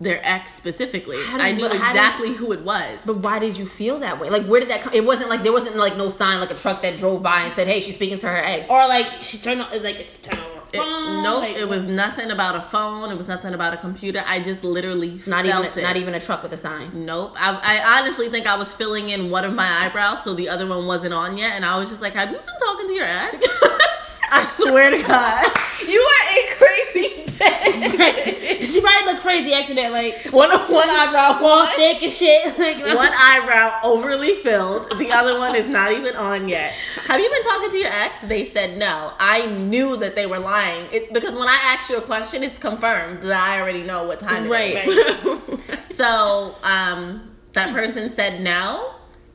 their 0.00 0.20
ex 0.26 0.54
specifically. 0.54 1.18
I 1.28 1.52
knew 1.52 1.64
how 1.68 1.72
did- 1.72 1.80
exactly 1.80 2.32
who 2.32 2.52
it 2.52 2.62
was. 2.62 2.98
But 3.04 3.18
why 3.18 3.38
did 3.38 3.56
you 3.58 3.66
feel 3.66 3.98
that 4.00 4.18
way? 4.18 4.30
Like, 4.30 4.46
where 4.46 4.58
did 4.60 4.70
that 4.70 4.80
come? 4.80 4.94
It 4.94 5.04
wasn't 5.04 5.28
like 5.28 5.42
there 5.42 5.52
wasn't 5.52 5.76
like 5.76 5.96
no 5.96 6.08
sign, 6.08 6.40
like 6.40 6.50
a 6.50 6.54
truck 6.56 6.80
that 6.82 6.98
drove 6.98 7.22
by 7.22 7.42
and 7.42 7.52
said, 7.52 7.66
"Hey, 7.68 7.80
she's 7.80 7.96
speaking 7.96 8.18
to 8.18 8.26
her 8.28 8.36
ex." 8.42 8.68
or 8.70 8.86
like 8.88 9.06
she 9.22 9.36
turned 9.38 9.60
on 9.60 9.70
like 9.82 9.96
it's 9.96 10.16
turned 10.18 10.38
on 10.40 10.50
her 10.54 10.62
It, 10.72 10.76
phone. 10.78 11.22
nope, 11.22 11.42
like, 11.42 11.56
it 11.56 11.68
was 11.68 11.82
nothing 11.84 12.30
about 12.30 12.56
a 12.56 12.62
phone. 12.62 13.10
It 13.10 13.18
was 13.18 13.28
nothing 13.28 13.52
about 13.52 13.74
a 13.74 13.76
computer. 13.76 14.22
I 14.26 14.40
just 14.40 14.64
literally 14.64 15.20
not 15.26 15.44
felt 15.44 15.66
even 15.66 15.78
it. 15.78 15.82
not 15.82 15.96
even 15.96 16.14
a 16.14 16.20
truck 16.20 16.42
with 16.42 16.52
a 16.54 16.56
sign. 16.56 17.04
Nope. 17.04 17.34
I, 17.38 17.60
I 17.62 17.98
honestly 18.00 18.30
think 18.30 18.46
I 18.46 18.56
was 18.56 18.72
filling 18.72 19.10
in 19.10 19.30
one 19.30 19.44
of 19.44 19.52
my 19.52 19.84
eyebrows, 19.86 20.24
so 20.24 20.32
the 20.34 20.48
other 20.48 20.66
one 20.66 20.86
wasn't 20.86 21.12
on 21.12 21.36
yet, 21.36 21.52
and 21.56 21.64
I 21.64 21.78
was 21.78 21.90
just 21.90 22.00
like, 22.00 22.14
"Have 22.14 22.30
you 22.30 22.36
been 22.38 22.58
talking 22.66 22.88
to 22.88 22.94
your 22.94 23.06
ex?" 23.06 23.46
I 24.30 24.44
swear 24.56 24.90
to 24.90 25.02
God, 25.02 25.44
You 25.86 26.00
are 26.00 26.24
a 26.30 26.54
crazy 26.56 27.24
bitch. 27.26 28.60
she 28.70 28.80
probably 28.80 29.12
looked 29.12 29.22
crazy 29.22 29.52
after 29.52 29.74
that, 29.74 29.92
like 29.92 30.32
one 30.32 30.50
one 30.50 30.88
eyebrow, 30.88 31.38
all 31.40 31.64
one. 31.64 31.74
thick 31.76 32.02
and 32.02 32.12
shit. 32.12 32.58
Like 32.60 32.78
one 32.96 33.12
eyebrow 33.16 33.80
overly 33.82 34.34
filled, 34.34 34.98
the 34.98 35.12
other 35.12 35.38
one 35.38 35.56
is 35.56 35.66
not 35.66 35.92
even 35.92 36.14
on 36.16 36.48
yet. 36.48 36.72
Have 37.06 37.20
you 37.20 37.30
been 37.30 37.42
talking 37.42 37.70
to 37.70 37.78
your 37.78 37.90
ex? 37.92 38.14
They 38.22 38.44
said 38.44 38.76
no. 38.76 39.12
I 39.18 39.46
knew 39.46 39.96
that 39.96 40.14
they 40.14 40.26
were 40.26 40.38
lying 40.38 40.86
it, 40.92 41.12
because 41.12 41.34
when 41.34 41.48
I 41.48 41.58
ask 41.64 41.88
you 41.88 41.96
a 41.96 42.02
question, 42.02 42.42
it's 42.42 42.58
confirmed 42.58 43.22
that 43.22 43.48
I 43.48 43.60
already 43.60 43.82
know 43.82 44.06
what 44.06 44.20
time 44.20 44.50
it 44.52 44.86
is. 44.86 45.26
Right. 45.26 45.90
So 45.90 46.54
um, 46.62 47.30
that 47.52 47.70
person 47.72 48.14
said 48.14 48.40
no. 48.42 48.94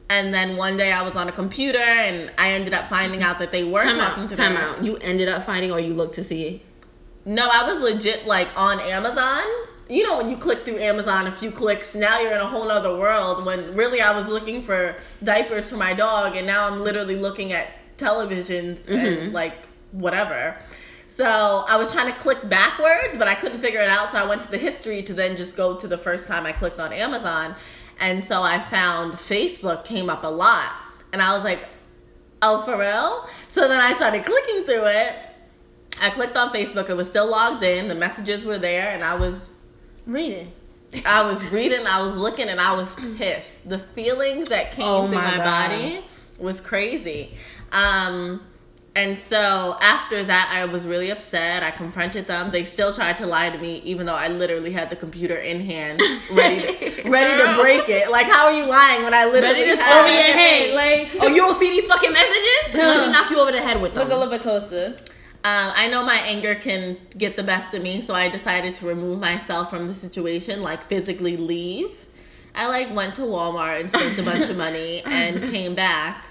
And 0.10 0.34
then 0.34 0.56
one 0.56 0.78
day 0.78 0.92
I 0.92 1.02
was 1.02 1.16
on 1.16 1.30
a 1.30 1.32
computer 1.32 1.80
and 1.80 2.32
I 2.38 2.52
ended 2.52 2.74
up 2.74 2.90
finding 2.90 3.24
out 3.24 3.40
that 3.40 3.52
they 3.52 3.64
were 3.64 3.82
time 3.82 3.98
talking 3.98 4.24
out. 4.24 4.30
to 4.30 4.36
Time 4.36 4.58
out. 4.58 4.84
You 4.84 4.98
ended 4.98 5.28
up 5.28 5.46
finding, 5.46 5.72
or 5.72 5.80
you 5.80 5.94
looked 5.94 6.16
to 6.16 6.24
see. 6.24 6.62
No, 7.26 7.50
I 7.52 7.72
was 7.72 7.82
legit 7.82 8.28
like 8.28 8.48
on 8.56 8.80
Amazon. 8.80 9.44
You 9.90 10.04
know 10.04 10.18
when 10.18 10.30
you 10.30 10.38
click 10.38 10.60
through 10.60 10.80
Amazon 10.80 11.28
a 11.28 11.32
few 11.32 11.52
clicks, 11.52 11.94
now 11.94 12.20
you're 12.20 12.34
in 12.34 12.40
a 12.42 12.48
whole 12.48 12.68
nother 12.68 12.98
world. 12.98 13.46
When 13.46 13.76
really 13.76 14.02
I 14.02 14.16
was 14.16 14.28
looking 14.28 14.62
for 14.62 14.96
diapers 15.24 15.70
for 15.70 15.78
my 15.78 15.94
dog, 15.94 16.36
and 16.36 16.46
now 16.46 16.68
I'm 16.68 16.82
literally 16.82 17.16
looking 17.16 17.54
at 17.54 17.72
televisions 17.98 18.88
and 18.88 18.98
mm-hmm. 18.98 19.32
like 19.34 19.68
whatever. 19.92 20.58
So 21.08 21.66
I 21.68 21.78
was 21.78 21.94
trying 21.94 22.12
to 22.12 22.20
click 22.20 22.50
backwards, 22.50 23.16
but 23.18 23.28
I 23.28 23.36
couldn't 23.36 23.62
figure 23.62 23.80
it 23.80 23.90
out. 23.90 24.12
So 24.12 24.18
I 24.18 24.26
went 24.28 24.42
to 24.42 24.52
the 24.52 24.58
history 24.58 25.02
to 25.04 25.14
then 25.14 25.38
just 25.38 25.56
go 25.56 25.76
to 25.78 25.88
the 25.88 25.98
first 25.98 26.28
time 26.28 26.46
I 26.46 26.52
clicked 26.52 26.80
on 26.80 26.92
Amazon, 26.92 27.56
and 28.00 28.24
so 28.24 28.42
I 28.42 28.60
found 28.60 29.14
Facebook 29.14 29.86
came 29.86 30.10
up 30.10 30.24
a 30.24 30.30
lot, 30.30 30.72
and 31.14 31.22
I 31.22 31.36
was 31.36 31.44
like, 31.44 31.66
"Oh, 32.42 32.64
for 32.64 32.78
real?" 32.78 33.28
So 33.48 33.68
then 33.68 33.80
I 33.80 33.94
started 33.94 34.26
clicking 34.26 34.64
through 34.64 34.86
it. 34.86 35.14
I 36.02 36.10
clicked 36.10 36.36
on 36.36 36.50
Facebook. 36.50 36.90
It 36.90 36.98
was 36.98 37.08
still 37.08 37.30
logged 37.30 37.64
in. 37.64 37.88
The 37.88 37.96
messages 37.96 38.46
were 38.46 38.58
there, 38.58 38.90
and 38.90 39.04
I 39.04 39.16
was 39.16 39.52
reading. 40.06 40.52
I 41.06 41.24
was 41.24 41.44
reading. 41.46 41.86
I 41.86 42.04
was 42.04 42.16
looking, 42.16 42.50
and 42.50 42.60
I 42.60 42.74
was 42.74 42.94
pissed. 43.18 43.68
The 43.68 43.80
feelings 43.80 44.50
that 44.50 44.72
came 44.72 44.86
Oh 44.86 45.08
through 45.08 45.18
my 45.18 45.38
my, 45.38 45.44
body 45.44 46.02
was 46.38 46.62
crazy. 46.62 47.36
Um, 47.72 48.42
and 48.96 49.20
so 49.20 49.76
after 49.82 50.24
that, 50.24 50.50
I 50.54 50.64
was 50.64 50.88
really 50.88 51.10
upset. 51.10 51.64
I 51.64 51.72
confronted 51.72 52.28
them. 52.28 52.52
They 52.52 52.64
still 52.64 52.94
tried 52.94 53.18
to 53.18 53.26
lie 53.26 53.50
to 53.50 53.58
me, 53.58 53.82
even 53.84 54.06
though 54.06 54.16
I 54.16 54.30
literally 54.30 54.72
had 54.72 54.90
the 54.90 54.96
computer 54.96 55.36
in 55.36 55.60
hand, 55.60 56.02
ready 56.32 56.62
to, 56.62 57.10
ready 57.10 57.44
to 57.44 57.56
break 57.62 57.90
it. 57.90 58.10
Like, 58.10 58.28
how 58.28 58.46
are 58.46 58.54
you 58.54 58.66
lying 58.66 59.04
when 59.04 59.14
I 59.14 59.26
literally 59.26 59.64
Ready 59.64 59.76
to 59.76 59.84
had 59.84 60.00
Over 60.00 60.14
your 60.14 60.34
head, 60.34 60.74
like 60.76 61.10
Oh, 61.22 61.28
you 61.28 61.38
don't 61.38 61.58
see 61.58 61.72
these 61.72 61.86
fucking 61.88 62.14
messages? 62.14 62.76
Let 62.76 63.08
me 63.08 63.12
knock 63.12 63.30
you 63.30 63.40
over 63.40 63.52
the 63.52 63.62
head 63.62 63.82
with 63.82 63.94
them. 63.94 64.04
look 64.04 64.14
a 64.14 64.18
little 64.18 64.32
bit 64.32 64.42
closer. 64.42 64.96
Um, 65.44 65.74
I 65.76 65.90
know 65.90 66.04
my 66.04 66.16
anger 66.16 66.56
can 66.56 66.98
get 67.18 67.36
the 67.36 67.44
best 67.44 67.76
of 67.76 67.84
me, 67.84 68.00
so 68.00 68.16
I 68.16 68.30
decided 68.30 68.76
to 68.76 68.88
remove 68.88 69.20
myself 69.20 69.70
from 69.70 69.88
the 69.88 69.94
situation, 69.94 70.62
like 70.62 70.88
physically 70.88 71.36
leave. 71.36 72.06
I 72.56 72.68
like 72.68 72.96
went 72.96 73.16
to 73.16 73.24
Walmart 73.24 73.82
and 73.82 73.90
spent 73.90 74.18
a 74.18 74.24
bunch 74.24 74.50
of 74.50 74.56
money 74.56 75.04
and 75.06 75.42
came 75.54 75.76
back. 75.76 76.26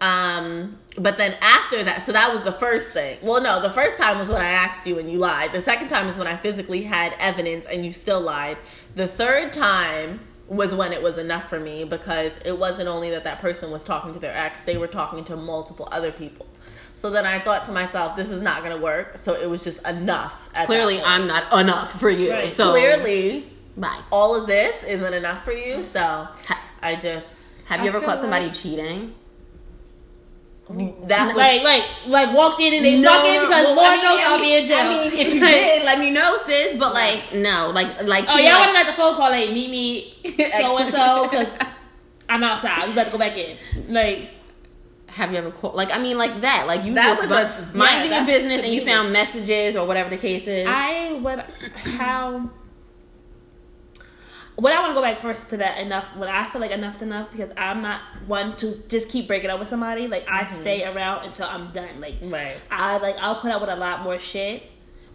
Um, 0.00 0.78
but 0.98 1.16
then 1.18 1.36
after 1.40 1.82
that, 1.84 2.02
so 2.02 2.12
that 2.12 2.32
was 2.32 2.42
the 2.44 2.52
first 2.52 2.92
thing. 2.92 3.18
Well, 3.22 3.42
no, 3.42 3.60
the 3.60 3.70
first 3.70 3.98
time 3.98 4.18
was 4.18 4.28
when 4.28 4.40
I 4.40 4.48
asked 4.50 4.86
you 4.86 4.98
and 4.98 5.10
you 5.10 5.18
lied. 5.18 5.52
The 5.52 5.62
second 5.62 5.88
time 5.88 6.08
is 6.08 6.16
when 6.16 6.26
I 6.26 6.36
physically 6.36 6.82
had 6.82 7.14
evidence 7.18 7.66
and 7.66 7.84
you 7.84 7.92
still 7.92 8.20
lied. 8.20 8.56
The 8.94 9.06
third 9.06 9.52
time 9.52 10.20
was 10.48 10.74
when 10.74 10.92
it 10.92 11.02
was 11.02 11.18
enough 11.18 11.48
for 11.48 11.58
me 11.58 11.84
because 11.84 12.38
it 12.44 12.56
wasn't 12.56 12.88
only 12.88 13.10
that 13.10 13.24
that 13.24 13.40
person 13.40 13.70
was 13.70 13.82
talking 13.84 14.12
to 14.12 14.18
their 14.18 14.34
ex, 14.36 14.62
they 14.62 14.76
were 14.76 14.86
talking 14.86 15.24
to 15.24 15.36
multiple 15.36 15.88
other 15.90 16.12
people. 16.12 16.46
So 16.94 17.10
then 17.10 17.26
I 17.26 17.38
thought 17.40 17.66
to 17.66 17.72
myself, 17.72 18.16
this 18.16 18.30
is 18.30 18.40
not 18.40 18.62
going 18.62 18.74
to 18.74 18.82
work. 18.82 19.18
So 19.18 19.34
it 19.34 19.50
was 19.50 19.62
just 19.64 19.86
enough. 19.86 20.48
At 20.54 20.66
Clearly. 20.66 21.02
I'm 21.02 21.26
not 21.26 21.52
enough 21.52 21.98
for 22.00 22.08
you. 22.08 22.30
Right. 22.30 22.52
So 22.52 22.70
clearly 22.70 23.50
bye. 23.76 24.00
all 24.10 24.34
of 24.40 24.46
this 24.46 24.82
isn't 24.84 25.12
enough 25.12 25.44
for 25.44 25.52
you. 25.52 25.82
So 25.82 26.26
I 26.80 26.96
just 26.96 27.66
Have 27.66 27.80
I 27.80 27.82
you 27.82 27.88
ever 27.90 28.00
caught 28.00 28.20
somebody 28.20 28.46
like- 28.46 28.54
cheating? 28.54 29.14
Mm-hmm. 30.68 31.06
that 31.06 31.28
was 31.28 31.36
Like, 31.36 31.62
like, 31.62 31.84
like 32.08 32.34
walked 32.36 32.60
in 32.60 32.74
and 32.74 32.84
they 32.84 32.98
No, 33.00 33.08
fucking 33.12 33.40
because 33.40 33.64
well, 33.66 33.74
Lord 33.76 33.86
I 33.88 33.94
mean, 33.96 34.04
knows 34.04 34.18
I 34.18 34.24
I'll 34.24 34.38
mean- 34.38 34.40
be 34.40 34.54
in 34.56 34.66
jail. 34.66 34.78
I 34.78 34.88
mean, 34.88 35.12
if 35.12 35.34
you 35.34 35.40
Like, 35.46 35.50
did, 35.54 35.84
let 35.84 35.98
me 36.00 36.10
know, 36.10 36.36
sis. 36.44 36.76
But 36.76 36.92
like, 36.92 37.34
no, 37.34 37.70
like, 37.72 38.02
like, 38.02 38.24
Oh, 38.28 38.36
she 38.36 38.44
y'all 38.44 38.52
like, 38.54 38.66
would 38.68 38.76
have 38.76 38.86
got 38.86 38.90
the 38.92 38.96
phone 38.96 39.14
call 39.14 39.30
like 39.30 39.50
meet 39.50 39.70
me 39.70 40.14
so 40.60 40.78
and 40.78 40.90
so 40.90 41.28
because 41.28 41.56
I'm 42.28 42.42
outside. 42.42 42.86
We 42.86 42.92
about 42.94 43.04
to 43.04 43.10
go 43.12 43.18
back 43.18 43.36
in. 43.36 43.56
Like, 43.88 44.30
have 45.06 45.30
you 45.30 45.38
ever 45.38 45.52
called? 45.52 45.76
like, 45.76 45.92
I 45.92 45.98
mean, 45.98 46.18
like 46.18 46.40
that, 46.40 46.66
like 46.66 46.84
you 46.84 46.94
That 46.94 47.16
just 47.16 47.22
was 47.22 47.30
bu- 47.30 47.36
a- 47.36 47.70
minding 47.76 48.10
yeah, 48.10 48.18
your 48.18 48.26
business 48.26 48.62
and 48.62 48.72
you 48.74 48.84
found 48.84 49.12
messages 49.12 49.76
or 49.76 49.86
whatever 49.86 50.10
the 50.10 50.18
case 50.18 50.48
is. 50.48 50.66
I 50.68 51.12
would 51.22 51.38
how. 51.96 52.50
What 54.56 54.72
I 54.72 54.80
want 54.80 54.90
to 54.90 54.94
go 54.94 55.02
back 55.02 55.20
first 55.20 55.50
to 55.50 55.58
that 55.58 55.78
enough. 55.78 56.16
When 56.16 56.30
I 56.30 56.48
feel 56.48 56.62
like 56.62 56.70
enough's 56.70 57.02
enough 57.02 57.30
because 57.30 57.50
I'm 57.58 57.82
not 57.82 58.00
one 58.26 58.56
to 58.56 58.82
just 58.88 59.10
keep 59.10 59.28
breaking 59.28 59.50
up 59.50 59.58
with 59.58 59.68
somebody. 59.68 60.08
Like 60.08 60.26
I 60.28 60.44
mm-hmm. 60.44 60.60
stay 60.60 60.84
around 60.84 61.26
until 61.26 61.46
I'm 61.46 61.72
done. 61.72 62.00
Like 62.00 62.14
right. 62.22 62.56
I 62.70 62.96
like 62.96 63.16
I'll 63.18 63.40
put 63.40 63.50
up 63.50 63.60
with 63.60 63.70
a 63.70 63.76
lot 63.76 64.02
more 64.02 64.18
shit 64.18 64.62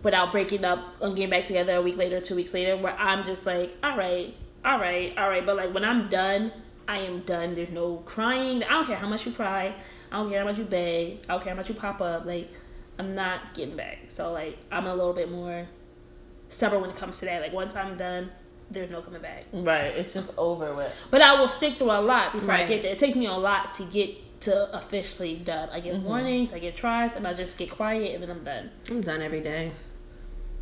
without 0.03 0.31
breaking 0.31 0.63
up 0.63 0.79
and 1.01 1.15
getting 1.15 1.29
back 1.29 1.45
together 1.45 1.75
a 1.75 1.81
week 1.81 1.97
later, 1.97 2.19
two 2.19 2.35
weeks 2.35 2.53
later, 2.53 2.77
where 2.77 2.95
I'm 2.97 3.23
just 3.23 3.45
like, 3.45 3.75
all 3.83 3.97
right, 3.97 4.35
all 4.63 4.79
right, 4.79 5.17
all 5.17 5.29
right. 5.29 5.45
But 5.45 5.55
like 5.57 5.73
when 5.73 5.83
I'm 5.83 6.09
done, 6.09 6.51
I 6.87 6.99
am 6.99 7.21
done. 7.21 7.55
There's 7.55 7.69
no 7.69 7.97
crying. 7.97 8.63
I 8.63 8.69
don't 8.69 8.85
care 8.85 8.95
how 8.95 9.07
much 9.07 9.25
you 9.25 9.31
cry. 9.31 9.75
I 10.11 10.17
don't 10.17 10.29
care 10.29 10.39
how 10.39 10.45
much 10.45 10.59
you 10.59 10.65
beg. 10.65 11.19
I 11.27 11.33
don't 11.33 11.43
care 11.43 11.53
how 11.53 11.57
much 11.57 11.69
you 11.69 11.75
pop 11.75 11.99
up. 12.01 12.25
Like 12.25 12.51
I'm 12.99 13.15
not 13.15 13.55
getting 13.55 13.75
back. 13.75 13.99
So 14.09 14.31
like 14.31 14.57
I'm 14.71 14.85
a 14.85 14.93
little 14.93 15.13
bit 15.13 15.31
more 15.31 15.67
stubborn 16.47 16.81
when 16.81 16.89
it 16.91 16.95
comes 16.95 17.19
to 17.19 17.25
that. 17.25 17.41
Like 17.41 17.53
once 17.53 17.75
I'm 17.75 17.97
done, 17.97 18.29
there's 18.71 18.91
no 18.91 19.01
coming 19.01 19.21
back. 19.21 19.45
Right. 19.51 19.93
It's 19.97 20.13
just 20.13 20.29
over 20.37 20.73
with. 20.73 20.91
But 21.09 21.21
I 21.21 21.39
will 21.39 21.47
stick 21.47 21.77
through 21.77 21.91
a 21.91 22.01
lot 22.01 22.33
before 22.33 22.51
I 22.51 22.65
get 22.65 22.81
there. 22.81 22.91
It 22.91 22.97
takes 22.97 23.15
me 23.15 23.25
a 23.25 23.33
lot 23.33 23.73
to 23.73 23.83
get 23.83 24.41
to 24.41 24.75
officially 24.75 25.35
done. 25.35 25.69
I 25.69 25.79
get 25.79 25.95
mm-hmm. 25.95 26.05
warnings, 26.05 26.53
I 26.53 26.59
get 26.59 26.75
tries, 26.75 27.15
and 27.15 27.27
I 27.27 27.33
just 27.33 27.57
get 27.57 27.69
quiet, 27.69 28.13
and 28.13 28.23
then 28.23 28.31
I'm 28.31 28.43
done. 28.43 28.71
I'm 28.89 29.01
done 29.01 29.21
every 29.21 29.41
day, 29.41 29.71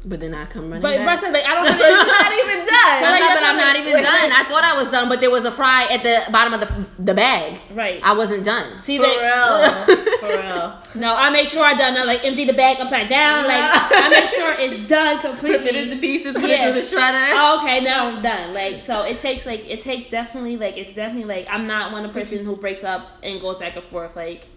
but 0.05 0.21
then 0.21 0.33
I 0.33 0.45
come 0.45 0.69
running 0.69 0.81
But, 0.81 0.97
back. 0.97 1.05
but 1.05 1.11
I 1.11 1.15
said, 1.17 1.33
like 1.33 1.45
I 1.45 1.55
don't 1.55 1.65
have 1.67 1.77
You're 1.79 2.05
not 2.07 2.33
even 2.45 2.65
done. 2.65 2.99
So, 2.99 3.05
like, 3.05 3.13
I'm 3.13 3.19
not, 3.19 3.35
but 3.35 3.43
I'm 3.43 3.57
not 3.57 3.75
even 3.75 3.93
done. 4.03 4.31
I 4.39 4.43
thought 4.47 4.63
I 4.63 4.81
was 4.81 4.89
done, 4.89 5.09
but 5.09 5.19
there 5.19 5.29
was 5.29 5.43
a 5.43 5.51
fry 5.51 5.85
at 5.85 6.03
the 6.03 6.31
bottom 6.31 6.53
of 6.53 6.61
the 6.61 6.85
the 7.03 7.13
bag. 7.13 7.59
Right. 7.73 7.99
I 8.03 8.13
wasn't 8.13 8.45
done. 8.45 8.81
See 8.81 8.97
For 8.97 9.03
that? 9.03 9.85
real. 9.87 10.17
For 10.19 10.27
real. 10.27 11.01
No, 11.01 11.13
I 11.15 11.29
make 11.29 11.47
sure 11.49 11.63
I 11.63 11.73
done. 11.75 11.97
I 11.97 12.03
like 12.03 12.23
empty 12.23 12.45
the 12.45 12.53
bag 12.53 12.79
upside 12.79 13.09
down. 13.09 13.43
Like 13.45 13.59
I 13.61 14.09
make 14.09 14.29
sure 14.29 14.53
it's 14.57 14.87
done 14.87 15.19
completely. 15.19 15.59
Put 15.59 15.67
it 15.67 15.75
into 15.89 15.97
pieces. 15.97 16.33
Put 16.33 16.49
Yeah. 16.49 16.67
it 16.69 16.71
through 16.73 16.81
the 16.81 16.87
shredder. 16.87 17.31
Oh, 17.33 17.59
okay, 17.61 17.81
now 17.81 18.07
I'm 18.07 18.21
done. 18.23 18.53
Like, 18.53 18.81
so 18.81 19.01
it 19.03 19.19
takes 19.19 19.45
like 19.45 19.65
it 19.69 19.81
takes 19.81 20.09
definitely 20.09 20.55
like 20.57 20.77
it's 20.77 20.93
definitely 20.93 21.25
like 21.25 21.45
I'm 21.49 21.67
not 21.67 21.91
one 21.91 22.05
of 22.05 22.13
the 22.13 22.19
person 22.19 22.45
who 22.45 22.55
breaks 22.55 22.83
up 22.85 23.17
and 23.21 23.39
goes 23.41 23.57
back 23.57 23.75
and 23.75 23.83
forth. 23.85 24.15
Like, 24.15 24.47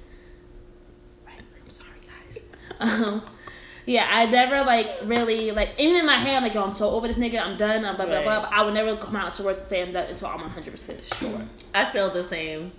right, 1.26 1.34
I'm 1.62 1.70
sorry, 1.70 1.88
guys. 2.07 2.40
Um, 2.80 3.22
yeah, 3.93 4.09
I 4.11 4.24
never 4.24 4.64
like 4.64 4.88
really 5.05 5.51
like 5.51 5.74
even 5.78 5.97
in 5.97 6.07
my 6.07 6.16
head 6.16 6.36
I'm 6.36 6.43
like, 6.43 6.55
yo, 6.55 6.64
I'm 6.64 6.74
so 6.74 6.88
over 6.90 7.07
this 7.07 7.18
nigga. 7.18 7.38
I'm 7.40 7.59
done. 7.59 7.84
I'm 7.84 7.97
blah 7.97 8.07
blah 8.07 8.22
blah. 8.22 8.40
But 8.43 8.53
I 8.53 8.62
would 8.62 8.72
never 8.72 8.97
come 8.97 9.16
out 9.16 9.34
to 9.34 9.43
words 9.43 9.61
and 9.61 9.68
say 9.68 9.82
I'm 9.82 9.93
done 9.93 10.09
until 10.09 10.28
I'm 10.28 10.40
100 10.40 10.70
percent 10.70 11.05
sure. 11.05 11.43
I 11.74 11.93
feel 11.93 12.09
the 12.09 12.26
same. 12.26 12.72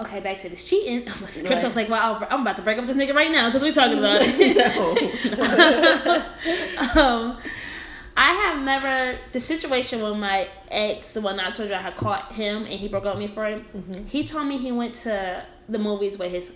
Okay, 0.00 0.18
back 0.20 0.40
to 0.40 0.48
this 0.48 0.68
cheating. 0.68 1.06
Right. 1.20 1.62
was 1.62 1.76
like, 1.76 1.88
"Well, 1.88 2.26
I'm 2.28 2.40
about 2.40 2.56
to 2.56 2.62
break 2.62 2.78
up 2.78 2.86
this 2.86 2.96
nigga 2.96 3.14
right 3.14 3.30
now 3.30 3.48
because 3.48 3.62
we're 3.62 3.72
talking 3.72 3.98
about 3.98 4.22
it." 4.22 4.56
um, 6.96 7.38
I 8.16 8.32
have 8.32 8.64
never 8.64 9.16
the 9.30 9.38
situation 9.38 10.02
with 10.02 10.16
my 10.16 10.48
ex 10.68 11.16
when 11.16 11.38
I 11.38 11.52
told 11.52 11.68
you 11.68 11.76
I 11.76 11.78
had 11.78 11.96
caught 11.96 12.32
him 12.32 12.64
and 12.64 12.80
he 12.80 12.88
broke 12.88 13.06
up 13.06 13.14
with 13.14 13.20
me 13.20 13.28
for 13.28 13.46
him. 13.46 13.64
Mm-hmm. 13.76 14.06
He 14.06 14.26
told 14.26 14.46
me 14.46 14.58
he 14.58 14.72
went 14.72 14.96
to 15.06 15.44
the 15.68 15.78
movies 15.78 16.18
with 16.18 16.32
his 16.32 16.50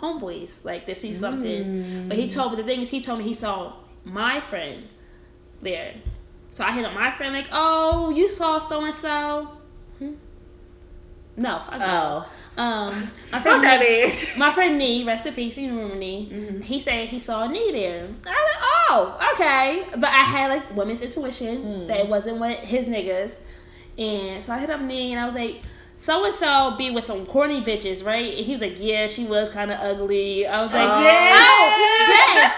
homeboys, 0.00 0.58
like 0.64 0.86
to 0.86 0.94
see 0.94 1.12
something. 1.14 2.08
But 2.08 2.16
he 2.18 2.28
told 2.28 2.52
me 2.52 2.56
the 2.58 2.64
thing 2.64 2.80
is 2.82 2.90
he 2.90 3.00
told 3.00 3.18
me 3.20 3.24
he 3.24 3.34
saw 3.34 3.72
my 4.04 4.40
friend 4.40 4.88
there. 5.62 5.94
So 6.50 6.64
I 6.64 6.72
hit 6.72 6.84
up 6.84 6.94
my 6.94 7.10
friend 7.12 7.34
like, 7.34 7.48
"Oh, 7.52 8.10
you 8.10 8.30
saw 8.30 8.58
so 8.58 8.84
and 8.84 8.94
so." 8.94 9.48
No, 11.38 11.60
I 11.68 11.78
Oh. 12.56 12.62
um, 12.62 13.10
my 13.30 13.40
friend, 13.42 13.62
that 13.62 13.82
bitch. 13.82 14.36
my 14.38 14.52
friend 14.54 14.78
Nee, 14.78 15.04
rest 15.04 15.26
in 15.26 15.34
peace, 15.34 15.58
you 15.58 15.68
remember 15.68 15.94
Nee. 15.96 16.30
Mm-hmm. 16.32 16.60
He 16.62 16.80
said 16.80 17.08
he 17.08 17.18
saw 17.18 17.46
Nee 17.46 17.72
there. 17.72 18.04
I 18.04 18.30
was 18.30 18.52
like, 18.54 18.62
oh, 18.88 19.30
okay. 19.34 19.84
But 20.00 20.08
I 20.08 20.22
had 20.22 20.48
like 20.50 20.74
women's 20.74 21.02
intuition 21.02 21.58
Mm. 21.62 21.86
that 21.88 21.98
it 22.00 22.08
wasn't 22.08 22.38
with 22.40 22.58
his 22.60 22.86
niggas. 22.86 23.34
And 23.98 24.42
so 24.42 24.54
I 24.54 24.58
hit 24.60 24.70
up 24.70 24.80
Nee 24.80 25.12
and 25.12 25.20
I 25.20 25.26
was 25.26 25.34
like, 25.34 25.60
so 25.98 26.24
and 26.24 26.34
so 26.34 26.74
be 26.76 26.90
with 26.90 27.04
some 27.04 27.26
corny 27.26 27.62
bitches, 27.62 28.04
right? 28.04 28.34
And 28.36 28.46
he 28.46 28.52
was 28.52 28.60
like, 28.60 28.76
yeah, 28.78 29.06
she 29.06 29.26
was 29.26 29.50
kind 29.50 29.70
of 29.72 29.80
ugly. 29.80 30.46
I 30.46 30.62
was 30.62 30.72
like, 30.72 30.88
Oh. 30.88 30.92
oh, 30.92 32.34
yeah. 32.34 32.52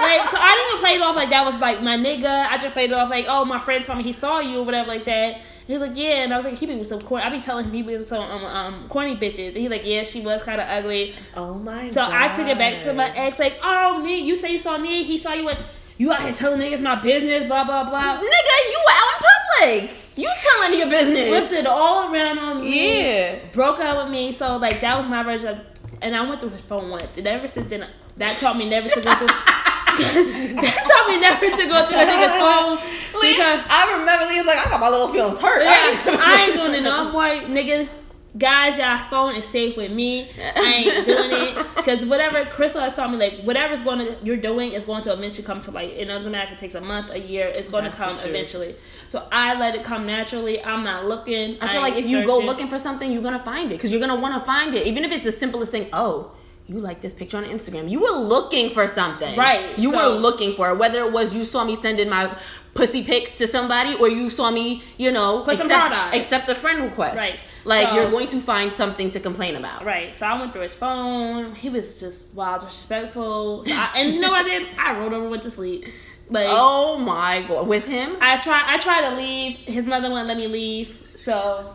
Like, 0.00 0.30
so 0.30 0.36
I 0.40 0.54
didn't 0.54 0.68
even 0.70 0.80
play 0.80 0.94
it 0.94 1.02
off 1.02 1.16
like 1.16 1.30
that 1.30 1.44
was 1.44 1.56
like 1.56 1.82
my 1.82 1.96
nigga. 1.96 2.46
I 2.46 2.56
just 2.58 2.72
played 2.72 2.90
it 2.90 2.94
off 2.94 3.10
like, 3.10 3.26
oh, 3.28 3.44
my 3.44 3.58
friend 3.60 3.84
told 3.84 3.98
me 3.98 4.04
he 4.04 4.12
saw 4.12 4.38
you 4.40 4.60
or 4.60 4.64
whatever 4.64 4.88
like 4.88 5.04
that. 5.06 5.40
He 5.66 5.72
was 5.74 5.82
like, 5.82 5.96
yeah, 5.96 6.22
and 6.22 6.32
I 6.32 6.36
was 6.38 6.46
like, 6.46 6.56
he 6.56 6.64
be 6.66 6.76
with 6.76 6.86
some 6.88 7.00
corny. 7.02 7.24
I 7.24 7.30
be 7.30 7.40
telling 7.42 7.66
him 7.66 7.72
he 7.72 7.82
be 7.82 7.96
with 7.98 8.08
some 8.08 8.22
um, 8.22 8.44
um 8.44 8.88
corny 8.88 9.16
bitches, 9.16 9.48
and 9.48 9.56
he 9.56 9.68
like, 9.68 9.82
yeah, 9.84 10.02
she 10.04 10.20
was 10.22 10.42
kind 10.42 10.60
of 10.60 10.68
ugly. 10.68 11.14
Oh 11.36 11.54
my 11.54 11.88
So 11.88 11.96
god. 11.96 12.12
I 12.12 12.34
took 12.34 12.46
it 12.46 12.56
back 12.56 12.80
to 12.84 12.94
my 12.94 13.10
ex, 13.14 13.38
like, 13.38 13.58
oh, 13.62 13.98
me, 14.02 14.18
you 14.20 14.34
say 14.36 14.50
you 14.52 14.58
saw 14.58 14.78
me, 14.78 15.02
he 15.04 15.18
saw 15.18 15.34
you 15.34 15.44
with, 15.44 15.58
you 15.98 16.12
out 16.12 16.22
here 16.22 16.32
telling 16.32 16.60
niggas 16.60 16.80
my 16.80 16.94
business, 17.00 17.46
blah 17.46 17.64
blah 17.64 17.88
blah. 17.88 18.18
Nigga, 18.18 18.22
you 18.22 18.84
out 18.90 19.12
in 19.12 19.78
public. 19.80 19.90
You 20.16 20.32
telling 20.40 20.78
your 20.78 20.88
business. 20.88 21.52
It 21.52 21.66
all 21.66 22.12
around 22.12 22.38
on 22.38 22.60
me. 22.62 23.00
Yeah. 23.00 23.38
broke 23.52 23.80
up 23.80 24.04
with 24.04 24.12
me. 24.12 24.32
So 24.32 24.56
like 24.56 24.80
that 24.80 24.96
was 24.96 25.06
my 25.06 25.22
version. 25.22 25.48
Of, 25.48 25.58
and 26.00 26.14
I 26.14 26.28
went 26.28 26.40
through 26.40 26.50
his 26.50 26.62
phone 26.62 26.90
once, 26.90 27.16
and 27.16 27.26
ever 27.26 27.48
since 27.48 27.68
then, 27.68 27.88
that 28.16 28.36
taught 28.36 28.56
me 28.56 28.70
never 28.70 28.88
to 28.88 29.00
go 29.00 29.14
through. 29.16 29.26
that 29.98 30.84
taught 30.86 31.08
me 31.08 31.20
never 31.20 31.50
to 31.50 31.66
go 31.66 31.86
through 31.86 31.98
a 31.98 32.06
nigga's 32.06 32.38
phone 32.38 32.78
because 33.20 33.60
I 33.68 33.98
remember 33.98 34.26
Lee 34.26 34.38
was 34.38 34.46
like, 34.46 34.58
I 34.58 34.70
got 34.70 34.80
my 34.80 34.88
little 34.88 35.08
feelings 35.08 35.40
hurt. 35.40 35.64
yeah, 35.64 36.16
I 36.22 36.46
ain't 36.46 36.56
doing 36.56 36.74
it 36.74 36.82
no 36.82 37.10
more, 37.10 37.24
niggas. 37.24 37.90
Guys, 38.36 38.78
y'all 38.78 38.98
phone 39.08 39.34
is 39.34 39.46
safe 39.46 39.76
with 39.76 39.90
me. 39.90 40.30
I 40.54 40.60
ain't 40.60 41.06
doing 41.06 41.30
it 41.32 41.66
because 41.76 42.04
whatever 42.04 42.44
Crystal 42.44 42.80
has 42.82 42.94
told 42.94 43.12
me, 43.12 43.16
like 43.16 43.40
whatever's 43.42 43.80
going 43.82 44.00
to 44.00 44.16
you're 44.24 44.36
doing 44.36 44.72
is 44.72 44.84
going 44.84 45.02
to 45.04 45.12
eventually 45.14 45.44
come 45.46 45.60
to 45.62 45.70
light. 45.70 45.90
It 45.96 46.04
doesn't 46.04 46.30
matter 46.30 46.48
if 46.48 46.52
it 46.52 46.58
takes 46.58 46.74
a 46.74 46.80
month, 46.80 47.10
a 47.10 47.18
year. 47.18 47.46
It's 47.48 47.68
going 47.68 47.84
That's 47.84 47.96
to 47.96 48.02
come 48.02 48.14
truth. 48.16 48.26
eventually. 48.26 48.76
So 49.08 49.26
I 49.32 49.58
let 49.58 49.74
it 49.74 49.82
come 49.82 50.06
naturally. 50.06 50.62
I'm 50.62 50.84
not 50.84 51.06
looking. 51.06 51.56
I 51.62 51.72
feel 51.72 51.80
like 51.80 51.96
if 51.96 52.06
you 52.06 52.24
go 52.26 52.38
looking 52.38 52.68
for 52.68 52.78
something, 52.78 53.10
you're 53.10 53.22
gonna 53.22 53.42
find 53.42 53.72
it 53.72 53.76
because 53.76 53.90
you're 53.90 54.00
gonna 54.00 54.20
want 54.20 54.34
to 54.38 54.44
find 54.44 54.74
it, 54.74 54.86
even 54.86 55.04
if 55.04 55.10
it's 55.12 55.24
the 55.24 55.32
simplest 55.32 55.70
thing. 55.70 55.88
Oh, 55.94 56.32
you 56.66 56.78
like 56.80 57.00
this 57.00 57.14
picture 57.14 57.38
on 57.38 57.44
Instagram? 57.44 57.90
You 57.90 58.00
were 58.00 58.10
looking 58.18 58.68
for 58.68 58.86
something, 58.86 59.34
Right, 59.38 59.78
You 59.78 59.90
so- 59.90 60.12
were 60.14 60.20
looking 60.20 60.54
for 60.54 60.68
it, 60.68 60.76
whether 60.76 60.98
it 61.00 61.10
was 61.12 61.34
you 61.34 61.44
saw 61.46 61.64
me 61.64 61.76
sending 61.76 62.10
my 62.10 62.36
pussy 62.74 63.02
pics 63.02 63.34
to 63.36 63.46
somebody, 63.48 63.94
or 63.94 64.08
you 64.10 64.28
saw 64.28 64.50
me, 64.50 64.82
you 64.98 65.10
know, 65.10 65.42
Put 65.44 65.58
accept, 65.58 66.14
accept 66.14 66.48
a 66.50 66.54
friend 66.54 66.82
request. 66.82 67.16
Right. 67.16 67.40
Like 67.68 67.88
So- 67.88 67.94
you're 67.96 68.10
going 68.10 68.28
to 68.28 68.40
find 68.40 68.72
something 68.72 69.10
to 69.10 69.20
complain 69.20 69.54
about. 69.56 69.84
Right. 69.84 70.16
So 70.16 70.26
I 70.26 70.38
went 70.40 70.52
through 70.52 70.62
his 70.62 70.74
phone. 70.74 71.54
He 71.54 71.68
was 71.68 72.00
just 72.00 72.32
wild, 72.34 72.60
disrespectful. 72.62 73.64
So 73.64 73.72
I, 73.72 73.90
and 73.96 74.14
you 74.14 74.20
know 74.20 74.30
what 74.30 74.46
I 74.46 74.48
did? 74.48 74.68
I 74.78 74.98
rolled 74.98 75.12
over, 75.12 75.28
went 75.28 75.42
to 75.42 75.50
sleep. 75.50 75.86
Like 76.30 76.46
Oh 76.50 76.98
my 76.98 77.42
god, 77.48 77.66
with 77.66 77.84
him? 77.84 78.16
I 78.20 78.36
tried. 78.38 78.64
I 78.66 78.78
tried 78.78 79.08
to 79.10 79.16
leave. 79.16 79.56
His 79.60 79.86
mother 79.86 80.08
wouldn't 80.10 80.28
let 80.28 80.36
me 80.36 80.46
leave. 80.46 80.98
So, 81.14 81.74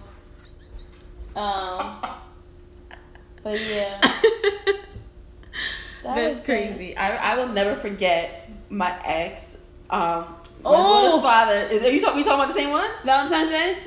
um, 1.35 1.99
but 3.43 3.59
yeah, 3.59 3.99
That 6.03 6.15
That's 6.15 6.37
was 6.37 6.45
crazy. 6.45 6.95
I, 6.97 7.33
I 7.33 7.37
will 7.37 7.47
never 7.47 7.75
forget 7.79 8.49
my 8.69 8.99
ex. 9.05 9.55
Um, 9.89 9.99
my 10.63 10.71
Oh. 10.71 11.09
daughter's 11.09 11.21
father. 11.21 11.57
Is, 11.71 11.83
are 11.85 11.89
you 11.91 11.99
talking? 12.01 12.17
We 12.17 12.23
talking 12.23 12.43
about 12.43 12.53
the 12.53 12.59
same 12.59 12.71
one? 12.71 12.89
Valentine's 13.05 13.49
Day. 13.49 13.77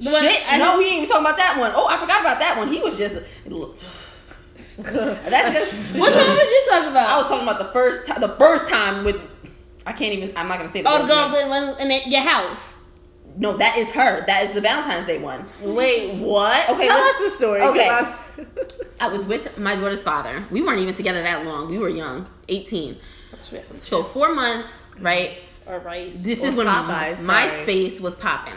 The 0.00 0.10
Shit, 0.10 0.42
I 0.52 0.58
no, 0.58 0.64
didn't- 0.64 0.78
we 0.78 0.84
ain't 0.86 0.94
even 0.96 1.08
talking 1.08 1.24
about 1.24 1.36
that 1.36 1.56
one. 1.58 1.72
Oh, 1.74 1.86
I 1.86 1.96
forgot 1.96 2.20
about 2.20 2.38
that 2.40 2.56
one. 2.58 2.68
He 2.68 2.80
was 2.80 2.96
just. 2.98 3.14
That's 3.14 4.82
just. 5.54 5.92
Which 5.94 6.02
one 6.02 6.10
was 6.12 6.50
you 6.50 6.64
talking 6.68 6.90
about? 6.90 7.08
I 7.08 7.16
was 7.16 7.26
talking 7.26 7.46
about 7.46 7.58
the 7.58 7.72
first 7.72 8.06
time. 8.06 8.20
The 8.20 8.28
first 8.36 8.68
time 8.68 9.04
with. 9.04 9.20
I 9.86 9.92
can't 9.92 10.12
even. 10.14 10.36
I'm 10.36 10.48
not 10.48 10.56
gonna 10.56 10.68
say 10.68 10.82
the. 10.82 10.88
oh, 10.90 11.02
the 11.02 11.06
girl's 11.06 11.30
girl 11.32 11.48
name. 11.48 11.88
that 11.88 12.04
in 12.06 12.10
your 12.10 12.22
house. 12.22 12.74
No, 13.36 13.56
that 13.56 13.76
is 13.78 13.88
her. 13.90 14.24
That 14.26 14.44
is 14.44 14.52
the 14.54 14.60
Valentine's 14.60 15.06
Day 15.06 15.18
one. 15.18 15.44
Wait, 15.60 16.14
what? 16.20 16.68
Okay, 16.70 16.86
Tell 16.88 16.98
let's- 16.98 17.18
the 17.18 17.30
story. 17.36 17.60
okay. 17.62 17.88
I'm- 17.88 18.14
I 19.00 19.08
was 19.08 19.24
with 19.24 19.58
my 19.58 19.74
daughter's 19.76 20.02
father. 20.02 20.42
We 20.50 20.60
weren't 20.62 20.80
even 20.80 20.94
together 20.94 21.22
that 21.22 21.44
long. 21.44 21.68
We 21.70 21.78
were 21.78 21.88
young, 21.88 22.28
18. 22.48 22.96
So 23.82 24.02
four 24.04 24.34
months, 24.34 24.84
right? 24.98 25.38
or 25.66 25.78
rice. 25.78 26.22
This 26.22 26.42
Or 26.44 26.48
is 26.48 26.54
when 26.56 26.66
Popeyes, 26.66 27.16
sorry. 27.18 27.48
MySpace 27.48 28.00
was 28.00 28.14
popping. 28.14 28.54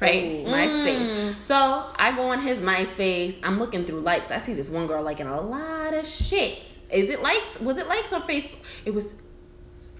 Right? 0.00 0.24
Ooh. 0.24 0.44
MySpace. 0.44 1.42
So 1.42 1.86
I 1.98 2.14
go 2.14 2.30
on 2.30 2.40
his 2.40 2.58
MySpace. 2.58 3.38
I'm 3.42 3.58
looking 3.58 3.84
through 3.84 4.00
likes. 4.00 4.30
I 4.30 4.38
see 4.38 4.54
this 4.54 4.68
one 4.68 4.86
girl 4.86 5.02
liking 5.02 5.26
a 5.26 5.40
lot 5.40 5.94
of 5.94 6.06
shit. 6.06 6.76
Is 6.90 7.10
it 7.10 7.22
likes? 7.22 7.58
Was 7.60 7.78
it 7.78 7.88
likes 7.88 8.12
or 8.12 8.20
Facebook? 8.20 8.58
It 8.84 8.92
was 8.92 9.14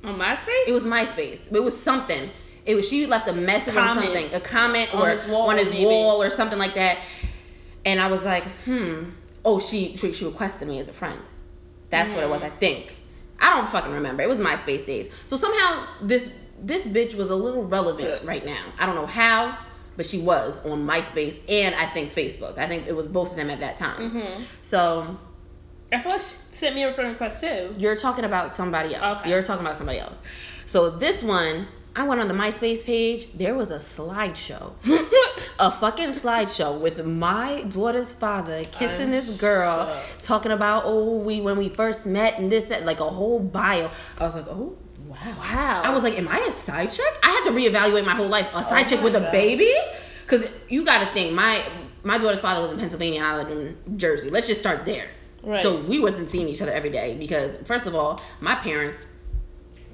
on 0.05 0.19
MySpace. 0.19 0.67
it 0.67 0.73
was 0.73 0.85
MySpace. 0.85 1.53
It 1.53 1.63
was 1.63 1.79
something. 1.81 2.31
It 2.65 2.75
was 2.75 2.89
she 2.89 3.07
left 3.07 3.29
a 3.29 3.33
message 3.33 3.75
Comments. 3.75 3.99
on 3.99 4.13
something, 4.15 4.35
a 4.35 4.41
comment 4.41 4.93
On 4.95 5.03
or 5.03 5.11
his 5.11 5.25
wall, 5.27 5.51
on 5.51 5.59
his 5.59 5.71
maybe. 5.71 5.85
wall 5.85 6.23
or 6.23 6.31
something 6.31 6.59
like 6.59 6.75
that. 6.75 6.99
And 7.85 8.01
I 8.01 8.09
was 8.09 8.25
like, 8.25 8.45
hmm. 8.65 9.05
Oh, 9.45 9.61
she 9.61 9.97
she, 9.97 10.13
she 10.13 10.25
requested 10.25 10.67
me 10.69 10.81
as 10.81 10.89
a 10.89 10.93
friend. 10.93 11.21
That's 11.91 12.11
what 12.11 12.23
it 12.25 12.29
was, 12.29 12.43
I 12.43 12.51
think. 12.51 12.99
I 13.39 13.51
don't 13.51 13.69
fucking 13.71 13.93
remember. 13.93 14.23
It 14.23 14.29
was 14.29 14.39
MySpace 14.39 14.85
days. 14.85 15.09
So 15.25 15.37
somehow 15.37 15.87
this 16.03 16.31
this 16.61 16.83
bitch 16.83 17.15
was 17.15 17.31
a 17.31 17.35
little 17.35 17.65
relevant 17.65 18.25
right 18.25 18.45
now. 18.45 18.73
I 18.79 18.87
don't 18.87 18.95
know 18.95 19.07
how, 19.07 19.57
but 19.97 20.07
she 20.07 20.19
was 20.19 20.59
on 20.65 20.87
MySpace 20.87 21.39
and 21.49 21.75
I 21.75 21.87
think 21.87 22.13
Facebook. 22.13 22.59
I 22.59 22.69
think 22.69 22.87
it 22.87 22.95
was 22.95 23.07
both 23.07 23.31
of 23.31 23.37
them 23.37 23.51
at 23.51 23.61
that 23.61 23.77
time. 23.77 24.11
Mm-hmm. 24.11 24.43
So 24.63 25.17
I 25.93 26.01
feel 26.01 26.13
like 26.13 26.21
she 26.21 26.37
sent 26.51 26.75
me 26.75 26.83
a 26.85 26.93
friend 26.93 27.11
request 27.11 27.41
too. 27.41 27.75
you're 27.79 27.97
talking 27.97 28.25
about 28.25 28.57
somebody 28.57 28.95
else. 28.95 29.21
Okay. 29.21 29.31
You're 29.31 29.43
talking 29.43 29.65
about 29.65 29.77
somebody 29.79 29.99
else. 29.99 30.19
So 30.67 30.91
this 30.91 31.23
one, 31.23 31.69
I 31.95 32.07
went 32.07 32.21
on 32.21 32.29
the 32.29 32.35
MySpace 32.35 32.85
page. 32.85 33.29
There 33.33 33.55
was 33.55 33.71
a 33.71 33.79
slideshow, 33.79 34.73
a 35.59 35.73
fucking 35.73 36.11
slideshow 36.11 36.79
with 36.79 37.03
my 37.07 37.63
daughter's 37.63 38.13
father 38.13 38.65
kissing 38.65 39.07
I'm 39.07 39.11
this 39.13 39.41
girl, 39.41 39.87
shocked. 39.87 40.23
talking 40.23 40.53
about 40.53 40.83
oh 40.85 41.17
we 41.17 41.41
when 41.41 41.57
we 41.57 41.71
first 41.71 42.05
met 42.05 42.39
and 42.39 42.53
this 42.53 42.65
that 42.65 42.85
like 42.85 43.01
a 43.01 43.09
whole 43.09 43.41
bio. 43.41 43.91
I 44.19 44.25
was 44.25 44.35
like 44.35 44.47
oh 44.49 44.77
wow 45.25 45.37
Wow. 45.39 45.83
I 45.85 45.91
was 45.91 46.03
like 46.03 46.19
am 46.19 46.29
I 46.29 46.39
a 46.41 46.53
side 46.53 46.91
chick? 46.91 47.19
I 47.23 47.31
had 47.31 47.45
to 47.45 47.51
reevaluate 47.51 48.05
my 48.05 48.15
whole 48.15 48.29
life. 48.29 48.49
A 48.55 48.63
side 48.63 48.87
Oh 48.87 48.89
chick 48.91 49.03
with 49.03 49.15
a 49.17 49.29
baby? 49.33 49.73
Because 50.23 50.45
you 50.69 50.85
got 50.85 50.99
to 51.07 51.13
think 51.13 51.33
my 51.35 51.65
my 52.03 52.19
daughter's 52.19 52.41
father 52.41 52.61
lived 52.61 52.75
in 52.75 52.79
Pennsylvania 52.81 53.21
and 53.21 53.29
I 53.29 53.37
lived 53.37 53.51
in 53.51 53.99
Jersey. 53.99 54.31
Let's 54.31 54.47
just 54.47 54.61
start 54.61 54.85
there. 54.85 55.09
Right. 55.43 55.63
So 55.63 55.81
we 55.81 56.01
wasn't 56.01 56.29
seeing 56.29 56.49
each 56.49 56.63
other 56.63 56.73
every 56.73 56.91
day 56.91 57.17
because 57.17 57.57
first 57.65 57.87
of 57.87 57.95
all, 57.95 58.21
my 58.41 58.55
parents 58.57 58.99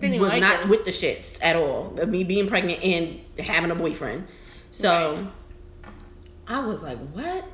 Didn't 0.01 0.21
was 0.21 0.31
like 0.31 0.41
not 0.41 0.61
her. 0.61 0.67
with 0.69 0.85
the 0.85 0.91
shits 0.91 1.39
at 1.43 1.57
all. 1.57 1.99
Of 1.99 2.09
me 2.09 2.25
being 2.25 2.49
pregnant 2.49 2.83
and 2.83 3.21
having 3.39 3.71
a 3.71 3.75
boyfriend. 3.75 4.27
So 4.71 5.27
I 6.47 6.65
was 6.65 6.83
like, 6.83 6.99
what? 7.13 7.49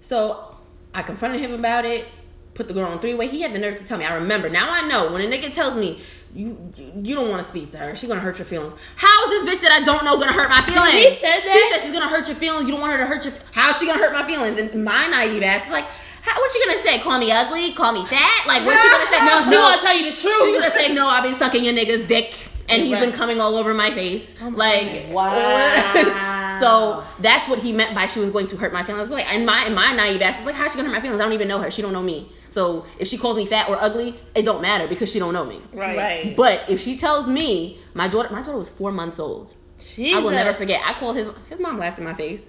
So 0.00 0.56
I 0.94 1.02
confronted 1.02 1.40
him 1.40 1.52
about 1.54 1.84
it, 1.84 2.06
put 2.54 2.68
the 2.68 2.74
girl 2.74 2.86
on 2.86 2.98
three 3.00 3.14
way. 3.14 3.28
He 3.28 3.40
had 3.42 3.52
the 3.52 3.58
nerve 3.58 3.78
to 3.78 3.84
tell 3.86 3.98
me. 3.98 4.04
I 4.04 4.14
remember. 4.14 4.48
Now 4.48 4.70
I 4.70 4.82
know 4.88 5.12
when 5.12 5.22
a 5.22 5.26
nigga 5.26 5.52
tells 5.52 5.74
me 5.74 6.00
you 6.34 6.72
you, 7.02 7.14
don't 7.14 7.30
want 7.30 7.42
to 7.42 7.48
speak 7.48 7.70
to 7.72 7.78
her. 7.78 7.96
She's 7.96 8.08
gonna 8.08 8.20
hurt 8.20 8.38
your 8.38 8.44
feelings. 8.46 8.74
How 8.96 9.24
is 9.24 9.42
this 9.42 9.58
bitch 9.58 9.62
that 9.62 9.72
I 9.72 9.82
don't 9.82 10.04
know 10.04 10.18
gonna 10.18 10.32
hurt 10.32 10.50
my 10.50 10.62
feelings? 10.62 10.92
He 10.92 11.14
said 11.16 11.40
that? 11.40 11.52
He 11.52 11.72
said 11.72 11.84
she's 11.84 11.92
gonna 11.92 12.08
hurt 12.10 12.26
your 12.28 12.36
feelings. 12.36 12.66
You 12.66 12.72
don't 12.72 12.80
want 12.80 12.92
her 12.92 12.98
to 12.98 13.06
hurt 13.06 13.24
your. 13.24 13.34
How's 13.52 13.78
she 13.78 13.86
gonna 13.86 13.98
hurt 13.98 14.12
my 14.12 14.26
feelings? 14.26 14.58
And 14.58 14.84
my 14.84 15.06
naive 15.08 15.42
ass 15.42 15.64
is 15.66 15.72
like, 15.72 15.86
how, 16.22 16.38
what's 16.40 16.52
she 16.52 16.64
gonna 16.64 16.80
say? 16.80 16.98
Call 16.98 17.18
me 17.18 17.32
ugly? 17.32 17.72
Call 17.72 17.92
me 17.92 18.04
fat? 18.06 18.46
Like 18.46 18.64
what's 18.66 18.80
she 18.82 18.88
gonna 18.90 19.10
say? 19.10 19.24
No, 19.24 19.44
she 19.50 19.56
want 19.56 19.80
to 19.80 19.86
tell 19.86 19.96
you 19.96 20.04
the 20.04 20.16
She's 20.16 20.22
truth. 20.22 20.62
gonna 20.62 20.74
say 20.74 20.92
no. 20.92 21.08
I've 21.08 21.22
been 21.24 21.34
sucking 21.34 21.64
your 21.64 21.74
nigga's 21.74 22.06
dick, 22.06 22.34
and 22.68 22.82
he's 22.82 22.98
been 22.98 23.12
coming 23.12 23.40
all 23.40 23.56
over 23.56 23.72
my 23.72 23.90
face. 23.90 24.34
Oh 24.42 24.50
my 24.50 24.56
like 24.56 24.92
goodness. 24.92 25.12
Wow. 25.12 26.44
so 26.60 27.04
that's 27.20 27.48
what 27.48 27.58
he 27.58 27.72
meant 27.72 27.94
by 27.94 28.06
she 28.06 28.20
was 28.20 28.30
going 28.30 28.46
to 28.48 28.56
hurt 28.56 28.72
my 28.72 28.82
feelings. 28.82 29.10
Like 29.10 29.32
in 29.32 29.44
my 29.44 29.66
in 29.66 29.74
my 29.74 29.92
naive 29.92 30.20
ass, 30.22 30.36
it's 30.38 30.46
like 30.46 30.54
how's 30.54 30.72
she 30.72 30.76
gonna 30.76 30.88
hurt 30.88 30.94
my 30.94 31.00
feelings? 31.00 31.20
I 31.20 31.24
don't 31.24 31.32
even 31.32 31.48
know 31.48 31.60
her. 31.60 31.70
She 31.70 31.82
don't 31.82 31.92
know 31.92 32.02
me. 32.02 32.32
So 32.50 32.86
if 32.98 33.08
she 33.08 33.18
calls 33.18 33.36
me 33.36 33.44
fat 33.46 33.68
or 33.68 33.76
ugly, 33.80 34.18
it 34.34 34.42
don't 34.42 34.62
matter 34.62 34.86
because 34.88 35.10
she 35.10 35.18
don't 35.18 35.32
know 35.34 35.44
me. 35.44 35.60
Right. 35.72 35.96
Right. 35.96 36.36
But 36.36 36.68
if 36.68 36.80
she 36.80 36.96
tells 36.96 37.26
me 37.28 37.78
my 37.94 38.08
daughter, 38.08 38.30
my 38.32 38.40
daughter 38.42 38.58
was 38.58 38.68
four 38.68 38.90
months 38.92 39.18
old. 39.18 39.54
Jesus. 39.78 40.16
I 40.16 40.18
will 40.18 40.30
never 40.30 40.52
forget. 40.52 40.80
I 40.84 40.94
called 40.94 41.16
his 41.16 41.28
his 41.48 41.60
mom 41.60 41.78
laughed 41.78 41.98
in 41.98 42.04
my 42.04 42.14
face. 42.14 42.42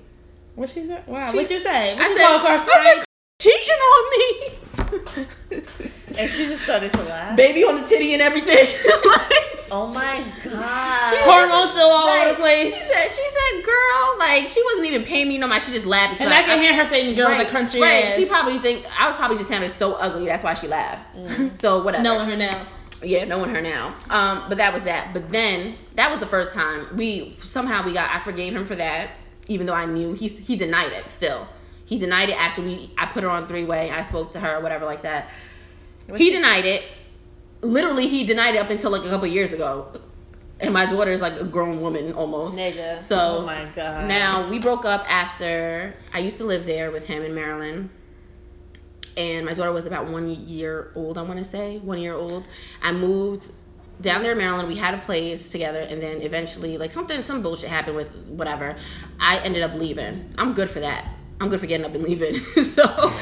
What 0.55 0.69
she 0.69 0.85
said? 0.85 1.05
Wow. 1.07 1.31
She- 1.31 1.37
what 1.37 1.49
you 1.51 1.59
say? 1.59 1.95
What 1.95 2.05
I 2.05 2.09
you 2.09 2.17
said, 2.17 2.25
I 2.25 2.95
said 2.95 3.05
cheating 3.39 3.69
on 3.93 4.09
me. 4.17 5.65
And 6.17 6.29
she 6.29 6.47
just 6.47 6.63
started 6.63 6.91
to 6.93 7.03
laugh. 7.03 7.37
Baby 7.37 7.63
on 7.63 7.75
the 7.75 7.87
titty 7.87 8.13
and 8.13 8.21
everything. 8.21 8.67
Oh 9.71 9.93
my 9.93 10.23
god. 10.43 11.17
Hormones 11.23 11.71
still 11.71 11.89
all 11.89 12.07
over 12.07 12.29
the 12.29 12.35
place. 12.35 12.73
She 12.73 12.79
said, 12.79 13.07
she 13.07 13.27
said, 13.29 13.63
girl, 13.65 14.15
like 14.19 14.47
she 14.47 14.61
wasn't 14.63 14.87
even 14.87 15.03
paying 15.03 15.27
me 15.27 15.37
no 15.37 15.47
mind. 15.47 15.63
She 15.63 15.71
just 15.71 15.85
laughed 15.85 16.13
because 16.13 16.25
And 16.25 16.33
I 16.33 16.43
can 16.43 16.59
hear 16.61 16.73
her 16.75 16.85
saying, 16.85 17.15
"Girl, 17.15 17.29
right, 17.29 17.45
the 17.45 17.51
country 17.51 17.79
right. 17.81 18.05
ass." 18.05 18.15
She 18.15 18.25
probably 18.25 18.59
think 18.59 18.85
I 18.99 19.07
would 19.07 19.15
probably 19.17 19.37
just 19.37 19.49
sounded 19.49 19.71
so 19.71 19.93
ugly. 19.93 20.25
That's 20.25 20.43
why 20.43 20.53
she 20.53 20.67
laughed. 20.67 21.17
So 21.59 21.83
whatever. 21.83 22.03
knowing 22.03 22.29
her 22.29 22.35
now. 22.37 22.65
Yeah, 23.01 23.23
knowing 23.25 23.49
her 23.51 23.61
now. 23.61 23.95
Um, 24.09 24.45
but 24.49 24.57
that 24.57 24.73
was 24.73 24.83
that. 24.83 25.13
But 25.13 25.29
then 25.29 25.75
that 25.95 26.11
was 26.11 26.19
the 26.19 26.27
first 26.27 26.51
time 26.53 26.87
we 26.97 27.37
somehow 27.43 27.85
we 27.85 27.93
got. 27.93 28.09
I 28.13 28.19
forgave 28.23 28.55
him 28.55 28.65
for 28.65 28.75
that, 28.75 29.11
even 29.47 29.65
though 29.65 29.73
I 29.73 29.85
knew 29.85 30.13
he 30.13 30.27
he 30.27 30.55
denied 30.57 30.91
it. 30.91 31.09
Still, 31.09 31.47
he 31.85 31.97
denied 31.97 32.29
it 32.29 32.37
after 32.37 32.61
we. 32.61 32.91
I 32.97 33.05
put 33.05 33.23
her 33.23 33.29
on 33.29 33.47
three 33.47 33.63
way. 33.65 33.89
I 33.89 34.01
spoke 34.01 34.33
to 34.33 34.39
her, 34.39 34.57
or 34.57 34.61
whatever 34.61 34.85
like 34.85 35.03
that. 35.03 35.29
he 36.15 36.29
denied 36.31 36.65
it. 36.65 36.83
Literally, 37.61 38.07
he 38.07 38.23
denied 38.25 38.55
it 38.55 38.59
up 38.59 38.69
until 38.69 38.91
like 38.91 39.03
a 39.03 39.09
couple 39.09 39.27
years 39.27 39.53
ago. 39.53 39.91
And 40.61 40.73
my 40.73 40.85
daughter 40.85 41.11
is 41.11 41.21
like 41.21 41.39
a 41.39 41.43
grown 41.45 41.79
woman 41.79 42.13
almost. 42.13 42.57
Nigga. 42.57 43.01
So 43.01 43.17
Oh 43.17 43.45
my 43.45 43.65
god. 43.75 44.07
now 44.07 44.49
we 44.49 44.59
broke 44.59 44.83
up 44.83 45.05
after 45.09 45.95
I 46.13 46.19
used 46.19 46.37
to 46.37 46.43
live 46.43 46.65
there 46.65 46.91
with 46.91 47.05
him 47.05 47.23
in 47.23 47.33
Maryland. 47.33 47.89
And 49.15 49.45
my 49.45 49.53
daughter 49.53 49.71
was 49.71 49.85
about 49.85 50.07
one 50.09 50.29
year 50.29 50.91
old, 50.95 51.17
I 51.17 51.21
want 51.21 51.39
to 51.43 51.49
say, 51.49 51.77
one 51.79 51.99
year 51.99 52.13
old. 52.13 52.47
I 52.81 52.91
moved 52.91 53.51
down 54.01 54.21
there 54.21 54.31
in 54.33 54.37
Maryland. 54.37 54.67
We 54.69 54.75
had 54.77 54.93
a 54.93 54.99
place 54.99 55.49
together, 55.49 55.79
and 55.79 56.01
then 56.01 56.21
eventually, 56.21 56.77
like 56.77 56.91
something, 56.91 57.21
some 57.23 57.41
bullshit 57.41 57.69
happened 57.69 57.97
with 57.97 58.13
whatever. 58.27 58.75
I 59.19 59.39
ended 59.39 59.61
up 59.63 59.73
leaving. 59.73 60.33
I'm 60.37 60.53
good 60.53 60.69
for 60.69 60.79
that. 60.79 61.09
I'm 61.41 61.49
good 61.49 61.59
for 61.59 61.65
getting 61.67 61.85
up 61.85 61.93
and 61.95 62.03
leaving. 62.03 62.35
so, 62.63 62.83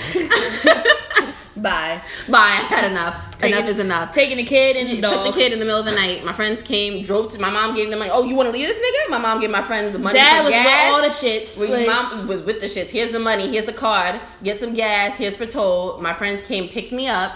Bye. 1.61 2.01
bye. 2.29 2.37
I 2.37 2.55
had 2.55 2.83
enough. 2.85 3.37
Taking- 3.39 3.57
enough 3.57 3.69
is 3.69 3.79
enough. 3.79 4.11
Taking 4.13 4.37
the 4.37 4.43
kid 4.43 4.75
and 4.75 4.89
the 4.89 5.07
took 5.07 5.23
the 5.23 5.31
kid 5.31 5.53
in 5.53 5.59
the 5.59 5.65
middle 5.65 5.79
of 5.79 5.85
the 5.85 5.93
night. 5.93 6.23
My 6.23 6.33
friends 6.33 6.61
came, 6.61 7.03
drove 7.03 7.31
to. 7.33 7.39
My 7.39 7.49
mom 7.49 7.75
gave 7.75 7.89
them 7.89 7.99
money. 7.99 8.11
Oh, 8.11 8.23
you 8.23 8.35
want 8.35 8.47
to 8.47 8.53
leave 8.53 8.67
this 8.67 8.77
nigga? 8.77 9.09
My 9.09 9.17
mom 9.17 9.39
gave 9.39 9.49
my 9.49 9.61
friends 9.61 9.93
the 9.93 9.99
money. 9.99 10.17
Dad 10.17 10.39
for 10.39 10.43
was 10.45 10.51
gas. 10.51 10.65
with 10.65 10.93
all 10.93 11.01
the 11.01 11.15
shits. 11.15 11.69
Like- 11.69 11.87
mom 11.87 12.27
was 12.27 12.41
with 12.41 12.59
the 12.59 12.67
shits. 12.67 12.89
Here's 12.89 13.11
the 13.11 13.19
money. 13.19 13.49
Here's 13.49 13.65
the 13.65 13.73
card. 13.73 14.19
Get 14.43 14.59
some 14.59 14.73
gas. 14.73 15.15
Here's 15.15 15.35
for 15.35 15.45
toll. 15.45 15.99
My 15.99 16.13
friends 16.13 16.41
came, 16.41 16.69
picked 16.69 16.91
me 16.91 17.07
up. 17.07 17.33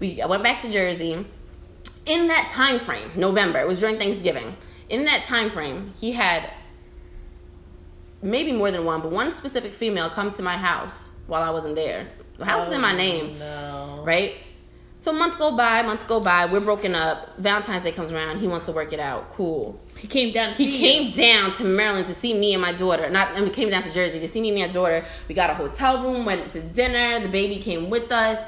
We 0.00 0.20
I 0.20 0.26
went 0.26 0.42
back 0.42 0.60
to 0.60 0.70
Jersey. 0.70 1.24
In 2.06 2.28
that 2.28 2.48
time 2.52 2.78
frame, 2.78 3.10
November. 3.16 3.60
It 3.60 3.66
was 3.66 3.80
during 3.80 3.98
Thanksgiving. 3.98 4.56
In 4.88 5.04
that 5.06 5.24
time 5.24 5.50
frame, 5.50 5.92
he 6.00 6.12
had 6.12 6.50
maybe 8.22 8.52
more 8.52 8.70
than 8.70 8.84
one, 8.84 9.00
but 9.00 9.10
one 9.10 9.32
specific 9.32 9.74
female 9.74 10.08
come 10.10 10.30
to 10.32 10.42
my 10.42 10.56
house 10.56 11.08
while 11.26 11.42
I 11.42 11.50
wasn't 11.50 11.74
there. 11.74 12.06
The 12.38 12.44
house 12.44 12.66
is 12.68 12.74
in 12.74 12.80
my 12.80 12.92
oh, 12.92 12.96
name 12.96 13.38
No. 13.38 14.02
right? 14.04 14.34
So 15.00 15.12
months 15.12 15.36
go 15.36 15.56
by, 15.56 15.82
months 15.82 16.04
go 16.04 16.18
by, 16.20 16.46
we're 16.46 16.60
broken 16.60 16.94
up. 16.94 17.38
Valentine's 17.38 17.84
Day 17.84 17.92
comes 17.92 18.12
around, 18.12 18.40
he 18.40 18.48
wants 18.48 18.64
to 18.66 18.72
work 18.72 18.92
it 18.92 18.98
out. 18.98 19.30
Cool. 19.30 19.78
he 19.96 20.08
came 20.08 20.32
down. 20.32 20.52
To 20.52 20.64
He 20.64 20.78
came 20.78 21.08
you. 21.08 21.12
down 21.14 21.52
to 21.52 21.64
Maryland 21.64 22.06
to 22.06 22.14
see 22.14 22.34
me 22.34 22.54
and 22.54 22.60
my 22.62 22.72
daughter. 22.72 23.08
Not 23.08 23.28
I 23.36 23.40
mean, 23.40 23.52
came 23.52 23.70
down 23.70 23.82
to 23.84 23.92
Jersey 23.92 24.18
to 24.18 24.26
see 24.28 24.40
me 24.40 24.50
and 24.50 24.58
my 24.58 24.68
daughter. 24.72 25.04
We 25.28 25.34
got 25.34 25.48
a 25.50 25.54
hotel 25.54 26.02
room, 26.02 26.24
went 26.24 26.50
to 26.50 26.60
dinner. 26.60 27.20
The 27.20 27.28
baby 27.28 27.60
came 27.60 27.88
with 27.88 28.10
us. 28.10 28.38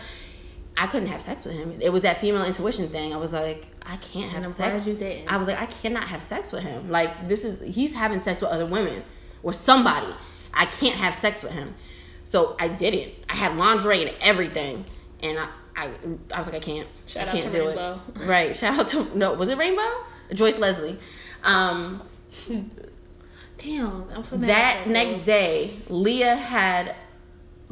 I 0.76 0.86
couldn't 0.88 1.08
have 1.08 1.22
sex 1.22 1.44
with 1.44 1.54
him. 1.54 1.76
It 1.80 1.90
was 1.90 2.02
that 2.02 2.20
female 2.20 2.44
intuition 2.44 2.88
thing. 2.88 3.12
I 3.12 3.16
was 3.18 3.32
like, 3.32 3.66
I 3.84 3.96
can't 3.96 4.30
have 4.30 4.44
And 4.44 4.52
sex. 4.54 4.86
you 4.86 4.94
didn't. 4.94 5.28
I 5.32 5.36
was 5.36 5.48
like, 5.48 5.58
I 5.60 5.66
cannot 5.66 6.04
have 6.08 6.22
sex 6.22 6.50
with 6.52 6.62
him. 6.62 6.88
Like 6.90 7.28
this 7.28 7.44
is 7.44 7.74
he's 7.74 7.94
having 7.94 8.18
sex 8.20 8.40
with 8.40 8.50
other 8.50 8.66
women 8.66 9.02
or 9.42 9.52
somebody. 9.52 10.12
I 10.54 10.66
can't 10.66 10.96
have 10.96 11.14
sex 11.14 11.42
with 11.42 11.52
him. 11.52 11.74
So 12.28 12.56
I 12.60 12.68
didn't. 12.68 13.12
I 13.28 13.34
had 13.36 13.56
lingerie 13.56 14.06
and 14.06 14.14
everything, 14.20 14.84
and 15.22 15.38
I 15.38 15.48
I, 15.74 15.90
I 16.34 16.38
was 16.38 16.46
like, 16.48 16.56
I 16.56 16.60
can't. 16.60 16.88
Shout 17.06 17.26
I 17.26 17.30
out 17.30 17.36
can't 17.36 17.52
to 17.52 17.58
do 17.58 17.66
Rainbow. 17.68 18.00
it. 18.16 18.20
Right. 18.26 18.54
Shout 18.56 18.78
out 18.78 18.88
to 18.88 19.16
no. 19.16 19.32
Was 19.32 19.48
it 19.48 19.56
Rainbow? 19.56 19.88
Joyce 20.34 20.58
Leslie. 20.58 20.98
Um, 21.42 22.02
Damn, 23.58 24.04
I'm 24.14 24.24
so 24.24 24.36
mad. 24.36 24.48
that 24.50 24.76
at 24.82 24.88
next 24.88 25.24
day, 25.24 25.78
Leah 25.88 26.36
had 26.36 26.94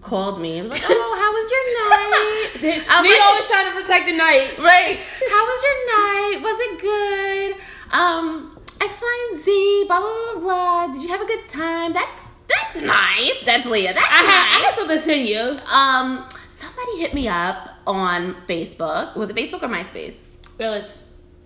called 0.01 0.41
me 0.41 0.59
and 0.59 0.69
was 0.69 0.79
like, 0.81 0.89
"Oh, 0.91 1.15
how 1.21 1.33
was 1.33 1.51
your 1.53 1.65
night?" 1.91 3.03
Me 3.03 3.11
like- 3.11 3.23
always 3.23 3.47
trying 3.49 3.67
to 3.73 3.81
protect 3.81 4.07
the 4.07 4.13
night. 4.17 4.59
right. 4.59 4.97
How 5.31 5.45
was 5.47 5.63
your 5.63 5.79
night? 5.97 6.41
Was 6.43 6.57
it 6.61 6.81
good? 6.81 7.57
Um, 7.93 8.59
X, 8.81 9.01
Y, 9.03 9.29
and 9.33 9.43
Z. 9.45 9.85
Blah 9.87 10.01
blah 10.01 10.33
blah 10.35 10.41
blah. 10.41 10.87
Did 10.95 11.03
you 11.03 11.09
have 11.09 11.21
a 11.21 11.27
good 11.27 11.45
time? 11.49 11.93
That's 11.93 12.21
that's 12.49 12.81
nice. 12.83 13.43
That's 13.45 13.67
Leah. 13.67 13.95
That's 13.95 14.11
nice. 14.11 14.11
I 14.11 14.31
have, 14.31 14.47
I 14.47 14.59
nice. 14.59 14.65
have 14.67 14.75
something 14.75 14.97
to 14.97 15.03
send 15.03 15.29
you. 15.29 15.41
Um, 15.71 16.29
somebody 16.51 16.99
hit 17.01 17.15
me 17.15 17.29
up 17.29 17.71
on 17.87 18.37
Facebook. 18.49 19.17
Was 19.17 19.31
it 19.31 19.37
Facebook 19.37 19.63
or 19.63 19.69
MySpace? 19.69 20.17
Well, 20.59 20.75
it's 20.75 21.03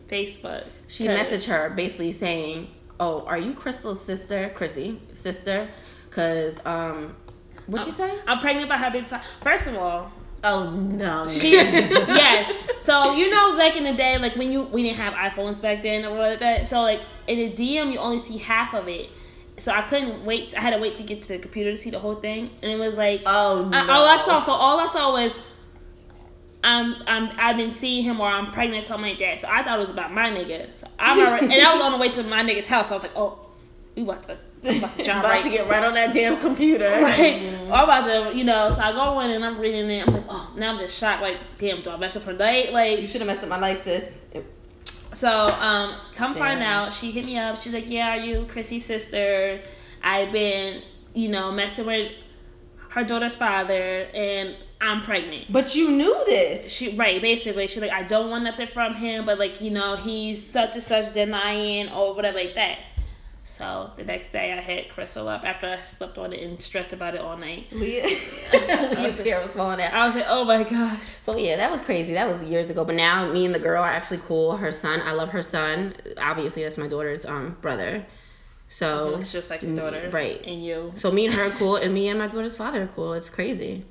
Facebook. 0.08 0.64
She 0.88 1.06
messaged 1.06 1.46
her 1.46 1.70
basically 1.70 2.12
saying, 2.12 2.68
"Oh, 2.98 3.24
are 3.26 3.38
you 3.38 3.54
Crystal's 3.54 4.00
sister, 4.02 4.50
Chrissy 4.54 5.00
sister? 5.12 5.68
Cause 6.10 6.58
um, 6.66 7.14
what 7.66 7.82
she 7.82 7.92
say? 7.92 8.12
I'm 8.26 8.40
pregnant 8.40 8.68
by 8.68 8.76
her 8.76 8.90
big 8.90 9.06
five. 9.06 9.24
First 9.42 9.68
of 9.68 9.76
all, 9.76 10.10
Oh 10.42 10.70
no. 10.70 11.28
she 11.28 11.52
yes. 11.52 12.52
So 12.80 13.14
you 13.14 13.30
know, 13.30 13.56
back 13.56 13.76
in 13.76 13.84
the 13.84 13.92
day, 13.92 14.18
like 14.18 14.36
when 14.36 14.50
you 14.50 14.62
we 14.62 14.82
didn't 14.82 14.96
have 14.96 15.14
iPhones 15.14 15.60
back 15.60 15.82
then 15.82 16.04
or 16.04 16.16
like 16.18 16.40
that. 16.40 16.68
So 16.68 16.80
like 16.82 17.00
in 17.26 17.38
a 17.38 17.52
DM, 17.52 17.92
you 17.92 17.98
only 17.98 18.18
see 18.18 18.38
half 18.38 18.74
of 18.74 18.88
it. 18.88 19.10
So 19.60 19.72
I 19.72 19.82
couldn't 19.82 20.24
wait. 20.24 20.54
I 20.56 20.60
had 20.60 20.70
to 20.70 20.78
wait 20.78 20.94
to 20.96 21.02
get 21.02 21.22
to 21.22 21.28
the 21.28 21.38
computer 21.38 21.72
to 21.72 21.78
see 21.78 21.90
the 21.90 21.98
whole 21.98 22.16
thing, 22.16 22.50
and 22.62 22.70
it 22.70 22.78
was 22.78 22.96
like 22.96 23.22
Oh 23.26 23.68
no. 23.70 23.78
I, 23.78 23.88
all 23.88 24.04
I 24.04 24.16
saw. 24.18 24.40
So 24.40 24.52
all 24.52 24.80
I 24.80 24.86
saw 24.86 25.12
was. 25.12 25.38
I'm, 26.62 26.94
I'm, 27.06 27.30
I've 27.38 27.56
been 27.56 27.72
seeing 27.72 28.04
him 28.04 28.20
or 28.20 28.28
I'm 28.28 28.52
pregnant, 28.52 28.84
something 28.84 29.08
like 29.08 29.18
that. 29.20 29.40
So 29.40 29.48
I 29.50 29.62
thought 29.62 29.78
it 29.78 29.80
was 29.82 29.90
about 29.90 30.12
my 30.12 30.28
nigga. 30.28 30.76
So 30.76 30.86
I'm 30.98 31.18
already, 31.18 31.54
and 31.54 31.66
I 31.66 31.72
was 31.72 31.82
on 31.82 31.92
the 31.92 31.96
way 31.96 32.10
to 32.10 32.22
my 32.24 32.42
nigga's 32.42 32.66
house. 32.66 32.90
So 32.90 32.96
I 32.96 32.98
was 32.98 33.02
like, 33.04 33.16
oh, 33.16 33.38
we 33.96 34.02
about 34.02 34.28
to, 34.28 34.36
we 34.62 34.76
about 34.76 34.94
to 34.98 35.02
About 35.04 35.24
right 35.24 35.42
to 35.42 35.48
get 35.48 35.68
right 35.68 35.82
on 35.82 35.94
that 35.94 36.12
damn 36.12 36.36
computer. 36.40 37.00
Right. 37.00 37.42
I'm 37.64 37.84
about 37.84 38.04
to, 38.30 38.36
you 38.36 38.44
know, 38.44 38.70
so 38.70 38.78
I 38.78 38.92
go 38.92 39.20
in 39.20 39.30
and 39.30 39.42
I'm 39.42 39.58
reading 39.58 39.90
it. 39.90 40.06
I'm 40.06 40.12
like, 40.14 40.24
oh, 40.28 40.52
now 40.54 40.74
I'm 40.74 40.78
just 40.78 40.98
shocked. 40.98 41.22
Like, 41.22 41.38
damn, 41.56 41.80
do 41.82 41.88
I 41.88 41.96
mess 41.96 42.14
up 42.16 42.24
her 42.24 42.34
date? 42.34 42.74
Like, 42.74 43.00
you 43.00 43.06
should 43.06 43.22
have 43.22 43.28
messed 43.28 43.42
up 43.42 43.48
my 43.48 43.58
life, 43.58 43.84
sis. 43.84 44.14
So, 45.14 45.30
um, 45.30 45.96
come 46.14 46.34
find 46.34 46.62
out. 46.62 46.92
She 46.92 47.10
hit 47.10 47.24
me 47.24 47.38
up. 47.38 47.60
She's 47.60 47.72
like, 47.72 47.90
yeah, 47.90 48.16
are 48.16 48.18
you 48.18 48.46
Chrissy's 48.48 48.84
sister? 48.84 49.60
I've 50.02 50.32
been, 50.32 50.82
you 51.14 51.28
know, 51.28 51.50
messing 51.52 51.86
with 51.86 52.12
her 52.90 53.04
daughter's 53.04 53.36
father, 53.36 54.08
and 54.14 54.56
I'm 54.80 55.02
pregnant. 55.02 55.52
But 55.52 55.74
you 55.74 55.90
knew 55.90 56.24
this. 56.26 56.72
She 56.72 56.96
right, 56.96 57.20
basically, 57.20 57.66
she's 57.66 57.82
like, 57.82 57.92
I 57.92 58.02
don't 58.02 58.30
want 58.30 58.44
nothing 58.44 58.68
from 58.68 58.94
him, 58.94 59.26
but 59.26 59.38
like, 59.38 59.60
you 59.60 59.70
know, 59.70 59.96
he's 59.96 60.44
such 60.44 60.74
and 60.74 60.82
such 60.82 61.12
denying 61.12 61.90
or 61.90 62.14
whatever 62.14 62.38
like 62.38 62.54
that. 62.54 62.78
So 63.50 63.90
the 63.96 64.04
next 64.04 64.30
day, 64.30 64.52
I 64.52 64.60
hit 64.60 64.90
Crystal 64.90 65.26
up 65.26 65.44
after 65.44 65.66
I 65.66 65.84
slept 65.88 66.18
on 66.18 66.32
it 66.32 66.40
and 66.40 66.62
stressed 66.62 66.92
about 66.92 67.16
it 67.16 67.20
all 67.20 67.36
night. 67.36 67.66
Leah, 67.72 68.06
you 69.00 69.12
scared 69.12 69.44
was 69.44 69.54
falling 69.56 69.80
out. 69.80 69.92
I 69.92 70.06
was 70.06 70.14
like, 70.14 70.26
oh 70.28 70.44
my 70.44 70.62
gosh. 70.62 71.02
So 71.22 71.36
yeah, 71.36 71.56
that 71.56 71.68
was 71.68 71.80
crazy. 71.80 72.14
That 72.14 72.28
was 72.28 72.40
years 72.48 72.70
ago. 72.70 72.84
But 72.84 72.94
now 72.94 73.30
me 73.32 73.44
and 73.44 73.52
the 73.52 73.58
girl 73.58 73.82
are 73.82 73.90
actually 73.90 74.18
cool. 74.18 74.56
Her 74.56 74.70
son, 74.70 75.02
I 75.02 75.12
love 75.12 75.30
her 75.30 75.42
son. 75.42 75.94
Obviously, 76.16 76.62
that's 76.62 76.78
my 76.78 76.86
daughter's 76.86 77.26
um 77.26 77.56
brother. 77.60 78.06
So 78.68 79.16
it's 79.16 79.32
just 79.32 79.50
like 79.50 79.62
your 79.62 79.74
daughter, 79.74 80.08
Mm, 80.08 80.12
right. 80.12 80.40
And 80.46 80.64
you. 80.64 80.92
So 80.94 81.10
me 81.10 81.26
and 81.26 81.34
her 81.34 81.46
are 81.46 81.50
cool, 81.58 81.74
and 81.74 81.92
me 81.92 82.08
and 82.08 82.20
my 82.20 82.28
daughter's 82.28 82.56
father 82.56 82.84
are 82.84 82.86
cool. 82.86 83.14
It's 83.14 83.30
crazy 83.30 83.84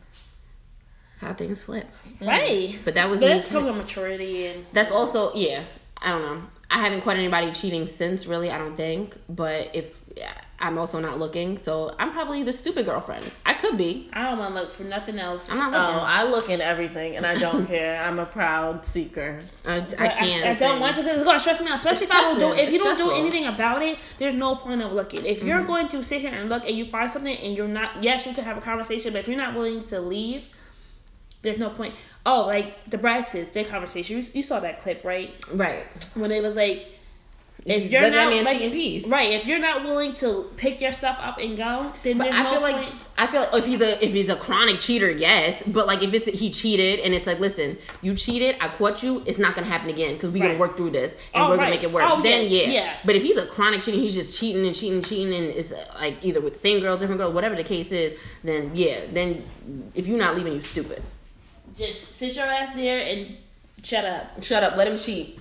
how 1.20 1.34
things 1.34 1.64
flip. 1.64 1.86
Right. 2.22 2.80
But 2.86 2.94
that 2.94 3.10
was 3.10 3.20
But 3.20 3.28
me. 3.28 3.40
that's 3.40 3.52
maturity 3.52 4.48
and 4.48 4.66
That's 4.72 4.90
also 4.90 5.36
yeah. 5.36 5.66
I 6.02 6.12
don't 6.12 6.22
know. 6.22 6.42
I 6.72 6.80
haven't 6.80 7.02
caught 7.02 7.16
anybody 7.18 7.52
cheating 7.52 7.88
since 7.88 8.26
really. 8.28 8.52
I 8.52 8.58
don't 8.58 8.76
think. 8.76 9.16
But 9.28 9.72
if 9.76 9.94
yeah, 10.16 10.32
I'm 10.60 10.78
also 10.78 11.00
not 11.00 11.18
looking, 11.20 11.58
so 11.58 11.96
I'm 11.98 12.12
probably 12.12 12.44
the 12.44 12.52
stupid 12.52 12.86
girlfriend. 12.86 13.24
I 13.46 13.54
could 13.54 13.78
be. 13.78 14.10
I 14.14 14.24
don't 14.24 14.38
want 14.40 14.54
to 14.56 14.62
look 14.62 14.72
for 14.72 14.84
nothing 14.84 15.18
else. 15.20 15.50
I'm 15.52 15.58
not 15.58 15.74
Oh. 15.74 16.00
I 16.04 16.24
look 16.24 16.50
in 16.50 16.62
everything 16.62 17.16
and 17.16 17.26
I 17.26 17.38
don't 17.38 17.66
care. 17.76 18.04
I'm 18.04 18.20
a 18.20 18.26
proud 18.26 18.84
seeker. 18.86 19.40
I, 19.66 19.78
I, 19.78 19.82
can't. 20.10 20.46
I, 20.46 20.54
don't 20.56 20.80
want 20.80 20.96
to 20.96 21.02
because 21.02 21.16
it's 21.18 21.24
gonna 21.24 21.40
stress 21.40 21.60
me 21.62 21.68
out. 21.68 21.76
Especially 21.76 22.04
It's 22.06 22.12
if 22.12 22.18
I 22.18 22.22
don't 22.22 22.36
do 22.36 22.42
stressful. 22.54 22.68
if 22.68 22.74
you 22.74 22.90
It's 22.90 23.00
don't 23.00 23.10
do 23.10 23.16
anything 23.16 23.46
about 23.48 23.82
it. 23.82 23.98
There's 24.18 24.34
no 24.36 24.56
point 24.56 24.82
of 24.82 24.92
looking. 24.92 25.26
If 25.26 25.40
Mm-hmm. 25.40 25.48
you're 25.48 25.64
going 25.64 25.88
to 25.90 26.04
sit 26.04 26.22
here 26.22 26.34
and 26.34 26.50
look 26.50 26.66
and 26.66 26.76
you 26.78 26.86
find 26.86 27.10
something 27.10 27.36
and 27.36 27.56
you're 27.56 27.68
not, 27.68 28.04
yes, 28.04 28.26
you 28.26 28.34
can 28.34 28.44
have 28.44 28.58
a 28.58 28.62
conversation. 28.62 29.14
But 29.14 29.20
if 29.20 29.28
you're 29.28 29.38
not 29.38 29.56
willing 29.56 29.84
to 29.86 30.00
leave, 30.02 30.46
there's 31.42 31.58
no 31.58 31.70
point. 31.70 31.96
Oh, 32.26 32.42
like 32.46 32.90
the 32.90 32.98
Braxtons, 32.98 33.52
their 33.52 33.66
conversation. 33.66 34.18
You, 34.18 34.26
you 34.34 34.44
saw 34.44 34.60
that 34.60 34.82
clip, 34.82 35.04
right? 35.04 35.34
Right. 35.54 35.86
When 36.16 36.32
it 36.32 36.42
was 36.44 36.56
like, 36.56 36.88
if 37.66 37.92
you're 37.92 38.02
Let 38.02 38.12
that 38.14 38.24
not 38.26 38.30
man 38.34 38.46
like, 38.46 38.62
in 38.62 38.72
peace. 38.72 39.06
right, 39.08 39.34
if 39.34 39.46
you're 39.46 39.60
not 39.60 39.84
willing 39.84 40.14
to 40.14 40.50
pick 40.56 40.80
your 40.80 40.94
stuff 40.94 41.18
up 41.22 41.40
and 41.40 41.58
go, 41.58 41.92
then 42.04 42.18
But 42.18 42.26
there's 42.26 42.36
I 42.38 42.44
no 42.44 42.52
feel 42.52 42.62
like 42.62 42.76
point. 42.78 42.96
I 43.18 43.28
feel 43.28 43.42
like 43.42 43.54
if 43.54 43.66
he's 43.66 43.82
a 43.82 44.06
if 44.06 44.14
he's 44.14 44.30
a 44.30 44.38
chronic 44.38 44.80
cheater, 44.80 45.12
yes. 45.12 45.62
But 45.68 45.86
like 45.86 46.02
if 46.02 46.14
it's 46.14 46.26
he 46.28 46.52
cheated 46.52 47.02
and 47.02 47.14
it's 47.14 47.28
like, 47.28 47.40
listen, 47.42 47.78
you 48.02 48.16
cheated, 48.16 48.56
I 48.62 48.70
caught 48.70 49.04
you, 49.04 49.24
it's 49.26 49.40
not 49.40 49.56
gonna 49.56 49.68
happen 49.68 49.90
again 49.90 50.14
because 50.14 50.30
we're 50.30 50.42
Right. 50.42 50.48
gonna 50.52 50.60
work 50.60 50.78
through 50.78 50.92
this 50.92 51.12
and 51.34 51.44
Oh, 51.44 51.50
we're 51.50 51.58
gonna 51.58 51.70
make 51.72 51.84
it 51.84 51.92
work. 51.92 52.06
Oh, 52.08 52.22
then 52.24 52.46
yeah, 52.50 52.62
yeah. 52.62 52.72
yeah. 52.72 52.94
But 53.04 53.18
if 53.18 53.24
he's 53.24 53.36
a 53.36 53.46
chronic 53.48 53.82
cheating, 53.82 54.00
he's 54.00 54.14
just 54.14 54.40
cheating 54.40 54.66
and 54.66 54.74
cheating 54.74 54.96
and 55.00 55.06
cheating 55.06 55.34
and 55.34 55.48
it's 55.48 55.74
uh, 55.74 55.86
like 55.96 56.24
either 56.24 56.40
with 56.40 56.54
the 56.54 56.60
same 56.60 56.80
girl, 56.80 56.96
different 56.96 57.20
girl, 57.20 57.34
whatever 57.34 57.56
the 57.56 57.66
case 57.66 57.92
is, 57.92 58.18
then 58.42 58.72
yeah, 58.74 59.02
then 59.12 59.44
if 59.96 60.08
you're 60.08 60.18
not 60.18 60.38
leaving, 60.38 60.54
you 60.54 60.62
stupid. 60.62 61.04
Just 61.78 62.14
sit 62.16 62.36
your 62.36 62.46
ass 62.46 62.76
there 62.76 63.00
and 63.00 63.38
shut 63.84 64.06
up. 64.06 64.44
Shut 64.44 64.64
up, 64.64 64.76
let 64.76 64.88
him 64.88 64.98
cheat. 64.98 65.40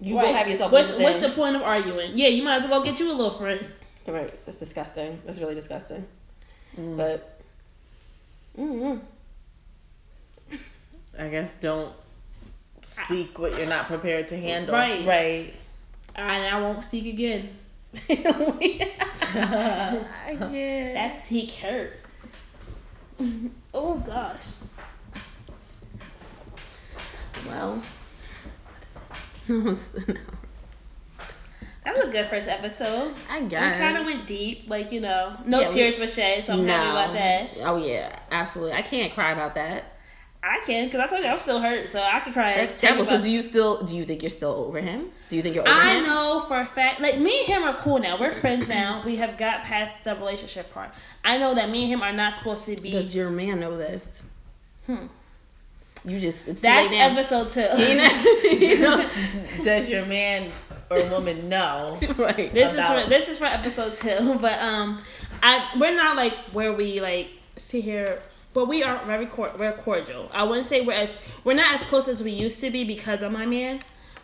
You 0.00 0.16
Right. 0.16 0.26
go 0.26 0.32
have 0.34 0.48
yourself. 0.48 0.72
What's, 0.72 0.92
what's 0.92 1.20
the 1.20 1.30
point 1.30 1.56
of 1.56 1.62
arguing? 1.62 2.16
Yeah, 2.16 2.28
you 2.28 2.42
might 2.42 2.62
as 2.62 2.70
well 2.70 2.82
get 2.84 3.00
you 3.00 3.10
a 3.10 3.14
little 3.14 3.32
friend. 3.32 3.64
Right, 4.06 4.44
that's 4.46 4.58
disgusting. 4.58 5.20
That's 5.26 5.40
really 5.40 5.54
disgusting. 5.54 6.06
But. 6.76 7.40
mm 8.58 9.00
I 11.18 11.28
guess 11.28 11.52
don't 11.60 11.92
seek 12.86 13.38
what 13.38 13.58
you're 13.58 13.66
not 13.66 13.86
prepared 13.88 14.28
to 14.28 14.36
handle. 14.40 14.72
Right. 14.74 15.04
Right. 15.04 15.54
And 16.14 16.46
I 16.54 16.60
won't 16.60 16.84
seek 16.84 17.06
again. 17.06 17.50
yeah. 18.08 20.04
That's 20.94 21.26
he 21.26 21.46
hurt. 21.46 21.98
oh 23.74 23.94
gosh. 23.94 24.46
Well. 27.46 27.82
That 31.84 31.96
was 31.96 32.08
a 32.08 32.10
good 32.12 32.26
first 32.26 32.48
episode. 32.48 33.14
I 33.30 33.40
got. 33.44 33.72
We 33.72 33.78
kind 33.78 33.96
of 33.96 34.04
went 34.04 34.26
deep, 34.26 34.68
like 34.68 34.92
you 34.92 35.00
know, 35.00 35.34
no 35.46 35.60
Yeah, 35.60 35.68
we- 35.68 35.72
tears 35.74 35.98
were 35.98 36.06
shed, 36.06 36.44
so 36.44 36.52
I'm 36.52 36.66
happy 36.66 36.90
about 36.90 37.14
that. 37.14 37.50
Oh 37.60 37.76
yeah, 37.82 38.18
absolutely. 38.30 38.74
I 38.74 38.82
can't 38.82 39.14
cry 39.14 39.32
about 39.32 39.54
that. 39.54 39.84
I 40.42 40.60
can, 40.66 40.84
because 40.86 41.00
I 41.00 41.06
told 41.06 41.24
you 41.24 41.30
I'm 41.30 41.38
still 41.38 41.60
hurt, 41.60 41.88
so 41.88 42.00
I 42.02 42.20
can 42.20 42.32
cry. 42.34 42.54
That's 42.56 42.78
terrible. 42.78 43.06
So 43.06 43.20
do 43.22 43.30
you 43.30 43.40
still 43.40 43.82
do 43.86 43.96
you 43.96 44.04
think 44.04 44.22
you're 44.22 44.28
still 44.28 44.50
over 44.52 44.80
him? 44.82 45.06
Do 45.30 45.36
you 45.36 45.40
think 45.42 45.54
you're 45.54 45.66
over 45.66 45.80
I 45.80 45.94
him? 45.94 46.04
know 46.04 46.44
for 46.46 46.60
a 46.60 46.66
fact, 46.66 47.00
like 47.00 47.18
me 47.18 47.38
and 47.40 47.46
him 47.48 47.62
are 47.64 47.80
cool 47.80 47.98
now. 47.98 48.20
We're 48.20 48.32
friends 48.32 48.68
now. 48.68 49.02
We 49.06 49.16
have 49.16 49.38
got 49.38 49.64
past 49.64 49.94
the 50.04 50.14
relationship 50.14 50.70
part. 50.74 50.90
I 51.24 51.38
know 51.38 51.54
that 51.54 51.70
me 51.70 51.84
and 51.84 51.92
him 51.94 52.02
are 52.02 52.12
not 52.12 52.34
supposed 52.34 52.66
to 52.66 52.76
be. 52.76 52.90
Does 52.90 53.14
your 53.14 53.30
man 53.30 53.60
know 53.60 53.78
this? 53.78 54.22
Hmm. 54.86 55.06
You 56.04 56.20
just 56.20 56.48
it's 56.48 56.62
That's 56.62 56.90
too 56.90 56.96
episode 56.96 57.48
two. 57.48 57.60
You 57.82 57.96
know? 57.96 58.24
You 58.58 58.78
know? 58.78 59.10
Does 59.64 59.88
your 59.88 60.06
man 60.06 60.50
or 60.90 60.98
woman 61.10 61.48
know? 61.48 61.98
right. 62.16 62.52
This 62.52 62.72
about- 62.72 62.98
is 62.98 63.04
for, 63.04 63.10
this 63.10 63.28
is 63.28 63.38
for 63.38 63.44
episode 63.46 63.94
two, 63.94 64.38
but 64.40 64.58
um, 64.60 65.02
I 65.42 65.70
we're 65.78 65.94
not 65.94 66.16
like 66.16 66.34
where 66.52 66.72
we 66.72 67.00
like 67.00 67.28
sit 67.56 67.84
here, 67.84 68.20
but 68.54 68.66
we 68.68 68.82
are 68.82 68.96
very 69.04 69.26
cor- 69.26 69.52
we're 69.58 69.72
cordial. 69.72 70.30
I 70.32 70.44
wouldn't 70.44 70.66
say 70.66 70.80
we're 70.80 70.92
as, 70.92 71.10
we're 71.44 71.54
not 71.54 71.74
as 71.74 71.82
close 71.84 72.08
as 72.08 72.22
we 72.22 72.30
used 72.32 72.60
to 72.60 72.70
be 72.70 72.84
because 72.84 73.22
of 73.22 73.32
my 73.32 73.44
man, 73.46 73.80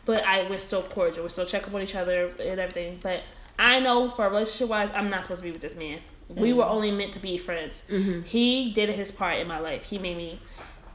but 0.07 0.25
I 0.25 0.49
we're 0.49 0.59
still 0.59 0.83
cordial. 0.83 1.25
We're 1.25 1.29
still 1.31 1.47
checking 1.47 1.75
on 1.75 1.83
each 1.83 1.95
other 1.95 2.31
and 2.41 2.61
everything. 2.61 3.01
But 3.03 3.23
I 3.59 3.81
know 3.81 4.11
for 4.11 4.29
relationship 4.29 4.69
wise, 4.69 4.91
I'm 4.95 5.09
not 5.09 5.23
supposed 5.23 5.41
to 5.43 5.47
be 5.47 5.53
with 5.53 5.61
this 5.61 5.75
man. 5.77 6.01
We 6.29 6.53
were 6.55 6.65
only 6.65 6.91
meant 6.91 7.13
to 7.15 7.21
be 7.21 7.37
friends. 7.37 7.83
He 8.25 8.73
did 8.73 8.89
his 8.89 9.11
part 9.11 9.39
in 9.39 9.47
my 9.47 9.59
life. 9.59 9.83
He 9.83 9.99
made 9.99 10.17
me, 10.17 10.41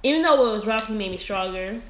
even 0.04 0.22
though 0.22 0.50
it 0.50 0.54
was 0.54 0.66
rough, 0.66 0.88
he 0.88 0.94
made 0.94 1.12
me 1.12 1.18
stronger. 1.18 1.82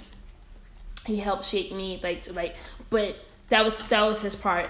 He 1.06 1.18
helped 1.18 1.46
shape 1.46 1.72
me, 1.72 2.00
like 2.04 2.24
to 2.24 2.34
like, 2.34 2.56
but 2.90 3.16
that 3.50 3.64
was 3.64 3.82
that 3.90 4.02
was 4.02 4.22
his 4.22 4.36
part 4.36 4.70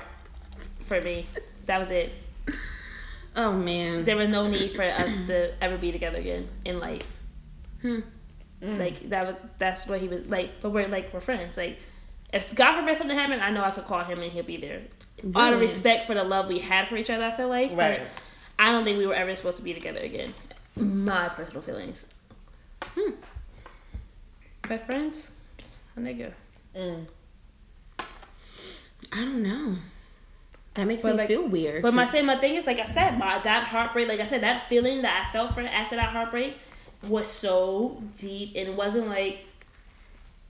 for 0.81 1.01
me. 1.01 1.25
That 1.65 1.79
was 1.79 1.91
it. 1.91 2.11
Oh 3.35 3.53
man. 3.53 4.03
There 4.03 4.17
was 4.17 4.29
no 4.29 4.47
need 4.47 4.75
for 4.75 4.83
us 4.83 5.11
to 5.27 5.53
ever 5.63 5.77
be 5.77 5.91
together 5.91 6.17
again 6.17 6.47
in 6.65 6.79
life. 6.79 7.03
Hmm. 7.81 7.99
Like 8.61 9.09
that 9.09 9.25
was 9.27 9.35
that's 9.57 9.87
what 9.87 10.01
he 10.01 10.07
was 10.07 10.25
like. 10.25 10.61
But 10.61 10.71
we're 10.71 10.87
like 10.87 11.13
we're 11.13 11.19
friends. 11.21 11.55
Like 11.55 11.77
if 12.33 12.53
God 12.55 12.79
forbid 12.79 12.97
something 12.97 13.17
happened, 13.17 13.41
I 13.41 13.51
know 13.51 13.63
I 13.63 13.71
could 13.71 13.85
call 13.85 14.03
him 14.03 14.19
and 14.19 14.31
he'll 14.31 14.43
be 14.43 14.57
there. 14.57 14.81
Out 15.35 15.53
of 15.53 15.59
respect 15.61 16.05
for 16.05 16.13
the 16.13 16.23
love 16.23 16.47
we 16.47 16.59
had 16.59 16.87
for 16.87 16.95
each 16.97 17.09
other, 17.09 17.25
I 17.25 17.31
feel 17.31 17.47
like. 17.49 17.69
but 17.69 17.77
Right. 17.77 18.01
I 18.57 18.71
don't 18.71 18.83
think 18.83 18.97
we 18.97 19.05
were 19.05 19.13
ever 19.15 19.35
supposed 19.35 19.57
to 19.57 19.63
be 19.63 19.73
together 19.73 19.99
again. 19.99 20.33
My 20.75 21.29
personal 21.29 21.61
feelings. 21.61 22.05
Hmm. 22.83 23.11
But 24.69 24.85
friends, 24.85 25.31
a 25.97 25.99
nigga. 25.99 26.31
Mm. 26.75 27.07
I 29.11 29.15
don't 29.15 29.41
know. 29.41 29.75
That 30.75 30.85
makes 30.85 31.01
But, 31.01 31.13
me 31.13 31.17
like- 31.17 31.27
feel 31.27 31.47
weird. 31.47 31.81
But 31.81 31.95
my 31.95 32.05
same 32.05 32.27
my 32.27 32.37
thing 32.37 32.53
is 32.53 32.67
like 32.67 32.79
I 32.79 32.85
said, 32.85 33.17
my 33.17 33.39
that 33.39 33.63
heartbreak, 33.67 34.07
like 34.07 34.19
I 34.19 34.27
said, 34.27 34.41
that 34.41 34.69
feeling 34.69 35.01
that 35.01 35.25
I 35.27 35.31
felt 35.33 35.55
for 35.55 35.61
after 35.61 35.95
that 35.95 36.09
heartbreak 36.09 36.55
was 37.07 37.27
so 37.27 38.01
deep 38.17 38.49
and 38.55 38.69
it 38.69 38.75
wasn't 38.75 39.07
like 39.07 39.39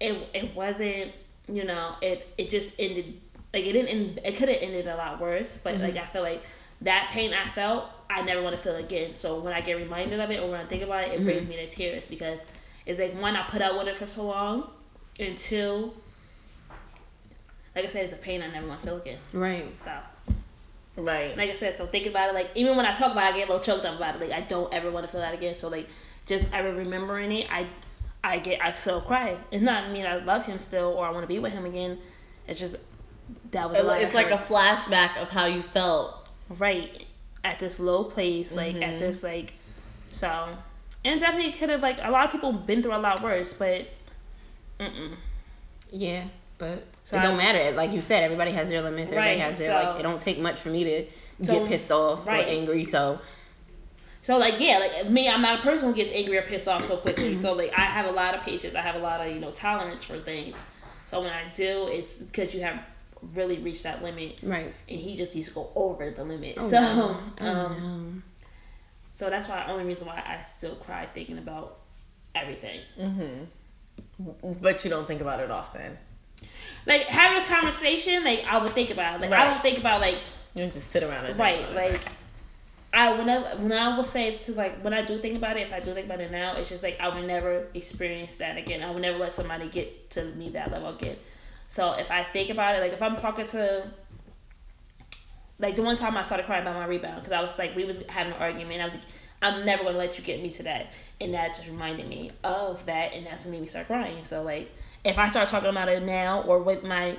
it 0.02 0.30
it 0.34 0.54
wasn't, 0.54 1.14
you 1.48 1.64
know, 1.64 1.96
it 2.02 2.28
it 2.38 2.50
just 2.50 2.74
ended 2.78 3.22
like 3.54 3.64
it 3.64 3.72
didn't 3.72 3.88
end 3.88 4.20
it 4.26 4.36
could 4.36 4.50
have 4.50 4.58
ended 4.62 4.86
a 4.88 4.98
lot 4.98 5.22
worse. 5.22 5.58
But 5.64 5.78
like 5.78 5.96
I 5.96 6.04
feel 6.06 6.24
like 6.24 6.44
that 6.82 7.10
pain 7.14 7.34
I 7.34 7.48
felt, 7.48 7.86
I 8.10 8.22
never 8.24 8.42
want 8.44 8.58
to 8.58 8.62
feel 8.62 8.76
again. 8.76 9.14
So 9.16 9.40
when 9.40 9.54
I 9.54 9.62
get 9.62 9.78
reminded 9.78 10.20
of 10.20 10.30
it 10.30 10.42
or 10.42 10.52
when 10.52 10.60
I 10.60 10.66
think 10.66 10.84
about 10.84 11.06
it, 11.06 11.14
it 11.14 11.24
brings 11.24 11.48
me 11.48 11.56
to 11.56 11.70
tears 11.70 12.04
because 12.10 12.40
it's 12.90 13.00
like 13.00 13.14
one, 13.22 13.36
I 13.38 13.44
put 13.44 13.62
up 13.62 13.78
with 13.78 13.88
it 13.88 13.98
for 13.98 14.06
so 14.08 14.24
long 14.26 14.70
and 15.20 15.38
two 15.38 15.94
like 17.76 17.86
I 17.86 17.88
said, 17.88 18.04
it's 18.06 18.14
a 18.14 18.18
pain 18.18 18.42
I 18.42 18.48
never 18.48 18.68
want 18.68 18.82
to 18.82 18.88
feel 18.88 18.98
again. 18.98 19.20
right. 19.32 19.66
So 19.82 19.92
Right. 20.98 21.38
like 21.38 21.50
I 21.50 21.54
said, 21.54 21.76
so 21.78 21.86
thinking 21.86 22.12
about 22.12 22.30
it, 22.30 22.34
like 22.36 22.50
even 22.56 22.76
when 22.76 22.86
I 22.86 22.94
talk 22.94 23.12
about 23.14 23.32
it, 23.32 23.36
I 23.36 23.38
get 23.38 23.48
a 23.48 23.52
little 23.54 23.64
choked 23.64 23.86
up 23.86 23.96
about 23.96 24.16
it. 24.16 24.22
Like 24.22 24.32
I 24.32 24.42
don't 24.42 24.74
ever 24.74 24.92
want 24.92 25.06
to 25.06 25.12
feel 25.12 25.22
that 25.22 25.34
again. 25.34 25.56
So 25.56 25.70
like 25.70 25.88
just 26.26 26.52
ever 26.54 26.74
remembering 26.74 27.32
it, 27.32 27.48
I 27.52 27.68
I 28.24 28.40
get 28.40 28.62
I 28.62 28.76
still 28.78 29.00
cry. 29.02 29.38
It's 29.52 29.64
not 29.64 29.84
I 29.86 29.92
mean 29.94 30.06
I 30.06 30.18
love 30.18 30.44
him 30.46 30.60
still 30.60 30.88
or 30.90 31.06
I 31.06 31.12
want 31.12 31.24
to 31.24 31.28
be 31.28 31.40
with 31.40 31.54
him 31.54 31.66
again. 31.66 32.00
It's 32.48 32.60
just 32.60 32.76
that 33.52 33.70
was 33.70 33.80
a 33.80 33.84
lot 33.84 34.02
it's 34.02 34.14
like 34.16 34.32
a 34.32 34.38
flashback 34.38 35.16
of 35.22 35.30
how 35.30 35.46
you 35.46 35.62
felt. 35.62 36.28
right 36.50 37.06
at 37.46 37.60
this 37.60 37.80
low 37.80 38.04
place, 38.04 38.52
like 38.52 38.74
Mm-hmm. 38.74 38.84
at 38.84 39.00
this 39.00 39.24
like 39.24 39.54
so. 40.10 40.50
And 41.10 41.20
definitely 41.20 41.51
could 41.53 41.70
have 41.70 41.82
like 41.82 41.97
a 42.01 42.12
lot 42.12 42.26
of 42.26 42.32
people 42.32 42.51
been 42.53 42.84
through 42.84 42.95
a 42.95 42.99
lot 42.99 43.22
worse, 43.24 43.53
but 43.53 43.88
mm-mm. 44.80 45.16
Yeah, 45.91 46.26
but 46.60 46.86
So 47.03 47.18
it 47.18 47.22
don't 47.22 47.38
matter. 47.38 47.72
Like 47.72 47.91
you 47.91 48.01
said, 48.01 48.24
everybody 48.24 48.51
has 48.51 48.70
their 48.70 48.82
limits. 48.84 49.12
Everybody 49.12 49.39
Right, 49.41 49.49
has 49.51 49.57
their 49.60 49.72
so- 49.82 49.89
like. 49.89 49.99
It 49.99 50.03
don't 50.03 50.22
take 50.22 50.39
much 50.39 50.60
for 50.60 50.70
me 50.70 50.84
to 50.84 51.05
So- 51.41 51.60
get 51.62 51.68
pissed 51.70 51.91
off 51.91 52.28
right. 52.28 52.45
or 52.45 52.49
angry. 52.49 52.84
So 52.84 53.20
So 54.22 54.38
like 54.38 54.60
yeah, 54.60 54.78
like 54.78 55.10
me, 55.10 55.28
I'm 55.28 55.41
not 55.41 55.60
a 55.60 55.62
person 55.64 55.89
who 55.89 55.95
gets 55.95 56.12
angry 56.12 56.38
or 56.38 56.43
pissed 56.43 56.68
off 56.68 56.86
so 56.86 56.97
quickly. 56.97 57.36
so 57.36 57.53
like 57.53 57.72
I 57.78 57.82
have 57.86 58.05
a 58.05 58.12
lot 58.12 58.36
of 58.36 58.41
patience. 58.41 58.76
I 58.76 58.82
have 58.82 58.95
a 58.95 58.99
lot 58.99 59.20
of 59.26 59.34
you 59.34 59.39
know 59.39 59.51
tolerance 59.51 60.03
for 60.03 60.18
things. 60.20 60.55
So 61.05 61.22
when 61.22 61.32
I 61.32 61.49
do, 61.53 61.88
it's 61.88 62.14
because 62.20 62.53
you 62.53 62.62
have 62.62 62.80
really 63.34 63.57
reached 63.57 63.84
that 63.84 64.03
limit, 64.03 64.38
right. 64.43 64.72
and 64.88 64.99
he 64.99 65.16
just 65.16 65.34
needs 65.36 65.47
to 65.49 65.55
go 65.55 65.72
over 65.76 66.12
the 66.12 66.24
limit. 66.24 66.55
Oh, 66.60 66.70
so 66.70 66.80
no. 66.80 67.18
Oh, 67.41 67.45
um, 67.47 68.24
so 69.20 69.30
that's 69.30 69.50
why 69.50 69.66
the 69.66 69.70
only 69.74 69.84
reason 69.84 70.08
why 70.08 70.24
I 70.26 70.42
still 70.44 70.76
cry 70.76 71.06
thinking 71.14 71.40
about 71.40 71.80
everything. 72.34 72.80
Mm-hmm. 72.98 74.54
But 74.62 74.86
you 74.86 74.90
don't 74.90 75.06
think 75.06 75.20
about 75.20 75.42
it 75.42 75.52
often. 75.52 75.98
Like 76.86 77.02
having 77.02 77.38
this 77.38 77.50
conversation, 77.50 78.24
like 78.24 78.46
I 78.46 78.60
would 78.60 78.72
think 78.72 78.92
about. 78.92 79.16
it. 79.16 79.30
Like 79.30 79.38
I 79.38 79.44
don't 79.44 79.62
think 79.62 79.78
about 79.78 80.00
like 80.00 80.20
You 80.56 80.66
just 80.68 80.90
sit 80.90 81.04
around 81.04 81.26
and 81.26 81.38
right 81.38 81.70
like 81.74 82.02
i 82.94 83.12
when 83.12 83.30
I, 83.30 83.56
when 83.56 83.74
I 83.74 83.98
would 83.98 84.06
say 84.06 84.38
to 84.38 84.54
like 84.54 84.82
when 84.82 84.94
i 84.94 85.04
do 85.04 85.20
think 85.20 85.36
about 85.36 85.58
it 85.58 85.68
if 85.68 85.74
i 85.74 85.80
do 85.80 85.94
think 85.94 86.08
about 86.08 86.22
it 86.22 86.32
now 86.32 86.56
it's 86.56 86.70
just 86.70 86.82
like 86.82 87.00
i 87.00 87.08
would 87.08 87.28
never 87.28 87.68
experience 87.76 88.38
that 88.38 88.58
again 88.58 88.82
i 88.82 88.90
would 88.90 89.04
never 89.04 89.20
let 89.20 89.32
somebody 89.32 89.70
get 89.70 90.10
to 90.12 90.24
me 90.24 90.50
that 90.50 90.72
level 90.72 90.90
again 90.90 91.18
so 91.68 91.92
if 91.94 92.10
i 92.10 92.24
think 92.24 92.50
about 92.50 92.76
it 92.76 92.80
like 92.80 92.94
if 92.94 93.02
i'm 93.04 93.16
talking 93.16 93.46
to 93.46 93.86
like 95.60 95.76
the 95.76 95.84
one 95.84 95.95
time 95.95 96.18
i 96.18 96.22
started 96.22 96.45
crying 96.45 96.62
about 96.62 96.76
my 96.76 96.86
rebound 96.86 97.16
because 97.16 97.34
i 97.34 97.41
was 97.41 97.57
like 97.57 97.76
we 97.76 97.86
was 97.86 98.03
having 98.07 98.34
an 98.34 98.39
argument 98.39 98.82
i 98.82 98.86
was 98.86 98.93
like 98.93 99.03
i'm 99.41 99.66
never 99.66 99.84
going 99.84 99.93
to 99.93 99.99
let 99.99 100.18
you 100.18 100.24
get 100.24 100.41
me 100.41 100.49
to 100.49 100.64
that 100.64 100.91
and 101.22 101.34
that 101.34 101.53
just 101.53 101.68
reminded 101.68 102.07
me 102.07 102.32
of 102.43 102.86
that 102.86 103.14
and 103.14 103.26
that's 103.26 103.43
when 103.43 103.51
made 103.51 103.62
me 103.62 103.68
start 103.68 103.88
crying 103.88 104.24
so 104.26 104.41
like 104.41 104.72
if 105.03 105.18
i 105.18 105.30
start 105.30 105.47
talking 105.47 105.70
about 105.70 105.88
it 105.88 106.03
now 106.03 106.41
or 106.43 106.60
with 106.60 106.84
my 106.84 107.16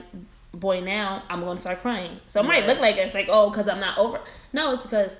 boy 0.53 0.81
now, 0.81 1.23
I'm 1.29 1.41
going 1.41 1.57
to 1.57 1.61
start 1.61 1.81
crying. 1.81 2.21
So 2.27 2.41
it 2.41 2.45
might 2.45 2.67
look 2.67 2.81
like 2.81 2.97
it's 2.97 3.15
like, 3.15 3.29
oh, 3.29 3.51
because 3.51 3.69
I'm 3.69 3.81
not 3.81 3.99
over. 3.99 4.21
No, 4.53 4.73
it's 4.73 4.83
because 4.83 5.19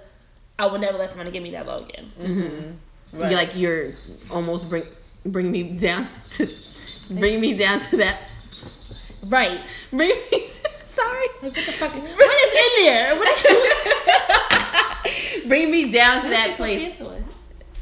I 0.59 0.67
would 0.67 0.81
never 0.81 0.99
let 0.99 1.11
somebody 1.11 1.31
give 1.31 1.43
me 1.43 1.53
that 1.53 1.67
low 1.67 1.85
again. 1.85 2.13
Mm-hmm. 2.19 3.19
Right. 3.19 3.31
You're 3.31 3.41
like 3.41 3.57
you're 3.57 3.95
almost 4.31 4.69
bring 4.69 4.85
bring 5.27 5.51
me 5.51 5.65
down 5.65 6.07
to 6.33 6.49
bring 7.11 7.41
me 7.41 7.55
down 7.55 7.81
to 7.81 7.97
that. 7.99 8.23
Right. 9.25 9.61
Bring 9.91 10.11
me. 10.31 10.47
Sorry. 10.91 11.27
Like, 11.43 11.55
what 11.57 11.67
the 11.67 11.73
fuck? 11.73 11.93
What 11.95 12.35
is 12.45 12.53
in 12.63 12.85
there? 12.85 13.17
What 13.17 13.29
is 15.39 15.45
Bring 15.49 15.71
me 15.71 15.91
down 15.91 16.23
to 16.23 16.29
that 16.29 16.57
place 16.57 17.01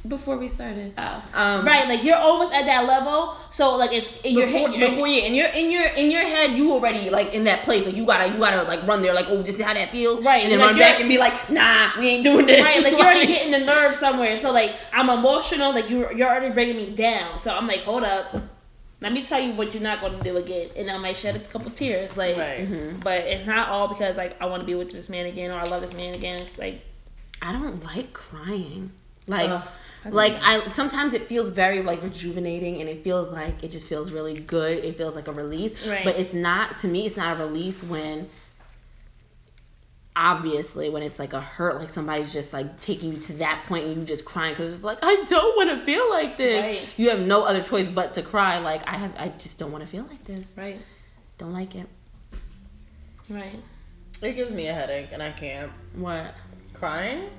before 0.07 0.37
we 0.39 0.49
started. 0.49 0.95
Oh. 0.97 1.23
Um, 1.35 1.67
right, 1.67 1.87
like 1.89 2.03
you're 2.03 2.17
almost 2.17 2.55
at 2.55 2.65
that 2.65 2.87
level, 2.87 3.35
so 3.51 3.77
like 3.77 3.93
it's 3.93 4.09
in 4.23 4.35
your 4.39 4.47
before, 4.47 4.69
head. 4.71 4.79
your- 4.79 4.89
before 4.91 5.07
you 5.09 5.21
in 5.23 5.35
your 5.35 5.49
in 5.49 5.71
your 5.71 5.85
in 5.89 6.11
your 6.11 6.23
head 6.23 6.53
you 6.57 6.73
already 6.73 7.11
like 7.11 7.35
in 7.35 7.45
that 7.45 7.65
place 7.65 7.85
like 7.85 7.95
you 7.95 8.07
gotta 8.07 8.29
you 8.33 8.39
gotta 8.39 8.63
like 8.63 8.87
run 8.87 9.03
there 9.03 9.13
like 9.13 9.27
oh 9.29 9.43
just 9.43 9.59
see 9.59 9.65
how 9.65 9.75
that 9.75 9.91
feels 9.91 10.23
Right, 10.23 10.45
and 10.45 10.53
then 10.53 10.61
like 10.61 10.69
run 10.69 10.77
you're- 10.79 10.89
back 10.91 11.01
and 11.01 11.09
be 11.11 11.19
like 11.19 11.51
nah 11.51 11.91
we 11.99 12.09
ain't 12.09 12.23
doing 12.25 12.47
this 12.47 12.63
right, 12.63 12.83
like 12.83 12.93
you're 12.97 13.03
already 13.03 13.27
hitting 13.27 13.51
the 13.51 13.59
nerve 13.59 13.97
somewhere. 13.97 14.39
So 14.39 14.51
like 14.53 14.75
I'm 14.95 15.11
emotional, 15.11 15.73
like 15.75 15.91
you're 15.91 16.11
you're 16.13 16.29
already 16.29 16.51
bringing 16.55 16.77
me 16.77 16.91
down. 16.95 17.41
So 17.43 17.55
I'm 17.55 17.67
like, 17.67 17.81
hold 17.83 18.05
up, 18.05 18.35
let 19.01 19.13
me 19.13 19.23
tell 19.23 19.41
you 19.41 19.53
what 19.53 19.73
you're 19.75 19.83
not 19.83 20.01
going 20.01 20.17
to 20.19 20.23
do 20.25 20.37
again, 20.37 20.71
and 20.77 20.91
I 20.91 20.99
might 20.99 21.17
shed 21.17 21.37
a 21.37 21.41
couple 21.41 21.71
tears, 21.71 22.17
like. 22.17 22.37
Right. 22.37 22.61
Mm-hmm. 22.61 23.01
But 23.01 23.21
it's 23.25 23.47
not 23.47 23.69
all 23.69 23.89
because 23.89 24.17
like 24.17 24.41
I 24.41 24.47
want 24.47 24.63
to 24.63 24.67
be 24.67 24.75
with 24.75 24.91
this 24.93 25.09
man 25.09 25.27
again 25.27 25.51
or 25.51 25.55
I 25.59 25.65
love 25.65 25.83
this 25.83 25.93
man 25.93 26.15
again. 26.15 26.41
It's 26.43 26.59
like 26.59 26.81
I 27.41 27.53
don't 27.53 27.83
like 27.85 28.13
crying 28.13 28.91
like 29.29 29.51
Ugh. 29.51 29.63
like 30.11 30.35
I 30.43 30.69
sometimes 30.71 31.13
it 31.13 31.29
feels 31.29 31.51
very 31.51 31.83
like 31.83 32.03
rejuvenating 32.03 32.81
and 32.81 32.89
it 32.89 33.05
feels 33.05 33.29
like 33.29 33.63
it 33.63 33.71
just 33.71 33.87
feels 33.89 34.11
really 34.11 34.35
good 34.41 34.83
it 34.85 34.97
feels 34.97 35.15
like 35.15 35.29
a 35.29 35.33
release 35.33 35.87
Right. 35.87 36.03
but 36.05 36.17
it's 36.17 36.33
not 36.35 36.79
to 36.79 36.89
me 36.89 37.07
it's 37.07 37.17
not 37.17 37.39
a 37.39 37.45
release 37.45 37.83
when 37.83 38.29
obviously 40.21 40.91
when 40.91 41.01
it's 41.05 41.21
like 41.21 41.33
a 41.33 41.41
hurt 41.41 41.79
like 41.79 41.89
somebody's 41.91 42.33
just 42.33 42.53
like 42.53 42.81
taking 42.83 43.13
you 43.13 43.21
to 43.21 43.33
that 43.35 43.63
point 43.69 43.85
and 43.87 43.97
you 43.99 44.05
just 44.05 44.25
crying 44.25 44.53
because 44.53 44.75
it's 44.75 44.83
like 44.83 44.99
i 45.03 45.15
don't 45.29 45.57
want 45.57 45.71
to 45.71 45.87
feel 45.87 46.11
like 46.11 46.37
this 46.37 46.61
Right. 46.61 46.89
you 46.97 47.09
have 47.11 47.21
no 47.21 47.45
other 47.45 47.63
choice 47.63 47.87
but 47.87 48.15
to 48.15 48.23
cry 48.23 48.59
like 48.59 48.83
i 48.89 48.97
have 48.97 49.15
i 49.17 49.29
just 49.29 49.59
don't 49.59 49.71
want 49.71 49.85
to 49.85 49.89
feel 49.89 50.03
like 50.11 50.25
this 50.25 50.53
right, 50.57 50.81
don't 51.39 51.53
like 51.53 51.77
it 51.77 51.87
right. 53.31 53.63
It 54.21 54.33
gives 54.33 54.51
me 54.51 54.67
a 54.67 54.75
headache, 54.75 55.11
and 55.13 55.23
I 55.23 55.31
can't. 55.31 55.71
what 55.95 56.35
Crying? 56.75 57.31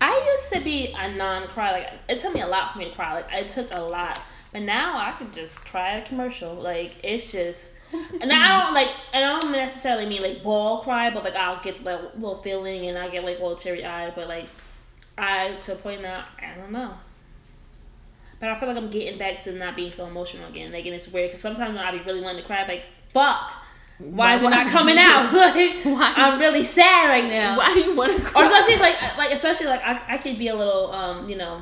I 0.00 0.36
used 0.38 0.52
to 0.52 0.60
be 0.60 0.92
a 0.92 1.10
non-cry. 1.14 1.72
Like 1.72 1.88
it 2.08 2.18
took 2.18 2.34
me 2.34 2.42
a 2.42 2.46
lot 2.46 2.72
for 2.72 2.78
me 2.80 2.84
to 2.86 2.94
cry. 2.94 3.14
Like 3.14 3.32
it 3.32 3.48
took 3.48 3.68
a 3.72 3.80
lot, 3.80 4.20
but 4.52 4.60
now 4.62 4.98
I 4.98 5.12
could 5.12 5.32
just 5.32 5.64
cry 5.64 5.92
at 5.92 6.04
a 6.04 6.08
commercial. 6.08 6.52
Like 6.54 6.96
it's 7.02 7.32
just, 7.32 7.70
and 8.20 8.32
I 8.32 8.64
don't 8.64 8.74
like, 8.74 8.88
and 9.12 9.24
I 9.24 9.38
don't 9.38 9.52
necessarily 9.52 10.06
mean 10.06 10.22
like 10.22 10.42
ball 10.42 10.82
cry, 10.82 11.10
but 11.10 11.24
like 11.24 11.34
I'll 11.34 11.62
get 11.62 11.82
like 11.82 12.00
a 12.00 12.16
little 12.16 12.34
feeling 12.34 12.86
and 12.86 12.98
I 12.98 13.08
get 13.08 13.24
like 13.24 13.38
a 13.38 13.42
little 13.42 13.56
teary 13.56 13.84
eyed. 13.84 14.14
But 14.14 14.28
like 14.28 14.46
I 15.16 15.52
to 15.62 15.72
a 15.72 15.76
point 15.76 16.02
now, 16.02 16.24
I 16.40 16.58
don't 16.58 16.72
know. 16.72 16.94
But 18.40 18.50
I 18.50 18.58
feel 18.58 18.68
like 18.68 18.78
I'm 18.78 18.90
getting 18.90 19.18
back 19.18 19.40
to 19.40 19.52
not 19.52 19.74
being 19.74 19.90
so 19.90 20.06
emotional 20.06 20.48
again. 20.48 20.72
Like 20.72 20.84
and 20.86 20.94
it's 20.94 21.08
weird 21.08 21.30
because 21.30 21.40
sometimes 21.40 21.74
when 21.74 21.84
I 21.84 21.90
be 21.92 21.98
really 21.98 22.20
wanting 22.20 22.42
to 22.42 22.46
cry, 22.46 22.62
I'm 22.62 22.68
like 22.68 22.84
fuck. 23.12 23.52
Why 23.98 24.36
is 24.36 24.42
it 24.42 24.50
not 24.50 24.68
coming 24.68 24.96
out? 24.96 25.32
like, 25.34 25.74
Why? 25.82 26.12
I'm 26.16 26.38
really 26.38 26.62
sad 26.62 27.08
right 27.08 27.28
now 27.28 27.56
why 27.56 27.74
do 27.74 27.80
you 27.80 27.96
want 27.96 28.16
to 28.16 28.22
or 28.22 28.30
cry 28.30 28.44
especially 28.44 28.76
like 28.76 29.18
like 29.18 29.32
especially 29.32 29.66
like 29.66 29.82
I, 29.82 30.14
I 30.14 30.18
could 30.18 30.38
be 30.38 30.48
a 30.48 30.54
little 30.54 30.92
um 30.92 31.28
you 31.28 31.36
know 31.36 31.60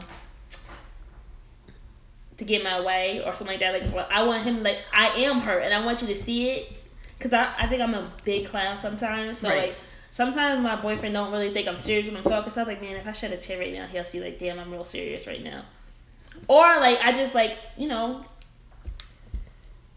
to 2.39 2.45
get 2.45 2.63
my 2.63 2.81
way 2.81 3.23
or 3.25 3.35
something 3.35 3.59
like 3.59 3.61
that 3.61 3.83
like 3.83 3.95
well, 3.95 4.07
I 4.11 4.23
want 4.23 4.43
him 4.43 4.63
like 4.63 4.79
I 4.93 5.09
am 5.09 5.41
hurt 5.41 5.63
and 5.63 5.73
I 5.73 5.85
want 5.85 6.03
you 6.03 6.09
to 6.09 6.15
see 6.15 6.51
it 6.51 6.73
because 7.19 7.33
I, 7.33 7.55
I 7.59 7.67
think 7.67 7.81
I'm 7.81 7.95
a 7.95 8.11
big 8.25 8.47
clown 8.47 8.77
sometimes 8.77 9.39
so 9.39 9.49
Right. 9.49 9.69
like 9.69 9.77
sometimes 10.11 10.63
my 10.63 10.77
boyfriend 10.77 11.15
don't 11.15 11.33
really 11.33 11.53
think 11.53 11.67
I'm 11.67 11.77
serious 11.77 12.07
when 12.07 12.17
I'm 12.17 12.23
talking 12.23 12.51
so 12.51 12.63
I'm 12.63 12.69
like 12.69 12.81
man 12.83 12.97
if 12.97 13.07
I 13.07 13.13
shed 13.13 13.33
a 13.33 13.37
tear 13.37 13.59
right 13.59 13.73
now 13.73 13.87
he'll 13.87 14.05
see 14.05 14.21
like 14.21 14.39
damn 14.39 14.59
I'm 14.59 14.71
real 14.71 14.85
serious 14.85 15.27
right 15.27 15.43
now 15.43 15.65
or 16.49 16.79
like 16.81 16.99
I 17.03 17.13
just 17.13 17.35
like 17.35 17.59
you 17.77 17.89
know 17.89 18.25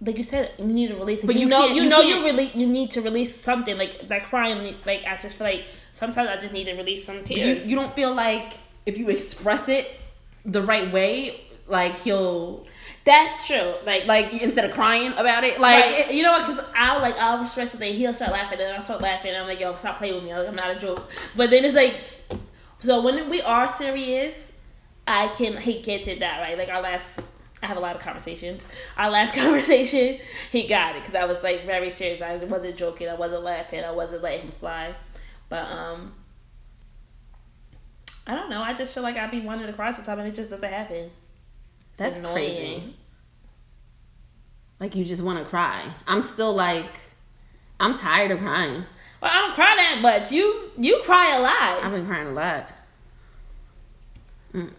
like 0.02 0.18
you 0.18 0.24
said, 0.24 0.52
you 0.58 0.66
need 0.66 0.88
to 0.88 0.96
release. 0.96 1.20
But 1.24 1.36
you, 1.36 1.42
you 1.42 1.48
know, 1.48 1.68
you, 1.68 1.84
you 1.84 1.90
know, 1.90 2.00
you 2.00 2.24
really, 2.24 2.52
you 2.54 2.66
need 2.66 2.92
to 2.92 3.02
release 3.02 3.42
something. 3.42 3.78
Like 3.78 4.08
that 4.08 4.24
crying, 4.26 4.76
like 4.86 5.04
I 5.06 5.18
just 5.18 5.36
feel 5.38 5.48
like 5.48 5.66
sometimes 5.92 6.30
I 6.30 6.38
just 6.38 6.54
need 6.54 6.66
to 6.66 6.74
release 6.76 7.06
some 7.06 7.18
you, 7.18 7.24
tears. 7.24 7.68
you 7.68 7.76
don't 7.76 7.94
feel 7.94 8.14
like 8.14 8.54
if 8.86 8.98
you 8.98 9.10
express 9.10 9.68
it 9.68 9.88
the 10.46 10.62
right 10.62 10.92
way 10.94 11.42
like 11.70 11.98
he'll 11.98 12.66
That's 13.06 13.48
true. 13.48 13.74
Like, 13.86 14.06
like 14.06 14.34
instead 14.34 14.66
of 14.66 14.72
crying 14.72 15.14
about 15.14 15.44
it 15.44 15.60
like 15.60 15.84
right, 15.84 16.14
you 16.14 16.24
know 16.24 16.32
what? 16.32 16.48
Because 16.48 16.64
I'll 16.76 17.02
like 17.02 17.16
I'll 17.18 17.42
express 17.44 17.72
something, 17.72 17.94
he'll 17.94 18.14
start 18.14 18.32
laughing, 18.32 18.60
and 18.60 18.74
I'll 18.74 18.82
start 18.82 19.02
laughing. 19.02 19.32
And 19.32 19.38
I'm 19.40 19.48
like, 19.48 19.60
yo, 19.60 19.76
stop 19.76 19.98
playing 19.98 20.16
with 20.16 20.24
me. 20.24 20.34
Like, 20.34 20.48
I'm 20.48 20.56
not 20.56 20.76
a 20.76 20.80
joke. 20.80 21.10
But 21.36 21.50
then 21.50 21.66
it's 21.66 21.76
like, 21.76 21.96
so 22.84 23.02
when 23.02 23.30
we 23.30 23.42
are 23.42 23.68
serious, 23.68 24.52
I 25.08 25.28
can 25.30 25.58
he 25.58 25.82
gets 25.82 26.08
it 26.08 26.20
that 26.20 26.40
right. 26.42 26.58
Like 26.58 26.70
our 26.70 26.82
last, 26.82 27.20
I 27.64 27.68
have 27.68 27.78
a 27.78 27.82
lot 27.82 27.96
of 27.96 28.02
conversations. 28.02 28.68
Our 28.98 29.10
last 29.10 29.34
conversation, 29.36 30.20
he 30.52 30.68
got 30.68 30.96
it 30.96 31.02
because 31.02 31.16
I 31.16 31.26
was 31.26 31.42
like 31.44 31.66
very 31.66 31.90
serious. 31.90 32.22
I 32.22 32.36
wasn't 32.38 32.76
joking. 32.78 33.10
I 33.10 33.16
wasn't 33.16 33.44
laughing. 33.44 33.84
I 33.84 33.92
wasn't 33.92 34.24
letting 34.24 34.42
him 34.42 34.52
slide. 34.52 34.96
But 35.50 35.66
um. 35.66 36.14
I 38.28 38.36
don't 38.36 38.52
know. 38.52 38.62
I 38.62 38.76
just 38.76 38.94
feel 38.94 39.02
like 39.02 39.16
I'd 39.16 39.32
be 39.32 39.40
wanting 39.40 39.66
to 39.66 39.74
cry 39.74 39.90
sometimes, 39.90 40.20
and 40.20 40.28
it 40.28 40.36
just 40.36 40.52
doesn't 40.52 40.70
happen. 40.72 41.10
It's 42.00 42.16
That's 42.16 42.18
annoying. 42.20 42.34
crazy. 42.34 42.96
like 44.80 44.96
you 44.96 45.04
just 45.04 45.22
want 45.24 45.38
to 45.40 45.46
cry 45.46 45.94
i'm 46.08 46.22
still 46.22 46.54
like 46.54 46.92
i'm 47.80 47.98
tired 47.98 48.32
of 48.32 48.40
crying 48.40 48.84
Well, 49.22 49.32
I 49.34 49.40
don't 49.42 49.54
cry 49.56 49.76
that 49.76 50.00
much. 50.02 50.32
You 50.32 50.72
you 50.78 51.02
cry 51.04 51.36
a 51.36 51.42
lot. 51.42 51.84
i've 51.84 51.92
been 51.92 52.06
crying 52.08 52.28
a 52.28 52.32
lot 52.32 52.70
mm. 54.54 54.72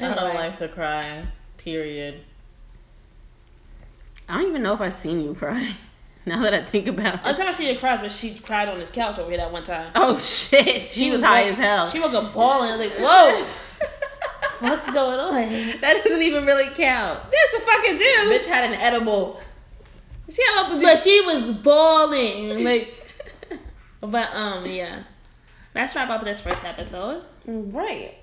I 0.00 0.14
don't 0.14 0.34
like 0.34 0.56
to 0.56 0.68
cry. 0.68 1.26
Period. 1.58 2.22
i 4.28 4.38
don't 4.38 4.48
even 4.48 4.62
know 4.62 4.72
if 4.72 4.80
i've 4.80 4.94
seen 4.94 5.20
you 5.22 5.34
cry 5.34 5.74
now 6.26 6.40
that 6.42 6.54
i 6.54 6.62
think 6.64 6.86
about 6.88 7.20
Only 7.20 7.30
it 7.32 7.36
time 7.36 7.48
I 7.48 7.52
see 7.52 7.72
her 7.72 7.78
cry 7.78 7.96
but 7.98 8.10
she 8.10 8.34
cried 8.38 8.68
on 8.70 8.78
this 8.78 8.90
couch 8.90 9.18
over 9.18 9.28
here 9.28 9.38
that 9.38 9.52
one 9.52 9.64
time. 9.64 9.92
oh 9.94 10.18
shit 10.18 10.90
she 10.92 11.10
was 11.10 11.20
high 11.20 11.44
as 11.44 11.56
hell 11.56 11.86
She 11.88 12.00
woke 12.00 12.14
up 12.14 12.32
bawling. 12.32 12.70
I 12.70 12.76
was 12.76 12.86
like, 12.86 12.98
whoa, 12.98 13.46
what's 14.64 14.90
going 14.90 15.18
on? 15.20 15.34
that 15.80 16.00
doesn't 16.04 16.22
even 16.22 16.44
really 16.46 16.68
count 16.74 17.20
Yes, 17.32 17.54
a 17.56 17.60
fucking 17.64 17.96
do. 17.96 18.04
bitch 18.04 18.46
had 18.46 18.64
an 18.72 18.74
edible 18.80 19.40
She 20.30 20.42
had 20.44 20.66
a, 20.66 20.80
but 20.80 20.98
she 20.98 21.20
was 21.22 21.50
bawling. 21.56 22.64
Like, 22.64 22.92
but 24.00 24.34
um, 24.34 24.66
yeah. 24.66 25.02
Let's 25.74 25.94
wrap 25.96 26.08
up 26.10 26.24
this 26.24 26.40
first 26.40 26.64
episode. 26.64 27.22
right 27.46 28.14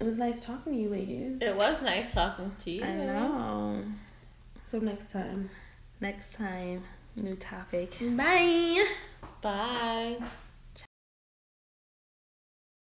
it 0.00 0.04
was 0.04 0.16
nice 0.16 0.38
talking 0.40 0.72
to 0.72 0.78
you 0.78 0.88
ladies 0.90 1.38
It 1.42 1.56
was 1.56 1.82
nice 1.82 2.12
talking 2.14 2.52
to 2.64 2.70
you. 2.70 2.84
I 2.84 2.92
know. 2.94 3.82
so 4.62 4.78
next 4.78 5.10
time 5.12 5.50
Next 6.00 6.34
time, 6.34 6.84
new 7.16 7.34
topic. 7.34 7.92
bye 8.16 8.86
Bye. 9.42 10.18